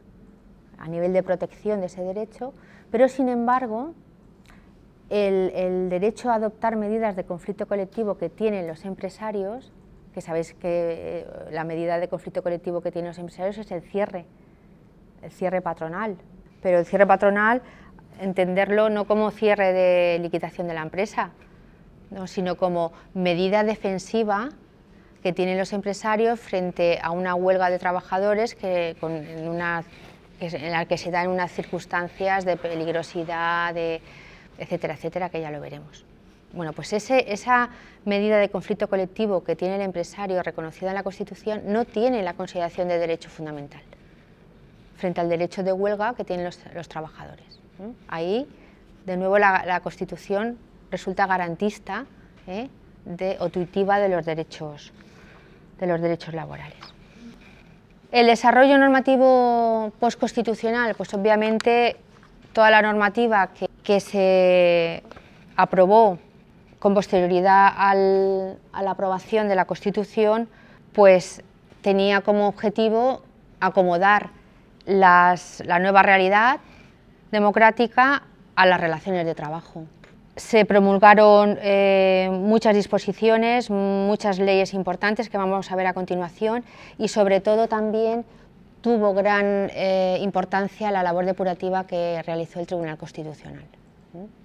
a 0.77 0.87
nivel 0.87 1.13
de 1.13 1.21
protección 1.21 1.79
de 1.81 1.85
ese 1.85 2.01
derecho, 2.01 2.53
pero 2.89 3.07
sin 3.07 3.29
embargo 3.29 3.93
el, 5.09 5.89
derecho 5.89 6.31
a 6.31 6.35
adoptar 6.35 6.75
medidas 6.75 7.15
de 7.15 7.23
conflicto 7.25 7.67
colectivo 7.67 8.17
que 8.17 8.29
tienen 8.29 8.67
los 8.67 8.85
empresarios, 8.85 9.71
que 10.13 10.21
sabéis 10.21 10.53
que 10.55 11.21
eh, 11.21 11.27
la 11.51 11.63
medida 11.63 11.99
de 11.99 12.07
conflicto 12.07 12.41
colectivo 12.41 12.81
que 12.81 12.91
tienen 12.91 13.09
los 13.09 13.19
empresarios 13.19 13.57
es 13.59 13.71
el 13.71 13.81
cierre 13.83 14.25
el 15.21 15.31
cierre 15.31 15.61
patronal, 15.61 16.17
pero 16.61 16.79
el 16.79 16.85
cierre 16.85 17.07
patronal 17.07 17.61
entenderlo 18.19 18.89
no 18.89 19.05
como 19.05 19.31
cierre 19.31 19.73
de 19.73 20.19
liquidación 20.19 20.67
de 20.67 20.73
la 20.73 20.81
empresa, 20.81 21.31
sino 22.25 22.55
como 22.57 22.91
medida 23.13 23.63
defensiva 23.63 24.49
que 25.23 25.33
tienen 25.33 25.57
los 25.57 25.73
empresarios 25.73 26.39
frente 26.39 26.99
a 27.01 27.11
una 27.11 27.35
huelga 27.35 27.69
de 27.69 27.79
trabajadores 27.79 28.55
que, 28.55 28.95
en, 29.01 29.57
la 29.57 30.85
que 30.85 30.97
se 30.97 31.11
dan 31.11 31.27
unas 31.29 31.51
circunstancias 31.51 32.45
de 32.45 32.57
peligrosidad, 32.57 33.73
de, 33.73 34.01
etcétera, 34.57 34.93
etcétera, 34.93 35.29
que 35.29 35.41
ya 35.41 35.51
lo 35.51 35.59
veremos. 35.59 36.05
Bueno, 36.51 36.73
pues 36.73 36.93
esa 36.93 37.69
medida 38.05 38.37
de 38.37 38.49
conflicto 38.49 38.87
colectivo 38.87 39.43
que 39.43 39.55
tiene 39.55 39.75
el 39.75 39.81
empresario 39.81 40.41
reconocida 40.41 40.89
en 40.89 40.95
la 40.95 41.03
Constitución 41.03 41.61
no 41.65 41.85
tiene 41.85 42.23
la 42.23 42.33
consideración 42.33 42.87
de 42.87 42.97
derecho 42.97 43.29
fundamental 43.29 43.81
frente 44.99 45.21
al 45.21 45.29
derecho 45.29 45.63
de 45.63 45.71
huelga 45.71 46.13
que 46.13 46.23
tienen 46.23 46.45
los, 46.45 46.89
trabajadores. 46.89 47.59
Ahí, 48.07 48.47
de 49.05 49.17
nuevo, 49.17 49.39
la, 49.39 49.79
Constitución 49.81 50.57
resulta 50.91 51.25
garantista 51.25 52.05
¿eh? 52.47 52.69
de, 53.05 53.37
o 53.39 53.49
tuitiva 53.49 53.99
de 53.99 54.09
los 54.09 54.25
derechos 54.25 54.93
de 55.79 55.87
los 55.87 56.01
derechos 56.01 56.33
laborales. 56.33 56.77
El 58.11 58.27
desarrollo 58.27 58.77
normativo 58.77 59.91
postconstitucional, 59.99 60.95
pues 60.95 61.13
obviamente 61.13 61.95
toda 62.53 62.69
la 62.71 62.81
normativa 62.81 63.49
que, 63.83 63.99
se 63.99 65.01
aprobó 65.55 66.19
con 66.77 66.93
posterioridad 66.93 67.73
a 67.75 67.95
la 67.95 68.91
aprobación 68.91 69.47
de 69.47 69.55
la 69.55 69.65
Constitución, 69.65 70.47
pues 70.93 71.41
tenía 71.81 72.21
como 72.21 72.47
objetivo 72.47 73.23
acomodar 73.59 74.29
la 74.89 75.79
nueva 75.79 76.03
realidad 76.03 76.59
democrática 77.31 78.23
a 78.55 78.65
las 78.65 78.79
relaciones 78.79 79.25
de 79.25 79.35
trabajo 79.35 79.85
se 80.39 80.63
promulgaron 80.65 81.57
eh, 81.61 82.29
muchas 82.31 82.73
disposiciones, 82.73 83.69
muchas 83.69 84.39
leyes 84.39 84.73
importantes 84.73 85.29
que 85.29 85.37
vamos 85.37 85.71
a 85.71 85.75
ver 85.75 85.87
a 85.87 85.93
continuación 85.93 86.63
y 86.97 87.09
sobre 87.09 87.41
todo 87.41 87.67
también 87.67 88.25
tuvo 88.81 89.13
gran 89.13 89.69
eh, 89.73 90.17
importancia 90.21 90.91
la 90.91 91.03
labor 91.03 91.25
depurativa 91.25 91.85
que 91.85 92.23
realizó 92.25 92.61
el 92.61 92.67
Tribunal 92.67 92.97
Constitucional 92.97 93.65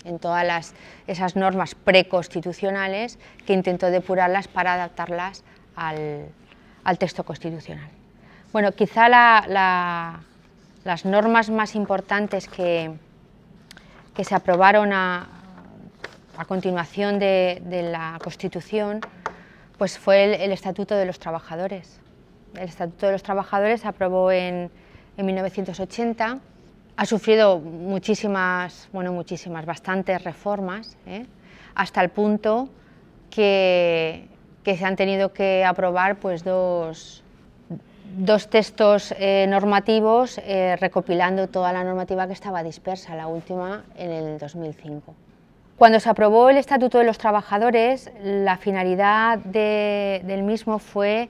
en 0.05 0.19
todas 0.19 0.75
esas 1.07 1.37
normas 1.37 1.75
preconstitucionales 1.75 3.19
que 3.47 3.55
intentó 3.55 3.91
depurarlas 3.91 4.47
para 4.47 4.75
adaptarlas 4.75 5.43
al, 5.75 6.29
texto 6.99 7.25
constitucional. 7.25 7.89
Bueno, 8.53 8.73
quizá 8.73 9.09
las 10.85 11.05
normas 11.05 11.51
más 11.51 11.75
importantes 11.75 12.47
que, 12.47 12.93
que 14.15 14.25
se 14.25 14.35
aprobaron 14.35 14.93
a, 14.93 15.29
continuación 16.47 17.19
de, 17.19 17.89
la 17.91 18.19
Constitución, 18.23 19.01
pues 19.79 19.99
fue 19.99 20.45
el, 20.45 20.53
Estatuto 20.53 20.95
de 20.95 21.07
los 21.07 21.19
Trabajadores. 21.19 22.01
El 22.55 22.69
Estatuto 22.69 23.07
de 23.07 23.13
los 23.13 23.23
Trabajadores 23.23 23.81
se 23.81 23.89
aprobó 23.89 24.31
en, 24.31 24.71
1980, 25.17 26.41
ha 26.97 27.07
sufrido 27.07 27.61
muchísimas, 27.61 28.89
bueno, 28.93 29.13
muchísimas, 29.13 29.65
bastantes 29.65 30.25
reformas, 30.25 30.97
¿eh? 31.07 31.27
hasta 31.77 32.01
el 32.03 32.09
punto 32.09 32.69
que, 33.31 34.29
se 34.65 34.85
han 34.85 34.97
tenido 34.97 35.33
que 35.33 35.65
aprobar 35.65 36.17
pues, 36.17 36.43
dos, 36.43 37.24
dos 38.17 38.49
textos 38.49 39.15
eh, 39.19 39.47
normativos 39.49 40.39
eh, 40.39 40.77
recopilando 40.81 41.49
toda 41.49 41.73
la 41.73 41.85
normativa 41.85 42.27
que 42.27 42.33
estaba 42.33 42.63
dispersa, 42.63 43.17
la 43.17 43.27
última 43.27 43.85
en 43.97 44.11
el 44.11 44.39
2005. 44.39 45.15
Cuando 45.77 45.99
se 45.99 46.09
aprobó 46.09 46.51
el 46.51 46.57
Estatuto 46.57 46.99
de 46.99 47.05
los 47.05 47.19
Trabajadores, 47.19 48.11
la 48.23 48.57
finalidad 48.57 49.39
del 49.39 50.43
mismo 50.45 50.79
fue 50.79 51.29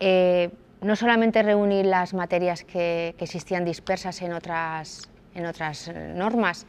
eh, 0.00 0.50
no 0.80 0.96
solamente 0.96 1.42
reunir 1.42 1.86
las 1.86 2.12
materias 2.12 2.64
que, 2.64 3.14
existían 3.18 3.64
dispersas 3.64 4.22
en 4.22 4.32
otras, 4.32 5.08
en 5.34 5.46
otras 5.46 5.92
normas, 6.14 6.66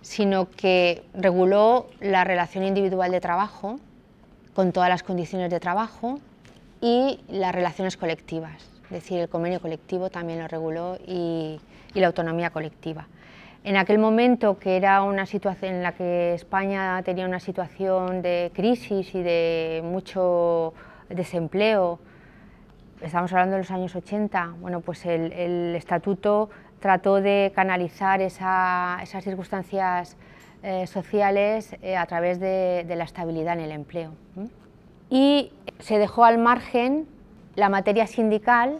sino 0.00 0.48
que 0.48 1.02
reguló 1.12 1.88
la 2.00 2.22
relación 2.22 2.64
individual 2.64 3.10
de 3.10 3.20
trabajo 3.20 3.80
con 4.54 4.72
todas 4.72 4.88
las 4.88 5.02
condiciones 5.02 5.50
de 5.50 5.58
trabajo 5.58 6.20
y 6.80 7.20
las 7.28 7.54
relaciones 7.54 7.96
colectivas, 7.96 8.69
es 8.90 9.02
decir, 9.02 9.20
el 9.20 9.28
convenio 9.28 9.60
colectivo 9.60 10.10
también 10.10 10.40
lo 10.40 10.48
reguló 10.48 10.98
y 11.06 11.60
la 11.94 12.08
autonomía 12.08 12.50
colectiva. 12.50 13.06
En 13.62 13.76
aquel 13.76 13.98
momento, 13.98 14.58
que 14.58 14.76
era 14.76 15.02
una 15.02 15.26
situación 15.26 15.74
en 15.74 15.82
la 15.82 15.92
que 15.92 16.32
España 16.32 17.02
tenía 17.02 17.26
una 17.26 17.40
situación 17.40 18.22
de 18.22 18.50
crisis 18.54 19.14
y 19.14 19.22
de 19.22 19.82
mucho 19.84 20.72
desempleo, 21.10 21.98
estamos 23.02 23.30
hablando 23.32 23.56
de 23.56 23.62
los 23.62 23.70
años 23.70 23.94
80, 23.94 24.54
bueno, 24.60 24.80
pues 24.80 25.04
el, 25.04 25.74
estatuto 25.76 26.48
trató 26.80 27.16
de 27.20 27.52
canalizar 27.54 28.22
esas 28.22 29.22
circunstancias 29.22 30.16
eh, 30.62 30.86
sociales 30.86 31.76
eh, 31.82 31.98
a 31.98 32.06
través 32.06 32.40
de, 32.40 32.86
la 32.88 33.04
estabilidad 33.04 33.58
en 33.58 33.60
el 33.60 33.72
empleo. 33.72 34.12
Y 35.10 35.52
se 35.80 35.98
dejó 35.98 36.24
al 36.24 36.38
margen 36.38 37.06
la 37.60 37.68
materia 37.68 38.06
sindical 38.06 38.78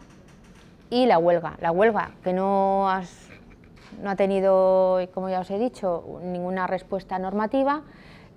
y 0.88 1.06
la 1.06 1.18
huelga. 1.18 1.56
La 1.60 1.70
huelga, 1.70 2.12
que 2.24 2.32
no 2.32 2.88
ha 2.88 4.16
tenido, 4.16 4.98
como 5.12 5.28
ya 5.28 5.40
os 5.40 5.50
he 5.50 5.58
dicho, 5.58 6.20
ninguna 6.22 6.66
respuesta 6.66 7.18
normativa 7.18 7.82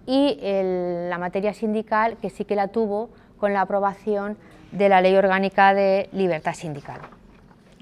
y 0.05 0.37
la 0.41 1.17
materia 1.17 1.53
sindical 1.53 2.17
que 2.17 2.29
sí 2.29 2.43
que 2.43 2.55
la 2.55 2.67
tuvo 2.67 3.09
con 3.37 3.53
la 3.53 3.61
aprobación 3.61 4.37
de 4.73 4.89
la 4.89 4.99
Ley 4.99 5.15
Orgánica 5.15 5.73
de 5.73 6.09
Libertad 6.11 6.53
Sindical. 6.53 6.99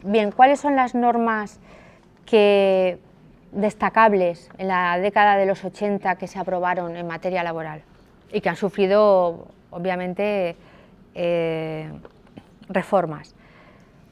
Bien, 0.03 0.32
¿cuáles 0.32 0.59
son 0.59 0.76
las 0.76 0.93
normas 0.93 1.59
destacables 3.51 4.49
en 4.59 4.68
la 4.68 4.99
década 4.99 5.36
de 5.36 5.47
los 5.47 5.66
80 5.66 6.16
que 6.16 6.28
se 6.28 6.38
aprobaron 6.38 6.95
en 6.95 7.07
materia 7.07 7.43
laboral 7.43 7.82
y 8.32 8.39
que 8.39 8.49
han 8.49 8.55
sufrido, 8.55 9.47
obviamente, 9.72 10.55
eh, 11.16 11.91
reformas? 12.74 13.36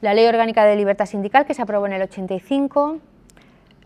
La 0.00 0.14
Ley 0.14 0.26
Orgánica 0.26 0.64
de 0.64 0.76
Libertad 0.76 1.06
Sindical 1.06 1.44
que 1.44 1.54
se 1.54 1.62
aprobó 1.62 1.86
en 1.86 1.92
el 1.92 2.02
85, 2.02 2.98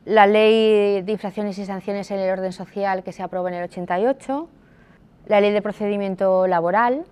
la 0.04 0.26
ley 0.26 1.02
de 1.02 1.12
infracciones 1.12 1.58
y 1.58 1.64
sanciones 1.64 2.10
en 2.10 2.20
el 2.20 2.30
orden 2.30 2.52
social 2.52 3.02
que 3.02 3.12
se 3.12 3.22
aprobó 3.22 3.48
en 3.48 3.54
el 3.54 3.64
88, 3.64 4.48
la 5.26 5.40
ley 5.40 5.50
de 5.52 5.62
procedimiento 5.62 6.46
laboral 6.46 7.04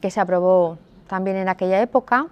que 0.00 0.10
se 0.10 0.20
aprobó 0.20 0.78
también 1.06 1.36
en 1.36 1.48
aquella 1.48 1.80
época, 1.80 2.26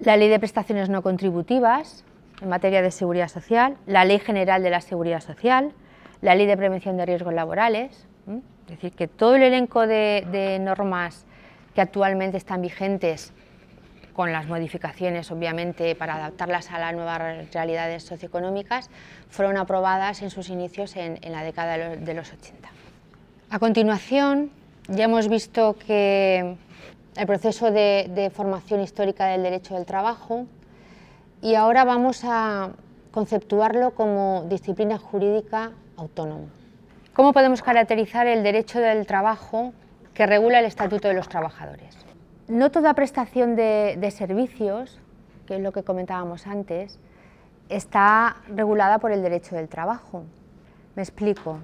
la 0.00 0.16
ley 0.16 0.28
de 0.28 0.38
prestaciones 0.38 0.88
no 0.88 1.02
contributivas 1.02 2.04
en 2.40 2.48
materia 2.48 2.82
de 2.82 2.90
seguridad 2.90 3.28
social, 3.28 3.76
la 3.86 4.04
ley 4.04 4.18
general 4.18 4.62
de 4.62 4.70
la 4.70 4.80
seguridad 4.80 5.20
social, 5.20 5.72
la 6.22 6.34
ley 6.34 6.46
de 6.46 6.56
prevención 6.56 6.96
de 6.96 7.06
riesgos 7.06 7.34
laborales, 7.34 8.06
es 8.64 8.68
decir, 8.68 8.92
que 8.92 9.06
todo 9.06 9.36
el 9.36 9.42
elenco 9.42 9.86
de 9.86 10.58
normas 10.60 11.26
que 11.74 11.80
actualmente 11.80 12.36
están 12.36 12.62
vigentes 12.62 13.32
con 14.12 14.32
las 14.32 14.46
modificaciones, 14.46 15.30
obviamente, 15.30 15.94
para 15.94 16.16
adaptarlas 16.16 16.70
a 16.70 16.78
las 16.78 16.94
nuevas 16.94 17.50
realidades 17.52 18.02
socioeconómicas, 18.02 18.90
fueron 19.30 19.56
aprobadas 19.56 20.22
en 20.22 20.30
sus 20.30 20.50
inicios 20.50 20.96
en, 20.96 21.18
la 21.32 21.42
década 21.42 21.76
de 21.76 22.14
los, 22.14 22.32
80. 22.32 22.68
A 23.50 23.58
continuación, 23.58 24.50
ya 24.88 25.04
hemos 25.04 25.28
visto 25.28 25.76
que 25.86 26.56
el 27.16 27.26
proceso 27.26 27.70
de, 27.70 28.30
formación 28.34 28.80
histórica 28.80 29.26
del 29.26 29.42
derecho 29.42 29.74
del 29.74 29.86
trabajo 29.86 30.46
y 31.40 31.54
ahora 31.54 31.84
vamos 31.84 32.22
a 32.24 32.70
conceptuarlo 33.10 33.94
como 33.94 34.44
disciplina 34.48 34.98
jurídica 34.98 35.72
autónoma. 35.96 36.48
¿Cómo 37.12 37.32
podemos 37.32 37.62
caracterizar 37.62 38.26
el 38.26 38.42
derecho 38.42 38.80
del 38.80 39.06
trabajo 39.06 39.74
que 40.14 40.26
regula 40.26 40.58
el 40.58 40.66
Estatuto 40.66 41.08
de 41.08 41.14
los 41.14 41.28
Trabajadores? 41.28 41.96
No 42.48 42.70
toda 42.70 42.94
prestación 42.94 43.56
de, 43.56 44.12
servicios, 44.14 45.00
que 45.46 45.56
es 45.56 45.60
lo 45.60 45.72
que 45.72 45.82
comentábamos 45.82 46.46
antes, 46.46 46.98
está 47.68 48.36
regulada 48.48 48.98
por 48.98 49.12
el 49.12 49.22
derecho 49.22 49.56
del 49.56 49.68
trabajo. 49.68 50.24
Me 50.94 51.02
explico. 51.02 51.60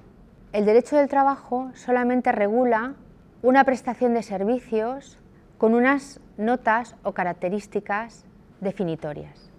El 0.51 0.65
derecho 0.65 0.95
del 0.95 1.07
trabajo 1.07 1.69
solamente 1.75 2.31
regula 2.31 2.95
una 3.43 3.63
prestación 3.63 4.13
de 4.13 4.23
servicios 4.23 5.19
con 5.57 5.75
unas 5.75 6.19
notas 6.37 6.95
o 7.03 7.11
características 7.13 8.25
definitorias. 8.59 9.51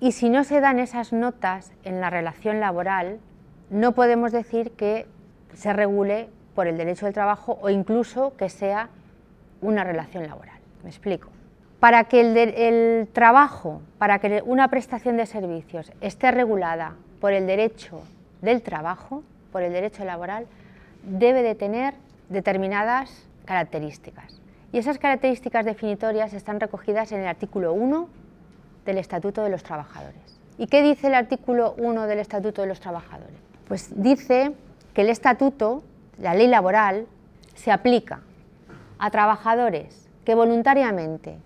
Y 0.00 0.12
si 0.12 0.28
no 0.30 0.42
se 0.44 0.60
dan 0.60 0.80
esas 0.80 1.12
notas 1.12 1.72
en 1.84 2.00
la 2.00 2.10
relación 2.10 2.58
laboral, 2.58 3.20
no 3.68 3.92
podemos 3.92 4.32
decir 4.32 4.72
que 4.72 5.06
se 5.54 5.72
regule 5.72 6.30
por 6.60 6.68
el 6.68 6.76
derecho 6.76 7.06
del 7.06 7.14
trabajo 7.14 7.58
o 7.62 7.70
incluso 7.70 8.36
que 8.36 8.50
sea 8.50 8.90
una 9.62 9.82
relación 9.82 10.26
laboral. 10.26 10.58
Me 10.84 10.90
explico. 10.90 11.30
Para 11.78 12.04
que 12.04 12.20
el, 12.20 13.08
trabajo, 13.14 13.80
para 13.96 14.18
que 14.18 14.42
una 14.44 14.68
prestación 14.68 15.16
de 15.16 15.24
servicios 15.24 15.90
esté 16.02 16.30
regulada 16.30 16.96
por 17.18 17.32
el 17.32 17.46
derecho 17.46 18.02
del 18.42 18.60
trabajo, 18.60 19.22
por 19.52 19.62
el 19.62 19.72
derecho 19.72 20.04
laboral, 20.04 20.46
debe 21.02 21.42
de 21.42 21.54
tener 21.54 21.94
determinadas 22.28 23.26
características. 23.46 24.42
Y 24.70 24.76
esas 24.76 24.98
características 24.98 25.64
definitorias 25.64 26.34
están 26.34 26.60
recogidas 26.60 27.10
en 27.12 27.20
el 27.20 27.26
artículo 27.26 27.72
1 27.72 28.06
del 28.84 28.98
Estatuto 28.98 29.42
de 29.42 29.48
los 29.48 29.62
Trabajadores. 29.62 30.38
¿Y 30.58 30.66
qué 30.66 30.82
dice 30.82 31.06
el 31.06 31.14
artículo 31.14 31.74
1 31.78 32.06
del 32.06 32.18
Estatuto 32.18 32.60
de 32.60 32.68
los 32.68 32.80
Trabajadores? 32.80 33.40
Pues 33.66 33.90
dice 33.96 34.52
que 34.92 35.00
el 35.00 35.08
Estatuto, 35.08 35.84
la 36.20 36.34
ley 36.34 36.46
laboral, 36.46 37.06
se 37.54 37.72
aplica 37.72 38.20
a 38.98 39.10
trabajadores 39.10 40.08
que 40.24 40.34
voluntariamente 40.34 41.38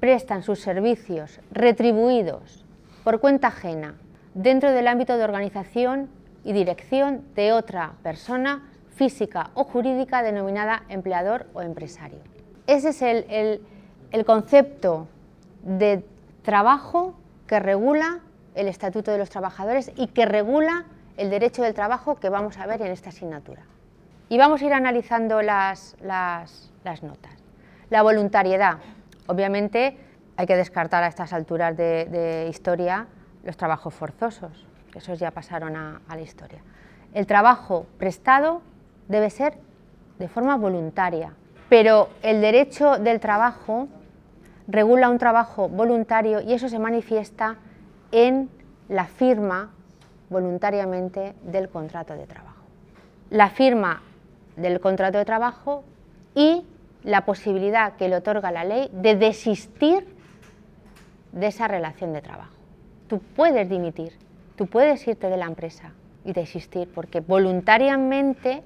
prestan 0.00 0.42
sus 0.42 0.60
servicios 0.60 1.40
retribuidos 1.50 2.64
por 3.04 3.20
cuenta 3.20 3.48
ajena 3.48 3.94
dentro 4.34 4.70
del 4.72 4.88
ámbito 4.88 5.16
de 5.16 5.24
organización 5.24 6.08
y 6.44 6.52
dirección 6.52 7.22
de 7.34 7.52
otra 7.52 7.92
persona 8.02 8.66
física 8.94 9.50
o 9.54 9.64
jurídica 9.64 10.22
denominada 10.22 10.84
empleador 10.88 11.46
o 11.52 11.62
empresario. 11.62 12.18
Ese 12.66 12.90
es 12.90 13.02
el, 13.02 13.62
el 14.10 14.24
concepto 14.24 15.08
de 15.62 16.04
trabajo 16.42 17.14
que 17.46 17.60
regula 17.60 18.20
el 18.54 18.68
Estatuto 18.68 19.10
de 19.10 19.18
los 19.18 19.30
Trabajadores 19.30 19.92
y 19.96 20.08
que 20.08 20.24
regula 20.24 20.86
el 21.16 21.30
derecho 21.30 21.62
del 21.62 21.74
trabajo 21.74 22.16
que 22.16 22.30
vamos 22.30 22.56
a 22.58 22.66
ver 22.66 22.80
en 22.82 22.92
esta 22.92 23.10
asignatura. 23.10 23.62
Y 24.30 24.38
vamos 24.38 24.62
a 24.62 24.64
ir 24.64 24.72
analizando 24.72 25.42
las, 25.42 25.96
notas. 27.02 27.32
La 27.90 28.02
voluntariedad. 28.02 28.78
Obviamente 29.26 29.98
hay 30.36 30.46
que 30.46 30.54
descartar 30.54 31.02
a 31.02 31.08
estas 31.08 31.32
alturas 31.32 31.76
de, 31.76 32.46
historia 32.48 33.08
los 33.42 33.56
trabajos 33.56 33.92
forzosos, 33.92 34.68
esos 34.94 35.18
ya 35.18 35.32
pasaron 35.32 35.74
a, 35.74 36.00
a 36.06 36.14
la 36.14 36.22
historia. 36.22 36.60
El 37.12 37.26
trabajo 37.26 37.86
prestado 37.98 38.62
debe 39.08 39.30
ser 39.30 39.54
de 40.20 40.28
forma 40.28 40.56
voluntaria, 40.56 41.32
pero 41.68 42.10
el 42.22 42.40
derecho 42.40 42.98
del 42.98 43.18
trabajo 43.18 43.88
regula 44.68 45.08
un 45.08 45.18
trabajo 45.18 45.68
voluntario 45.68 46.40
y 46.40 46.52
eso 46.52 46.68
se 46.68 46.78
manifiesta 46.78 47.56
en 48.12 48.48
la 48.88 49.06
firma 49.06 49.70
voluntariamente 50.28 51.34
del 51.42 51.68
contrato 51.68 52.14
de 52.14 52.26
trabajo. 52.26 52.62
La 53.30 53.48
firma 53.48 54.02
del 54.60 54.80
contrato 54.80 55.18
de 55.18 55.24
trabajo 55.24 55.84
y 56.34 56.64
la 57.02 57.24
posibilidad 57.24 57.96
que 57.96 58.08
le 58.08 58.16
otorga 58.16 58.50
la 58.50 58.64
ley 58.64 58.90
de 58.92 59.16
desistir 59.16 60.06
de 61.32 61.46
esa 61.46 61.68
relación 61.68 62.12
de 62.12 62.22
trabajo. 62.22 62.54
Tú 63.08 63.20
puedes 63.34 63.68
dimitir, 63.68 64.12
tú 64.56 64.66
puedes 64.66 65.06
irte 65.06 65.28
de 65.28 65.36
la 65.36 65.46
empresa 65.46 65.92
y 66.24 66.32
desistir 66.32 66.88
porque 66.94 67.20
voluntariamente 67.20 68.62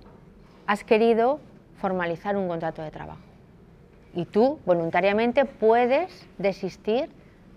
has 0.66 0.84
querido 0.84 1.40
formalizar 1.76 2.36
un 2.36 2.49
contrato 2.49 2.82
de 2.82 2.90
trabajo. 2.90 3.20
Y 4.14 4.26
tú 4.26 4.59
voluntariamente 4.64 5.45
puedes 5.45 6.26
desistir 6.38 7.11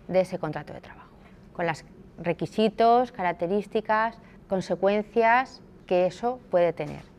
de 0.07 0.21
ese 0.21 0.39
contrato 0.39 0.73
de 0.73 0.81
trabajo, 0.81 1.09
con 1.53 1.67
los 1.67 1.83
requisitos, 2.17 3.11
características, 3.11 4.17
consecuencias 4.47 5.61
que 5.85 6.05
eso 6.05 6.39
puede 6.49 6.73
tener. 6.73 7.16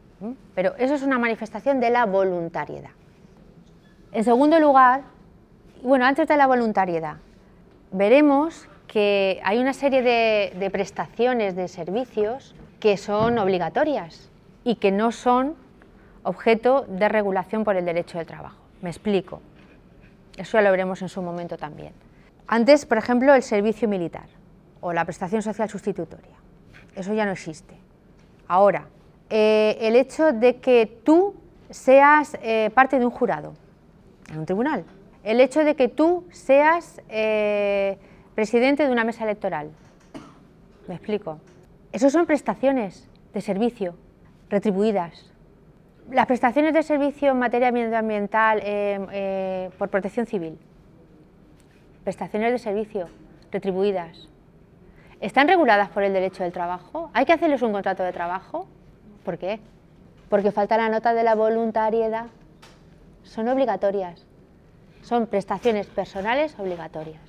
Pero 0.54 0.74
eso 0.78 0.94
es 0.94 1.02
una 1.02 1.18
manifestación 1.18 1.80
de 1.80 1.90
la 1.90 2.06
voluntariedad. 2.06 2.90
En 4.12 4.24
segundo 4.24 4.58
lugar, 4.58 5.02
bueno, 5.82 6.06
antes 6.06 6.26
de 6.26 6.36
la 6.36 6.46
voluntariedad, 6.46 7.16
veremos 7.92 8.68
que 8.88 9.40
hay 9.44 9.58
una 9.58 9.72
serie 9.72 10.02
de, 10.02 10.70
prestaciones 10.70 11.54
de 11.54 11.68
servicios 11.68 12.54
que 12.80 12.96
son 12.96 13.38
obligatorias 13.38 14.30
y 14.64 14.76
que 14.76 14.90
no 14.90 15.12
son 15.12 15.54
objeto 16.22 16.84
de 16.88 17.08
regulación 17.08 17.64
por 17.64 17.76
el 17.76 17.84
derecho 17.84 18.18
del 18.18 18.26
trabajo. 18.26 18.58
Me 18.82 18.90
explico. 18.90 19.40
Eso 20.36 20.58
ya 20.58 20.62
lo 20.62 20.70
veremos 20.70 21.02
en 21.02 21.08
su 21.08 21.22
momento 21.22 21.56
también. 21.56 21.92
Antes, 22.46 22.86
por 22.86 22.98
ejemplo, 22.98 23.34
el 23.34 23.42
servicio 23.42 23.88
militar 23.88 24.26
o 24.80 24.92
la 24.92 25.04
prestación 25.04 25.42
social 25.42 25.68
sustitutoria. 25.68 26.34
Eso 26.94 27.12
ya 27.12 27.24
no 27.24 27.32
existe. 27.32 27.74
Ahora, 28.46 28.86
eh, 29.30 29.76
el 29.80 29.96
hecho 29.96 30.32
de 30.32 30.56
que 30.56 30.86
tú 31.04 31.34
seas 31.70 32.38
eh, 32.42 32.70
parte 32.74 32.98
de 32.98 33.04
un 33.04 33.10
jurado 33.10 33.52
en 34.30 34.38
un 34.38 34.46
tribunal. 34.46 34.84
El 35.22 35.40
hecho 35.40 35.64
de 35.64 35.74
que 35.74 35.88
tú 35.88 36.24
seas 36.30 37.02
eh, 37.08 37.98
presidente 38.34 38.86
de 38.86 38.92
una 38.92 39.04
mesa 39.04 39.24
electoral. 39.24 39.70
Me 40.86 40.94
explico. 40.94 41.40
Esos 41.92 42.12
son 42.12 42.24
prestaciones 42.24 43.06
de 43.34 43.40
servicio 43.42 43.94
retribuidas. 44.48 45.30
Las 46.10 46.24
prestaciones 46.26 46.72
de 46.72 46.82
servicio 46.82 47.32
en 47.32 47.38
materia 47.38 47.70
medioambiental 47.70 48.62
por 49.76 49.90
protección 49.90 50.24
civil, 50.24 50.58
prestaciones 52.02 52.52
de 52.52 52.58
servicio 52.58 53.08
retribuidas, 53.52 54.30
¿están 55.20 55.48
reguladas 55.48 55.90
por 55.90 56.02
el 56.04 56.14
derecho 56.14 56.44
del 56.44 56.52
trabajo? 56.52 57.10
¿Hay 57.12 57.26
que 57.26 57.34
hacerles 57.34 57.60
un 57.60 57.72
contrato 57.72 58.02
de 58.04 58.12
trabajo? 58.12 58.66
¿Por 59.28 59.36
qué? 59.36 59.60
Porque 60.30 60.52
falta 60.52 60.78
la 60.78 60.88
nota 60.88 61.12
de 61.12 61.22
la 61.22 61.34
voluntariedad. 61.34 62.28
Son 63.24 63.46
obligatorias. 63.48 64.24
Son 65.02 65.26
prestaciones 65.26 65.86
personales 65.86 66.58
obligatorias 66.58 67.20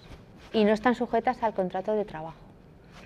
y 0.53 0.63
no 0.63 0.71
están 0.71 0.95
sujetas 0.95 1.43
al 1.43 1.53
contrato 1.53 1.91
de 1.91 2.05
trabajo. 2.05 2.37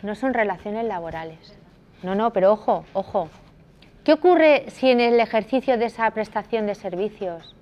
No 0.03 0.13
son 0.13 0.35
relaciones 0.35 0.85
laborales. 0.85 1.57
No, 2.03 2.13
no, 2.13 2.33
pero 2.33 2.51
ojo, 2.51 2.85
ojo, 2.93 3.29
¿Qué 4.03 4.13
ocurre 4.13 4.69
si 4.69 4.91
en 4.91 4.99
el 4.99 5.19
ejercicio 5.19 5.75
de 5.79 5.85
esa 5.85 6.11
prestación 6.11 6.67
de 6.67 6.75
servicios 6.75 7.55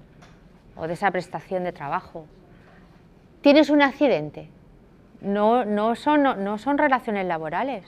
o 0.75 0.85
de 0.85 0.95
esa 0.95 1.11
prestación 1.11 1.63
de 1.63 1.71
trabajo 1.71 2.25
tienes 3.41 3.69
un 3.69 3.81
accidente? 3.81 4.49
No, 5.21 5.63
no, 5.63 5.95
son, 5.95 6.23
no, 6.23 6.57
son 6.57 6.77
relaciones 6.77 7.25
laborales, 7.25 7.85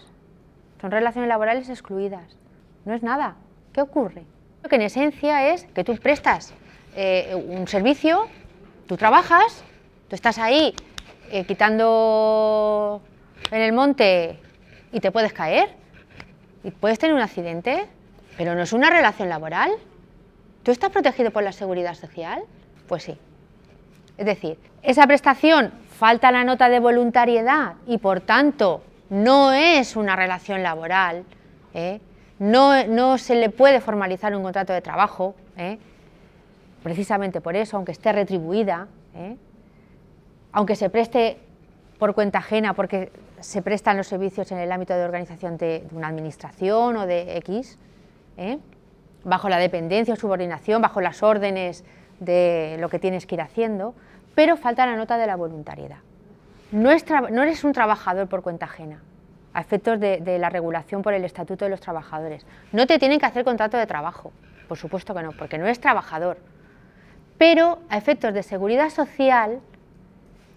son 0.80 0.92
relaciones 0.92 1.28
laborales 1.28 1.68
excluidas. 1.68 2.38
No 2.86 2.94
es 2.94 3.04
nada. 3.04 3.36
¿Qué 3.72 3.82
ocurre? 3.82 4.24
Lo 4.62 4.70
que 4.70 4.76
en 4.76 4.84
esencia 4.84 5.54
es 5.54 5.66
que 5.66 5.84
tú 5.84 5.96
prestas 5.98 6.54
eh, 6.96 7.36
un 7.36 7.68
servicio, 7.68 8.28
tú 8.88 8.98
trabajas, 8.98 9.64
tú 10.08 10.16
estás 10.16 10.38
ahí 10.38 10.74
eh, 11.32 11.46
quitando 11.46 13.02
en 13.52 13.62
el 13.62 13.74
monte 13.74 14.40
y 14.92 15.00
te 15.00 15.12
puedes 15.12 15.34
caer 15.34 15.70
y 16.64 16.72
puedes 16.72 17.00
tener 17.00 17.16
un 17.16 17.22
accidente 17.22 17.88
pero 18.38 18.56
no 18.56 18.62
es 18.62 18.74
una 18.74 18.90
relación 18.90 19.30
laboral. 19.30 19.72
¿Tú 20.64 20.72
estás 20.72 20.90
protegido 20.90 21.32
por 21.32 21.44
la 21.44 21.52
seguridad 21.52 21.94
social? 21.96 22.44
Pues 22.88 23.04
sí. 23.04 23.18
Es 24.18 24.26
decir, 24.26 24.58
esa 24.82 25.06
prestación 25.08 25.72
falta 25.98 26.32
la 26.32 26.44
nota 26.44 26.70
de 26.70 26.80
voluntariedad 26.80 27.76
y 27.86 27.98
por 27.98 28.22
tanto 28.22 28.84
no 29.10 29.52
es 29.52 29.96
una 29.96 30.16
relación 30.16 30.64
laboral, 30.64 31.24
¿eh? 31.74 32.00
No, 32.40 33.18
se 33.18 33.36
le 33.36 33.50
puede 33.50 33.82
formalizar 33.82 34.36
un 34.36 34.44
contrato 34.44 34.74
de 34.74 34.82
trabajo, 34.82 35.36
¿eh? 35.58 35.78
precisamente 36.82 37.42
por 37.42 37.56
eso, 37.56 37.78
aunque 37.78 37.92
esté 37.92 38.12
retribuida, 38.12 38.88
¿eh? 39.16 39.38
aunque 40.52 40.76
se 40.76 40.90
preste 40.90 41.38
por 42.00 42.14
cuenta 42.14 42.40
ajena, 42.40 42.74
porque 42.74 43.12
se 43.40 43.62
prestan 43.62 43.98
los 43.98 44.08
servicios 44.08 44.52
en 44.52 44.58
el 44.58 44.72
ámbito 44.72 44.94
de 44.94 45.04
organización 45.04 45.58
de 45.58 45.86
una 45.92 46.08
administración 46.08 46.98
o 46.98 47.06
de 47.06 47.38
X, 47.38 47.78
¿eh? 48.38 48.58
bajo 49.24 49.50
la 49.50 49.58
dependencia 49.58 50.14
o 50.14 50.18
subordinación, 50.18 50.82
bajo 50.82 51.02
las 51.02 51.24
órdenes 51.24 51.84
de 52.20 52.78
lo 52.80 52.90
que 52.90 53.00
tienes 53.00 53.26
que 53.26 53.36
ir 53.36 53.42
haciendo, 53.42 53.94
pero 54.36 54.58
falta 54.58 54.86
la 54.86 54.96
nota 54.96 55.18
de 55.18 55.28
la 55.28 55.36
voluntariedad. 55.36 56.00
No, 56.72 56.90
eres 56.90 57.64
un 57.64 57.72
trabajador 57.72 58.28
por 58.28 58.42
cuenta 58.42 58.66
ajena, 58.66 59.00
a 59.54 59.62
efectos 59.62 60.00
de, 60.00 60.38
la 60.40 60.50
regulación 60.50 61.02
por 61.02 61.14
el 61.14 61.24
Estatuto 61.26 61.66
de 61.66 61.72
los 61.72 61.82
Trabajadores. 61.82 62.46
No 62.72 62.88
te 62.88 63.00
tienen 63.00 63.20
que 63.20 63.26
hacer 63.26 63.44
contrato 63.44 63.78
de 63.78 63.86
trabajo, 63.86 64.32
por 64.68 64.78
supuesto 64.78 65.14
que 65.14 65.22
no, 65.22 65.32
porque 65.32 65.58
no 65.58 65.66
eres 65.66 65.80
trabajador. 65.80 66.38
Pero 67.38 67.80
a 67.90 67.98
efectos 67.98 68.34
de 68.34 68.44
seguridad 68.44 68.90
social, 68.90 69.60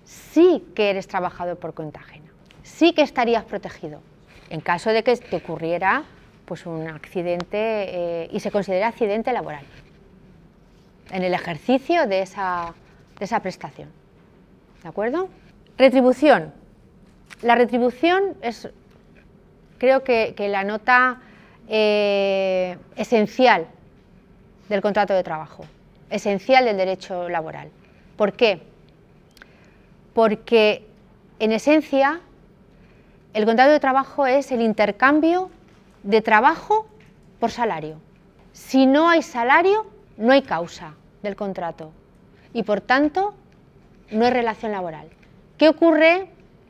sí 0.05 0.65
que 0.75 0.91
eres 0.91 1.09
trabajador 1.09 1.59
por 1.59 1.75
cuenta 1.75 2.01
ajena, 2.01 2.31
sí 2.63 2.93
que 2.93 3.03
estarías 3.03 3.45
protegido. 3.45 4.01
En 4.49 4.61
caso 4.61 4.91
de 4.91 5.03
que 5.03 5.17
te 5.17 5.37
ocurriera 5.37 6.05
pues 6.45 6.65
un 6.65 6.87
accidente 6.87 7.57
eh, 7.59 8.29
y 8.31 8.39
se 8.39 8.53
considera 8.53 8.87
accidente 8.87 9.33
laboral 9.33 9.65
en 11.11 11.23
el 11.23 11.35
ejercicio 11.35 12.07
de 12.07 12.23
esa, 12.23 12.75
prestación. 13.43 13.89
¿De 14.83 14.89
acuerdo? 14.89 15.29
Retribución. 15.79 16.53
La 17.43 17.55
retribución 17.55 18.37
es, 18.43 18.69
creo 19.79 20.05
que, 20.05 20.35
la 20.39 20.65
nota 20.65 21.21
eh, 21.69 22.77
esencial 22.97 23.67
del 24.69 24.81
contrato 24.81 25.15
de 25.15 25.23
trabajo, 25.23 25.65
esencial 26.11 26.65
del 26.65 26.77
derecho 26.77 27.29
laboral. 27.29 27.71
¿Por 28.17 28.33
qué? 28.33 28.63
Porque 30.15 30.87
en 31.39 31.53
esencia 31.53 32.21
el 33.35 33.45
contrato 33.45 33.71
de 33.71 33.81
trabajo 33.81 34.27
es 34.27 34.51
el 34.51 34.63
intercambio 34.63 35.51
de 36.03 36.23
trabajo 36.23 36.87
por 37.39 37.51
salario. 37.51 38.01
Si 38.53 38.87
no 38.87 39.11
hay 39.11 39.23
salario, 39.23 39.87
no 40.17 40.33
hay 40.33 40.43
causa 40.43 40.95
del 41.23 41.37
contrato 41.37 41.93
y 42.55 42.63
por 42.63 42.81
tanto 42.81 43.35
no 44.11 44.25
hay 44.25 44.31
relación 44.31 44.73
laboral. 44.73 45.09
¿Qué 45.59 45.69
ocurre 45.69 46.29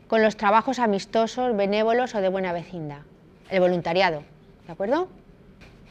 con 0.09 0.23
los 0.23 0.37
trabajos 0.37 0.79
amistosos, 0.79 1.57
benévolos 1.57 2.15
o 2.15 2.21
de 2.21 2.29
buena 2.29 2.53
vecindad? 2.53 3.01
El 3.51 3.61
voluntariado, 3.61 4.23
¿de 4.67 4.73
acuerdo? 4.73 5.09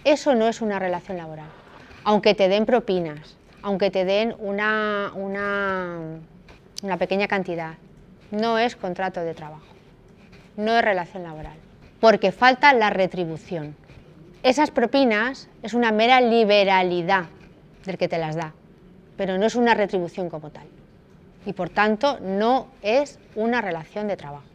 Eso 0.04 0.36
no 0.36 0.48
es 0.48 0.62
una 0.62 0.80
relación 0.80 1.18
laboral, 1.18 1.50
aunque 2.04 2.36
te 2.36 2.48
den 2.48 2.66
propinas, 2.66 3.36
aunque 3.62 3.90
te 3.92 4.06
den 4.06 4.36
una, 4.40 5.12
una, 5.16 6.00
una 6.84 6.98
pequeña 6.98 7.28
cantidad, 7.28 7.74
no 8.32 8.60
es 8.60 8.76
contrato 8.76 9.22
de 9.22 9.34
trabajo, 9.34 9.66
no 10.58 10.78
es 10.78 10.84
relación 10.84 11.24
laboral, 11.24 11.58
porque 12.00 12.32
falta 12.32 12.74
la 12.74 12.90
retribución. 12.90 13.76
Esas 14.44 14.70
propinas 14.70 15.50
es 15.64 15.74
una 15.74 15.92
mera 15.92 16.22
liberalidad 16.22 17.26
del 17.86 17.98
que 17.98 18.08
te 18.08 18.20
las 18.20 18.36
da, 18.36 18.54
pero 19.18 19.38
no 19.38 19.46
es 19.48 19.56
una 19.56 19.74
retribución 19.74 20.30
como 20.30 20.52
tal. 20.52 20.68
Y 21.46 21.54
por 21.54 21.70
tanto 21.70 22.20
no 22.22 22.68
es 22.82 23.20
una 23.36 23.62
relación 23.62 24.08
de 24.08 24.18
trabajo, 24.18 24.46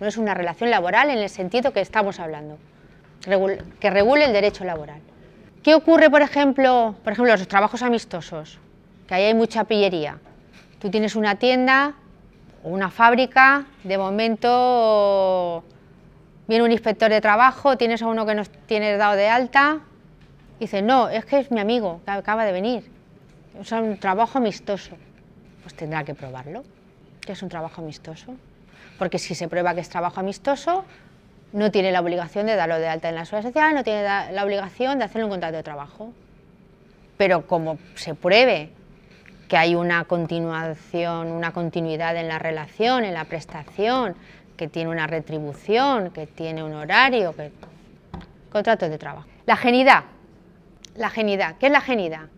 no 0.00 0.06
es 0.06 0.16
una 0.16 0.34
relación 0.34 0.70
laboral 0.70 1.10
en 1.10 1.18
el 1.18 1.30
sentido 1.30 1.72
que 1.72 1.80
estamos 1.80 2.20
hablando, 2.20 2.58
que 3.80 3.90
regule 3.90 4.26
el 4.26 4.32
derecho 4.32 4.64
laboral. 4.64 5.00
¿Qué 5.62 5.74
ocurre, 5.74 6.10
por 6.10 6.20
ejemplo, 6.20 6.94
por 7.02 7.14
ejemplo, 7.14 7.32
los 7.32 7.48
trabajos 7.48 7.82
amistosos? 7.82 8.58
Que 9.08 9.14
ahí 9.14 9.24
hay 9.24 9.34
mucha 9.34 9.64
pillería. 9.64 10.18
Tú 10.78 10.90
tienes 10.90 11.16
una 11.16 11.36
tienda 11.36 11.94
o 12.62 12.68
una 12.68 12.90
fábrica, 12.90 13.64
de 13.82 13.96
momento 13.96 15.64
viene 16.46 16.64
un 16.64 16.72
inspector 16.72 17.10
de 17.10 17.22
trabajo, 17.22 17.78
tienes 17.78 18.02
a 18.02 18.06
uno 18.06 18.26
que 18.26 18.34
nos 18.34 18.50
tiene 18.50 18.98
dado 18.98 19.16
de 19.16 19.28
alta, 19.28 19.80
y 20.58 20.64
dice, 20.64 20.82
no, 20.82 21.08
es 21.08 21.24
que 21.24 21.38
es 21.38 21.50
mi 21.50 21.60
amigo, 21.60 22.02
que 22.04 22.10
acaba 22.10 22.44
de 22.44 22.52
venir. 22.52 22.90
Es 23.58 23.72
un 23.72 23.98
trabajo 23.98 24.36
amistoso. 24.36 24.96
Pues 25.64 25.74
tendrá 25.74 26.04
que 26.04 26.14
probarlo, 26.14 26.62
que 27.20 27.32
es 27.32 27.42
un 27.42 27.48
trabajo 27.48 27.82
amistoso. 27.82 28.36
Porque 28.98 29.18
si 29.18 29.34
se 29.34 29.48
prueba 29.48 29.74
que 29.74 29.80
es 29.80 29.88
trabajo 29.88 30.20
amistoso, 30.20 30.84
no 31.52 31.72
tiene 31.72 31.90
la 31.90 32.00
obligación 32.00 32.46
de 32.46 32.54
darlo 32.54 32.78
de 32.78 32.86
alta 32.86 33.08
en 33.08 33.16
la 33.16 33.24
seguridad 33.24 33.48
social, 33.48 33.74
no 33.74 33.82
tiene 33.82 34.02
la 34.02 34.44
obligación 34.44 34.98
de 34.98 35.06
hacerle 35.06 35.24
un 35.24 35.30
contrato 35.30 35.56
de 35.56 35.62
trabajo. 35.62 36.12
Pero 37.16 37.46
como 37.46 37.78
se 37.96 38.14
pruebe 38.14 38.70
que 39.48 39.56
hay 39.56 39.74
una 39.74 40.04
continuación, 40.04 41.28
una 41.28 41.52
continuidad 41.52 42.16
en 42.16 42.28
la 42.28 42.38
relación, 42.38 43.04
en 43.04 43.14
la 43.14 43.24
prestación, 43.24 44.14
que 44.56 44.68
tiene 44.68 44.90
una 44.90 45.06
retribución, 45.06 46.10
que 46.10 46.26
tiene 46.26 46.62
un 46.62 46.74
horario, 46.74 47.34
que... 47.34 47.50
contrato 48.50 48.88
de 48.88 48.98
trabajo. 48.98 49.26
La 49.46 49.56
genidad. 49.56 50.04
La 50.96 51.10
genidad. 51.10 51.56
¿Qué 51.58 51.66
es 51.66 51.72
la 51.72 51.80
genidad? 51.80 52.28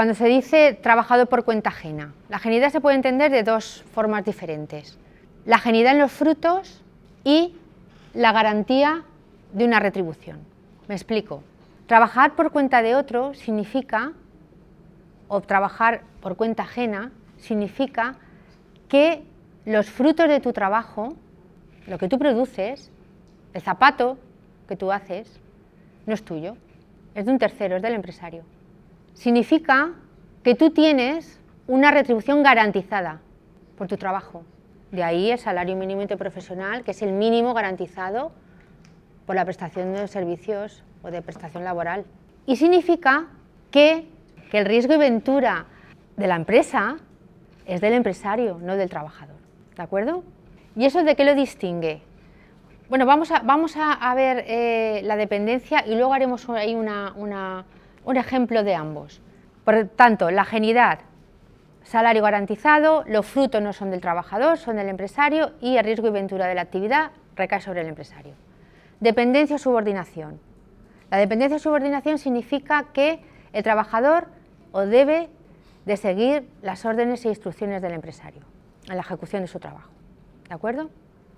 Cuando 0.00 0.14
se 0.14 0.28
dice 0.28 0.72
trabajador 0.72 1.28
por 1.28 1.44
cuenta 1.44 1.68
ajena, 1.68 2.14
la 2.30 2.38
genidad 2.38 2.70
se 2.70 2.80
puede 2.80 2.96
entender 2.96 3.30
de 3.30 3.42
dos 3.42 3.84
formas 3.92 4.24
diferentes. 4.24 4.96
La 5.44 5.58
genidad 5.58 5.92
en 5.92 5.98
los 5.98 6.10
frutos 6.10 6.80
y 7.22 7.54
la 8.14 8.32
garantía 8.32 9.02
de 9.52 9.66
una 9.66 9.78
retribución. 9.78 10.38
Me 10.88 10.94
explico. 10.94 11.42
Trabajar 11.86 12.34
por 12.34 12.50
cuenta 12.50 12.80
de 12.80 12.96
otro 12.96 13.34
significa, 13.34 14.12
o 15.28 15.42
trabajar 15.42 16.00
por 16.22 16.34
cuenta 16.34 16.62
ajena, 16.62 17.12
significa 17.36 18.14
que 18.88 19.22
los 19.66 19.90
frutos 19.90 20.30
de 20.30 20.40
tu 20.40 20.54
trabajo 20.54 21.14
lo 21.86 21.98
que 21.98 22.08
tú 22.08 22.18
produces, 22.18 22.90
el 23.52 23.60
zapato 23.60 24.16
que 24.66 24.76
tú 24.76 24.92
haces, 24.92 25.30
no 26.06 26.14
es 26.14 26.24
tuyo, 26.24 26.56
es 27.14 27.26
de 27.26 27.32
un 27.32 27.38
tercero, 27.38 27.76
es 27.76 27.82
del 27.82 27.92
empresario. 27.92 28.44
Significa 29.14 29.92
que 30.42 30.54
tú 30.54 30.70
tienes 30.70 31.40
una 31.66 31.90
retribución 31.90 32.42
garantizada 32.42 33.20
por 33.76 33.86
tu 33.86 33.96
trabajo. 33.96 34.44
De 34.90 35.02
ahí 35.02 35.30
el 35.30 35.38
salario 35.38 35.76
mínimo 35.76 36.02
interprofesional, 36.02 36.82
que 36.82 36.90
es 36.90 37.02
el 37.02 37.12
mínimo 37.12 37.54
garantizado 37.54 38.32
por 39.26 39.36
la 39.36 39.44
prestación 39.44 39.92
de 39.92 40.08
servicios 40.08 40.82
o 41.02 41.10
de 41.10 41.22
prestación 41.22 41.64
laboral. 41.64 42.04
Y 42.46 42.56
significa 42.56 43.28
que, 43.70 44.08
que 44.50 44.58
el 44.58 44.64
riesgo 44.64 44.94
y 44.94 44.98
ventura 44.98 45.66
de 46.16 46.26
la 46.26 46.36
empresa 46.36 46.96
es 47.66 47.80
del 47.80 47.92
empresario, 47.92 48.58
no 48.60 48.76
del 48.76 48.90
trabajador. 48.90 49.36
¿De 49.76 49.82
acuerdo? 49.82 50.24
¿Y 50.76 50.84
eso 50.84 51.04
de 51.04 51.14
qué 51.14 51.24
lo 51.24 51.34
distingue? 51.34 52.02
Bueno, 52.88 53.06
vamos 53.06 53.30
a, 53.30 53.38
vamos 53.40 53.76
a, 53.76 54.14
ver 54.14 54.44
eh, 54.48 55.00
la 55.04 55.14
dependencia 55.14 55.86
y 55.86 55.94
luego 55.94 56.12
haremos 56.12 56.48
ahí 56.50 56.74
un 58.04 58.16
ejemplo 58.16 58.62
de 58.62 58.74
ambos. 58.74 59.20
Por 59.64 59.88
tanto, 59.88 60.30
la 60.30 60.44
genidad, 60.44 61.00
salario 61.82 62.22
garantizado, 62.22 63.04
los 63.06 63.26
frutos 63.26 63.62
no 63.62 63.72
son 63.72 63.90
del 63.90 64.00
trabajador, 64.00 64.58
son 64.58 64.76
del 64.76 64.88
empresario 64.88 65.52
y 65.60 65.76
el 65.76 65.84
riesgo 65.84 66.08
y 66.08 66.10
ventura 66.10 66.46
de 66.46 66.54
la 66.54 66.62
actividad 66.62 67.10
recae 67.36 67.60
sobre 67.60 67.82
el 67.82 67.88
empresario. 67.88 68.34
Dependencia 69.00 69.56
o 69.56 69.58
subordinación. 69.58 70.40
La 71.10 71.18
dependencia 71.18 71.56
o 71.56 71.60
subordinación 71.60 72.18
significa 72.18 72.86
que 72.92 73.20
el 73.52 73.62
trabajador 73.62 74.28
o 74.72 74.80
debe 74.80 75.28
de 75.86 75.96
seguir 75.96 76.48
las 76.62 76.84
órdenes 76.84 77.24
e 77.24 77.28
instrucciones 77.28 77.82
del 77.82 77.92
empresario 77.92 78.42
en 78.88 78.96
la 78.96 79.02
ejecución 79.02 79.42
de 79.42 79.48
su 79.48 79.58
trabajo. 79.58 79.90
¿De 80.48 80.54
acuerdo? 80.54 80.90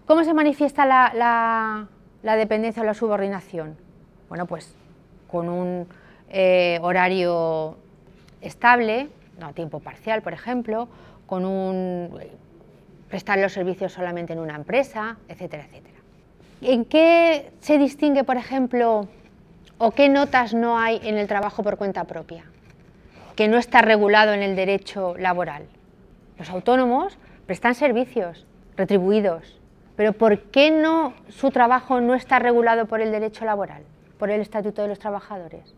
¿Cómo 0.06 0.24
se 0.24 0.34
manifiesta 0.34 0.84
la, 0.84 1.88
dependencia 2.36 2.82
o 2.82 2.86
la 2.86 2.94
subordinación? 2.94 3.76
Bueno, 4.28 4.46
pues 4.46 4.74
con 5.30 5.48
un 5.48 5.86
eh, 6.33 6.78
horario 6.83 7.76
estable, 8.41 9.09
no 9.39 9.47
a 9.47 9.53
tiempo 9.53 9.80
parcial, 9.80 10.22
por 10.22 10.33
ejemplo, 10.33 10.89
con 11.26 11.45
un 11.45 12.11
prestar 13.09 13.39
los 13.39 13.53
servicios 13.53 13.93
solamente 13.93 14.33
en 14.33 14.39
una 14.39 14.57
empresa, 14.57 15.18
etcétera, 15.28 15.64
etcétera. 15.64 15.99
¿En 16.62 16.87
qué 16.87 17.51
se 17.61 17.76
distingue, 17.76 18.24
por 18.24 18.39
ejemplo, 18.39 19.07
o 19.76 19.91
qué 19.91 20.09
notas 20.09 20.55
no 20.55 20.78
hay 20.78 20.99
en 21.05 21.18
el 21.18 21.28
trabajo 21.28 21.62
por 21.62 21.76
cuenta 21.76 22.05
propia? 22.05 22.45
Que 23.37 23.49
no 23.49 23.59
está 23.59 23.83
regulado 23.83 24.33
en 24.33 24.43
el 24.43 24.57
derecho 24.57 25.14
laboral. 25.18 25.66
Los 26.39 26.49
autónomos 26.49 27.18
prestan 27.47 27.74
servicios, 27.74 28.47
retribuidos. 28.76 29.61
Pero 29.97 30.14
¿por 30.14 30.39
qué 30.45 30.70
no 30.70 31.12
su 31.28 31.51
trabajo 31.51 32.01
no 32.01 32.14
está 32.14 32.39
regulado 32.39 32.87
por 32.87 33.03
el 33.03 33.11
derecho 33.12 33.45
laboral, 33.45 33.83
por 34.18 34.30
el 34.30 34.41
Estatuto 34.41 34.80
de 34.80 34.89
los 34.89 34.99
Trabajadores? 34.99 35.74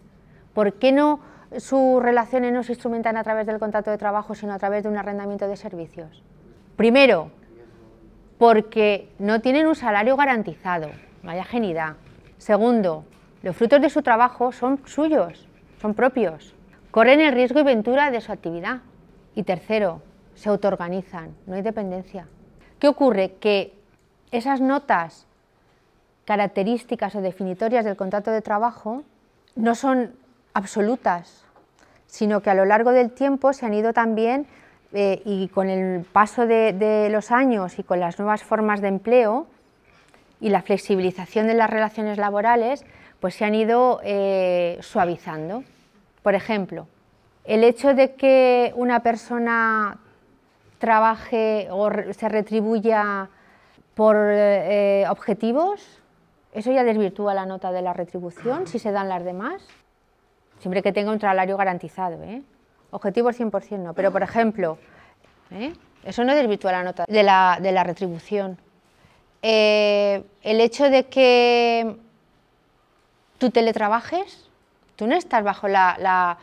¿Por 0.54 0.74
qué 0.74 0.92
no 0.92 1.20
sus 1.58 2.02
relaciones 2.02 2.52
no 2.52 2.62
se 2.62 2.72
instrumentan 2.72 3.16
a 3.16 3.24
través 3.24 3.46
del 3.46 3.58
contrato 3.58 3.90
de 3.90 3.98
trabajo, 3.98 4.34
sino 4.34 4.54
a 4.54 4.58
través 4.58 4.82
de 4.84 4.88
un 4.88 4.96
arrendamiento 4.96 5.46
de 5.46 5.56
servicios? 5.56 6.22
Primero, 6.76 7.30
porque 8.38 9.08
no 9.18 9.40
tienen 9.40 9.66
un 9.66 9.74
salario 9.74 10.16
garantizado, 10.16 10.88
vaya 11.22 11.44
genidad. 11.44 11.96
Segundo, 12.38 13.04
los 13.42 13.56
frutos 13.56 13.80
de 13.80 13.90
su 13.90 14.02
trabajo 14.02 14.52
son 14.52 14.80
suyos, 14.86 15.48
son 15.80 15.94
propios, 15.94 16.54
corren 16.90 17.20
el 17.20 17.32
riesgo 17.32 17.60
y 17.60 17.64
ventura 17.64 18.10
de 18.10 18.20
su 18.20 18.32
actividad. 18.32 18.80
Y 19.34 19.42
tercero, 19.42 20.02
se 20.34 20.48
autoorganizan, 20.48 21.34
no 21.46 21.54
hay 21.54 21.62
dependencia. 21.62 22.26
¿Qué 22.78 22.88
ocurre? 22.88 23.34
Que 23.40 23.74
esas 24.30 24.60
notas 24.60 25.26
características 26.24 27.14
o 27.14 27.20
definitorias 27.20 27.84
del 27.84 27.96
contrato 27.96 28.30
de 28.30 28.42
trabajo 28.42 29.02
no 29.56 29.74
son 29.74 30.14
absolutas, 30.54 31.44
sino 32.06 32.40
que 32.40 32.50
a 32.50 32.54
lo 32.54 32.64
largo 32.64 32.92
del 32.92 33.10
tiempo 33.10 33.52
se 33.52 33.66
han 33.66 33.74
ido 33.74 33.92
también, 33.92 34.46
eh, 34.96 35.20
y 35.24 35.48
con 35.48 35.68
el 35.68 36.04
paso 36.04 36.46
de, 36.46 37.08
los 37.10 37.32
años 37.32 37.80
y 37.80 37.82
con 37.82 37.98
las 37.98 38.20
nuevas 38.20 38.44
formas 38.44 38.80
de 38.80 38.86
empleo 38.86 39.48
y 40.40 40.50
la 40.50 40.62
flexibilización 40.62 41.48
de 41.48 41.54
las 41.54 41.68
relaciones 41.68 42.16
laborales, 42.16 42.84
pues 43.18 43.34
se 43.34 43.44
han 43.44 43.56
ido 43.56 44.00
eh, 44.04 44.78
suavizando. 44.82 45.64
Por 46.22 46.36
ejemplo, 46.36 46.86
el 47.44 47.64
hecho 47.64 47.92
de 47.92 48.14
que 48.14 48.72
una 48.76 49.00
persona 49.00 49.98
trabaje 50.78 51.66
o 51.72 51.90
se 52.12 52.28
retribuya 52.28 53.28
por 53.96 54.16
eh, 54.16 55.06
objetivos, 55.08 56.00
eso 56.52 56.70
ya 56.70 56.84
desvirtúa 56.84 57.34
la 57.34 57.46
nota 57.46 57.72
de 57.72 57.82
la 57.82 57.94
retribución 57.94 58.68
si 58.68 58.78
se 58.78 58.92
dan 58.92 59.08
las 59.08 59.24
demás, 59.24 59.66
siempre 60.58 60.82
que 60.82 60.92
tenga 60.92 61.10
un 61.12 61.20
salario 61.20 61.56
garantizado. 61.56 62.22
¿eh? 62.22 62.42
Objetivos 62.90 63.38
100% 63.38 63.78
no, 63.78 63.94
pero 63.94 64.12
por 64.12 64.22
ejemplo, 64.22 64.78
¿eh? 65.50 65.72
eso 66.04 66.24
no 66.24 66.34
desvirtúa 66.34 66.72
la 66.72 66.84
nota 66.84 67.04
de 67.08 67.22
la, 67.22 67.58
de 67.60 67.72
la 67.72 67.84
retribución. 67.84 68.58
Eh, 69.42 70.24
el 70.42 70.60
hecho 70.60 70.88
de 70.88 71.04
que 71.06 71.96
tú 73.38 73.50
teletrabajes, 73.50 74.48
tú 74.96 75.06
no 75.06 75.16
estás 75.16 75.44
bajo 75.44 75.68
la, 75.68 76.38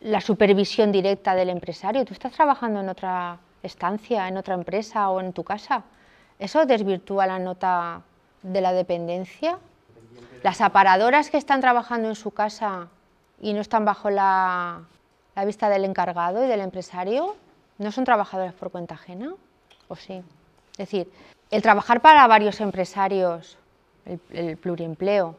la 0.00 0.20
supervisión 0.20 0.92
directa 0.92 1.34
del 1.34 1.50
empresario, 1.50 2.04
tú 2.04 2.14
estás 2.14 2.32
trabajando 2.32 2.80
en 2.80 2.88
otra 2.88 3.38
estancia, 3.62 4.28
en 4.28 4.36
otra 4.36 4.54
empresa 4.54 5.10
o 5.10 5.20
en 5.20 5.32
tu 5.32 5.44
casa. 5.44 5.82
¿Eso 6.38 6.64
desvirtúa 6.64 7.26
la 7.26 7.38
nota 7.38 8.02
de 8.42 8.60
la 8.60 8.72
dependencia? 8.72 9.58
Las 10.42 10.60
aparadoras 10.60 11.30
que 11.30 11.38
están 11.38 11.60
trabajando 11.60 12.08
en 12.08 12.14
su 12.14 12.30
casa 12.30 12.88
y 13.40 13.52
no 13.52 13.60
están 13.60 13.84
bajo 13.84 14.10
la, 14.10 14.82
vista 15.44 15.68
del 15.68 15.84
encargado 15.84 16.44
y 16.44 16.48
del 16.48 16.60
empresario, 16.60 17.36
¿no 17.78 17.92
son 17.92 18.04
trabajadores 18.04 18.54
por 18.54 18.70
cuenta 18.70 18.94
ajena? 18.94 19.34
¿O 19.88 19.96
sí? 19.96 20.22
Es 20.72 20.78
decir, 20.78 21.10
el 21.50 21.62
trabajar 21.62 22.00
para 22.00 22.26
varios 22.26 22.60
empresarios, 22.60 23.58
el, 24.32 24.56
pluriempleo, 24.56 25.36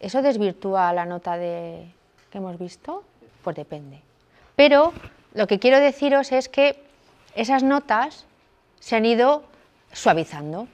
¿eso 0.00 0.22
desvirtúa 0.22 0.92
la 0.92 1.06
nota 1.06 1.36
de, 1.36 1.90
que 2.30 2.38
hemos 2.38 2.58
visto? 2.58 3.04
Pues 3.42 3.56
depende. 3.56 4.00
Pero 4.56 4.92
lo 5.34 5.46
que 5.46 5.58
quiero 5.58 5.80
deciros 5.80 6.32
es 6.32 6.48
que 6.48 6.82
esas 7.34 7.62
notas 7.62 8.26
se 8.80 8.96
han 8.96 9.06
ido 9.06 9.44
suavizando. 9.92 10.68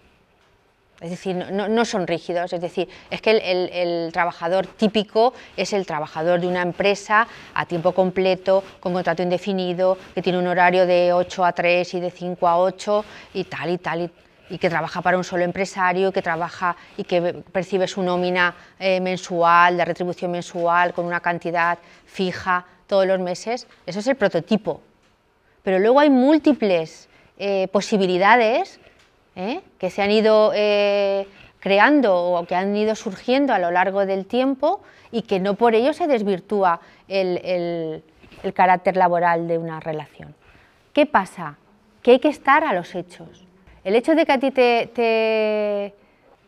Es 1.01 1.11
decir, 1.11 1.34
no, 1.34 1.84
son 1.84 2.07
rígidos, 2.07 2.53
es 2.53 2.61
decir, 2.61 2.88
es 3.11 3.20
que 3.20 3.32
el, 3.32 4.12
trabajador 4.12 4.66
típico 4.66 5.34
es 5.57 5.72
el 5.72 5.86
trabajador 5.86 6.40
de 6.40 6.47
una 6.47 6.62
empresa 6.62 7.26
a 7.53 7.66
tiempo 7.66 7.92
completo, 7.92 8.62
con 8.78 8.92
contrato 8.92 9.22
indefinido, 9.22 9.99
que 10.14 10.22
tiene 10.22 10.38
un 10.38 10.47
horario 10.47 10.86
de 10.86 11.12
8 11.12 11.45
a 11.45 11.53
3 11.53 11.95
y 11.95 12.01
de 12.01 12.11
5 12.11 12.49
a 12.49 12.59
8 12.59 13.05
y 13.34 13.45
tal 13.45 13.70
y 13.70 13.78
tal, 13.78 14.11
y, 14.49 14.59
que 14.59 14.70
trabaja 14.70 15.03
para 15.03 15.16
un 15.16 15.24
solo 15.24 15.42
empresario, 15.42 16.12
que 16.12 16.22
trabaja 16.22 16.76
y 16.97 17.03
que 17.03 17.20
percibe 17.53 17.88
su 17.88 18.01
nómina 18.03 18.55
eh, 18.78 19.01
mensual, 19.01 19.76
de 19.76 19.84
retribución 19.84 20.30
mensual, 20.30 20.95
con 20.95 21.07
una 21.07 21.20
cantidad 21.20 21.78
fija 22.07 22.64
todos 22.86 23.07
los 23.07 23.18
meses. 23.18 23.66
Eso 23.84 23.99
es 23.99 24.07
el 24.07 24.14
prototipo. 24.14 24.80
Pero 25.64 25.80
luego 25.80 25.99
hay 25.99 26.11
múltiples 26.11 27.09
eh, 27.36 27.66
posibilidades 27.72 28.78
¿eh? 29.37 29.61
que 29.78 29.91
se 29.91 30.03
han 30.03 30.11
ido 30.11 30.53
eh, 30.55 31.26
creando 31.61 32.14
o 32.14 32.47
que 32.47 32.55
han 32.55 32.76
ido 32.76 32.95
surgiendo 32.95 33.53
a 33.53 33.59
lo 33.59 33.70
largo 33.70 34.07
del 34.07 34.26
tiempo 34.26 34.82
y 35.11 35.22
que 35.22 35.41
no 35.41 35.55
por 35.55 35.74
ello 35.74 35.93
se 35.93 36.07
desvirtúa 36.07 36.80
el, 37.09 38.03
carácter 38.55 38.97
laboral 38.97 39.49
de 39.49 39.57
una 39.57 39.80
relación. 39.80 40.35
¿Qué 40.93 41.07
pasa? 41.07 41.57
Que 42.03 42.12
hay 42.12 42.18
que 42.18 42.28
estar 42.28 42.64
a 42.64 42.74
los 42.74 42.95
hechos. 42.95 43.47
El 43.85 43.97
hecho 43.97 44.14
de 44.14 44.26
que 44.26 44.32
a 44.32 44.39
ti 44.39 44.51
te, 44.51 44.91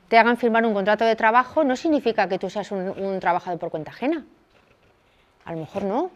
te, 0.08 0.18
hagan 0.18 0.36
firmar 0.36 0.66
un 0.66 0.74
contrato 0.74 1.04
de 1.04 1.16
trabajo 1.16 1.64
no 1.64 1.74
significa 1.76 2.28
que 2.28 2.38
tú 2.38 2.50
seas 2.50 2.70
un, 2.70 2.90
un, 2.90 3.18
trabajador 3.20 3.58
por 3.58 3.70
cuenta 3.70 3.92
ajena. 3.92 4.26
A 5.46 5.52
lo 5.52 5.58
mejor 5.58 5.84
no, 5.84 6.10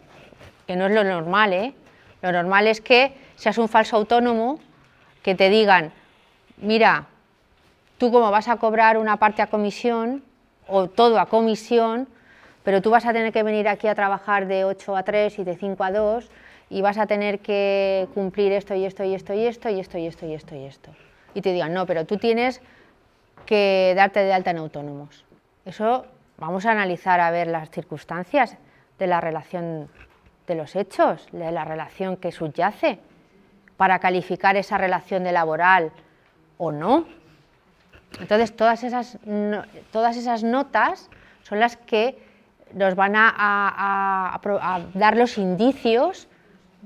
que 0.66 0.76
no 0.76 0.86
es 0.86 0.92
lo 0.92 1.04
normal. 1.04 1.52
¿eh? 1.52 1.74
Lo 2.20 2.32
normal 2.32 2.66
es 2.66 2.80
que 2.80 3.14
seas 3.36 3.56
un 3.56 3.68
falso 3.68 3.96
autónomo, 3.96 4.60
que 5.22 5.34
te 5.34 5.48
digan, 5.48 5.92
mira, 6.61 7.06
tú 7.98 8.11
como 8.11 8.30
vas 8.30 8.48
a 8.48 8.56
cobrar 8.56 8.98
una 8.98 9.16
parte 9.16 9.42
a 9.42 9.48
comisión 9.48 10.22
o 10.66 10.88
todo 10.88 11.18
a 11.18 11.26
comisión, 11.26 12.08
pero 12.62 12.82
tú 12.82 12.90
vas 12.90 13.06
a 13.06 13.12
tener 13.12 13.32
que 13.32 13.42
venir 13.42 13.68
aquí 13.68 13.88
a 13.88 13.94
trabajar 13.94 14.46
de 14.46 14.64
8 14.64 14.96
a 14.96 15.02
3 15.02 15.38
y 15.38 15.44
de 15.44 15.56
5 15.56 15.84
a 15.84 15.90
2 15.92 16.30
y 16.70 16.82
vas 16.82 16.98
a 16.98 17.06
tener 17.06 17.40
que 17.40 18.08
cumplir 18.14 18.52
esto 18.52 18.74
y 18.74 18.84
esto 18.84 19.04
y 19.04 19.14
esto 19.14 19.34
y 19.34 19.46
esto 19.46 19.68
y 19.68 19.80
esto 19.80 19.98
y 19.98 20.06
esto 20.06 20.26
y 20.26 20.34
esto 20.34 20.54
y 20.54 20.64
esto. 20.64 20.90
Y 21.34 21.42
te 21.42 21.52
digan, 21.52 21.74
no, 21.74 21.86
pero 21.86 22.06
tú 22.06 22.16
tienes 22.16 22.61
que 23.46 23.92
darte 23.96 24.20
de 24.20 24.32
alta 24.32 24.50
en 24.50 24.58
autónomos. 24.58 25.24
Eso 25.64 26.06
vamos 26.38 26.66
a 26.66 26.70
analizar 26.70 27.20
a 27.20 27.30
ver 27.30 27.48
las 27.48 27.70
circunstancias 27.70 28.56
de 28.98 29.06
la 29.06 29.20
relación 29.20 29.88
de 30.46 30.54
los 30.54 30.76
hechos, 30.76 31.28
de 31.32 31.50
la 31.50 31.64
relación 31.64 32.16
que 32.16 32.32
subyace, 32.32 32.98
para 33.76 33.98
calificar 33.98 34.56
esa 34.56 34.78
relación 34.78 35.24
de 35.24 35.32
laboral 35.32 35.92
o 36.61 36.70
no. 36.70 37.06
Entonces, 38.20 38.54
todas 38.54 38.84
esas, 38.84 39.18
todas 39.90 40.16
esas 40.16 40.44
notas 40.44 41.08
son 41.42 41.58
las 41.58 41.76
que 41.76 42.18
nos 42.74 42.94
van 42.94 43.14
a, 43.16 44.38
dar 44.94 45.16
los 45.16 45.38
indicios 45.38 46.28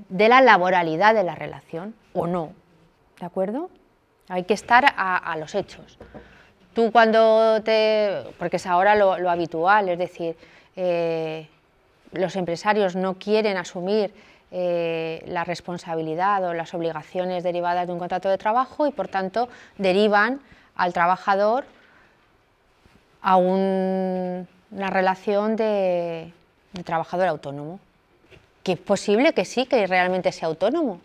de 0.09 0.29
la 0.29 0.41
laboralidad 0.41 1.13
de 1.13 1.23
la 1.23 1.35
relación 1.35 1.93
o 2.13 2.25
no. 2.25 2.53
¿De 3.19 3.25
acuerdo? 3.25 3.69
Hay 4.29 4.43
que 4.43 4.53
estar 4.53 4.85
a, 4.97 5.35
los 5.37 5.53
hechos. 5.53 5.99
Tú 6.73 6.91
cuando 6.91 7.61
te... 7.61 8.23
porque 8.39 8.57
es 8.57 8.65
ahora 8.65 8.95
lo, 8.95 9.29
habitual, 9.29 9.89
es 9.89 9.99
decir, 9.99 10.37
eh, 10.75 11.47
los 12.11 12.35
empresarios 12.37 12.95
no 12.95 13.15
quieren 13.15 13.57
asumir 13.57 14.13
eh, 14.51 15.23
la 15.27 15.43
responsabilidad 15.43 16.43
o 16.45 16.53
las 16.53 16.73
obligaciones 16.73 17.43
derivadas 17.43 17.87
de 17.87 17.93
un 17.93 17.99
contrato 17.99 18.29
de 18.29 18.37
trabajo 18.37 18.87
y 18.87 18.91
por 18.91 19.07
tanto 19.07 19.49
derivan 19.77 20.39
al 20.75 20.93
trabajador 20.93 21.65
a 23.21 23.37
una 23.37 24.45
relación 24.89 25.55
de, 25.55 26.31
trabajador 26.83 27.27
autónomo. 27.27 27.79
Que 28.61 28.73
es 28.73 28.79
posible 28.79 29.33
que 29.33 29.45
sí, 29.45 29.65
que 29.65 29.87
realmente 29.87 30.31
sea 30.31 30.47
autónomo, 30.47 31.01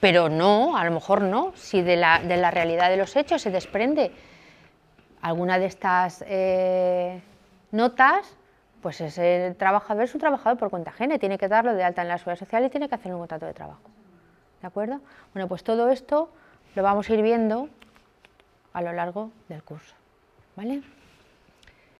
pero 0.00 0.28
no, 0.28 0.76
a 0.76 0.84
lo 0.84 0.90
mejor 0.90 1.22
no, 1.22 1.52
si 1.56 1.80
de 1.82 1.96
la, 1.96 2.18
realidad 2.50 2.90
de 2.90 2.98
los 2.98 3.16
hechos 3.16 3.40
se 3.40 3.50
desprende 3.50 4.12
alguna 5.22 5.58
de 5.58 5.66
estas 5.66 6.22
eh, 6.26 7.22
notas, 7.70 8.36
pues 8.84 9.00
ese 9.00 9.56
trabajador 9.58 10.04
es 10.04 10.12
un 10.12 10.20
trabajador 10.20 10.58
por 10.58 10.68
cuenta 10.68 10.90
ajena, 10.90 11.16
tiene 11.16 11.38
que 11.38 11.48
darlo 11.48 11.72
de 11.72 11.82
alta 11.82 12.02
en 12.02 12.08
la 12.08 12.18
seguridad 12.18 12.38
social 12.38 12.66
y 12.66 12.68
tiene 12.68 12.86
que 12.86 12.94
hacer 12.94 13.14
un 13.14 13.18
contrato 13.18 13.46
de 13.46 13.54
trabajo. 13.54 13.80
¿De 14.60 14.66
acuerdo? 14.66 15.00
Bueno, 15.32 15.48
pues 15.48 15.64
todo 15.64 15.88
esto 15.88 16.28
lo 16.74 16.82
vamos 16.82 17.08
a 17.08 17.14
ir 17.14 17.22
viendo 17.22 17.70
a 18.74 18.82
lo 18.82 18.92
largo 18.92 19.30
del 19.48 19.62
curso. 19.62 19.94
¿Vale? 20.54 20.82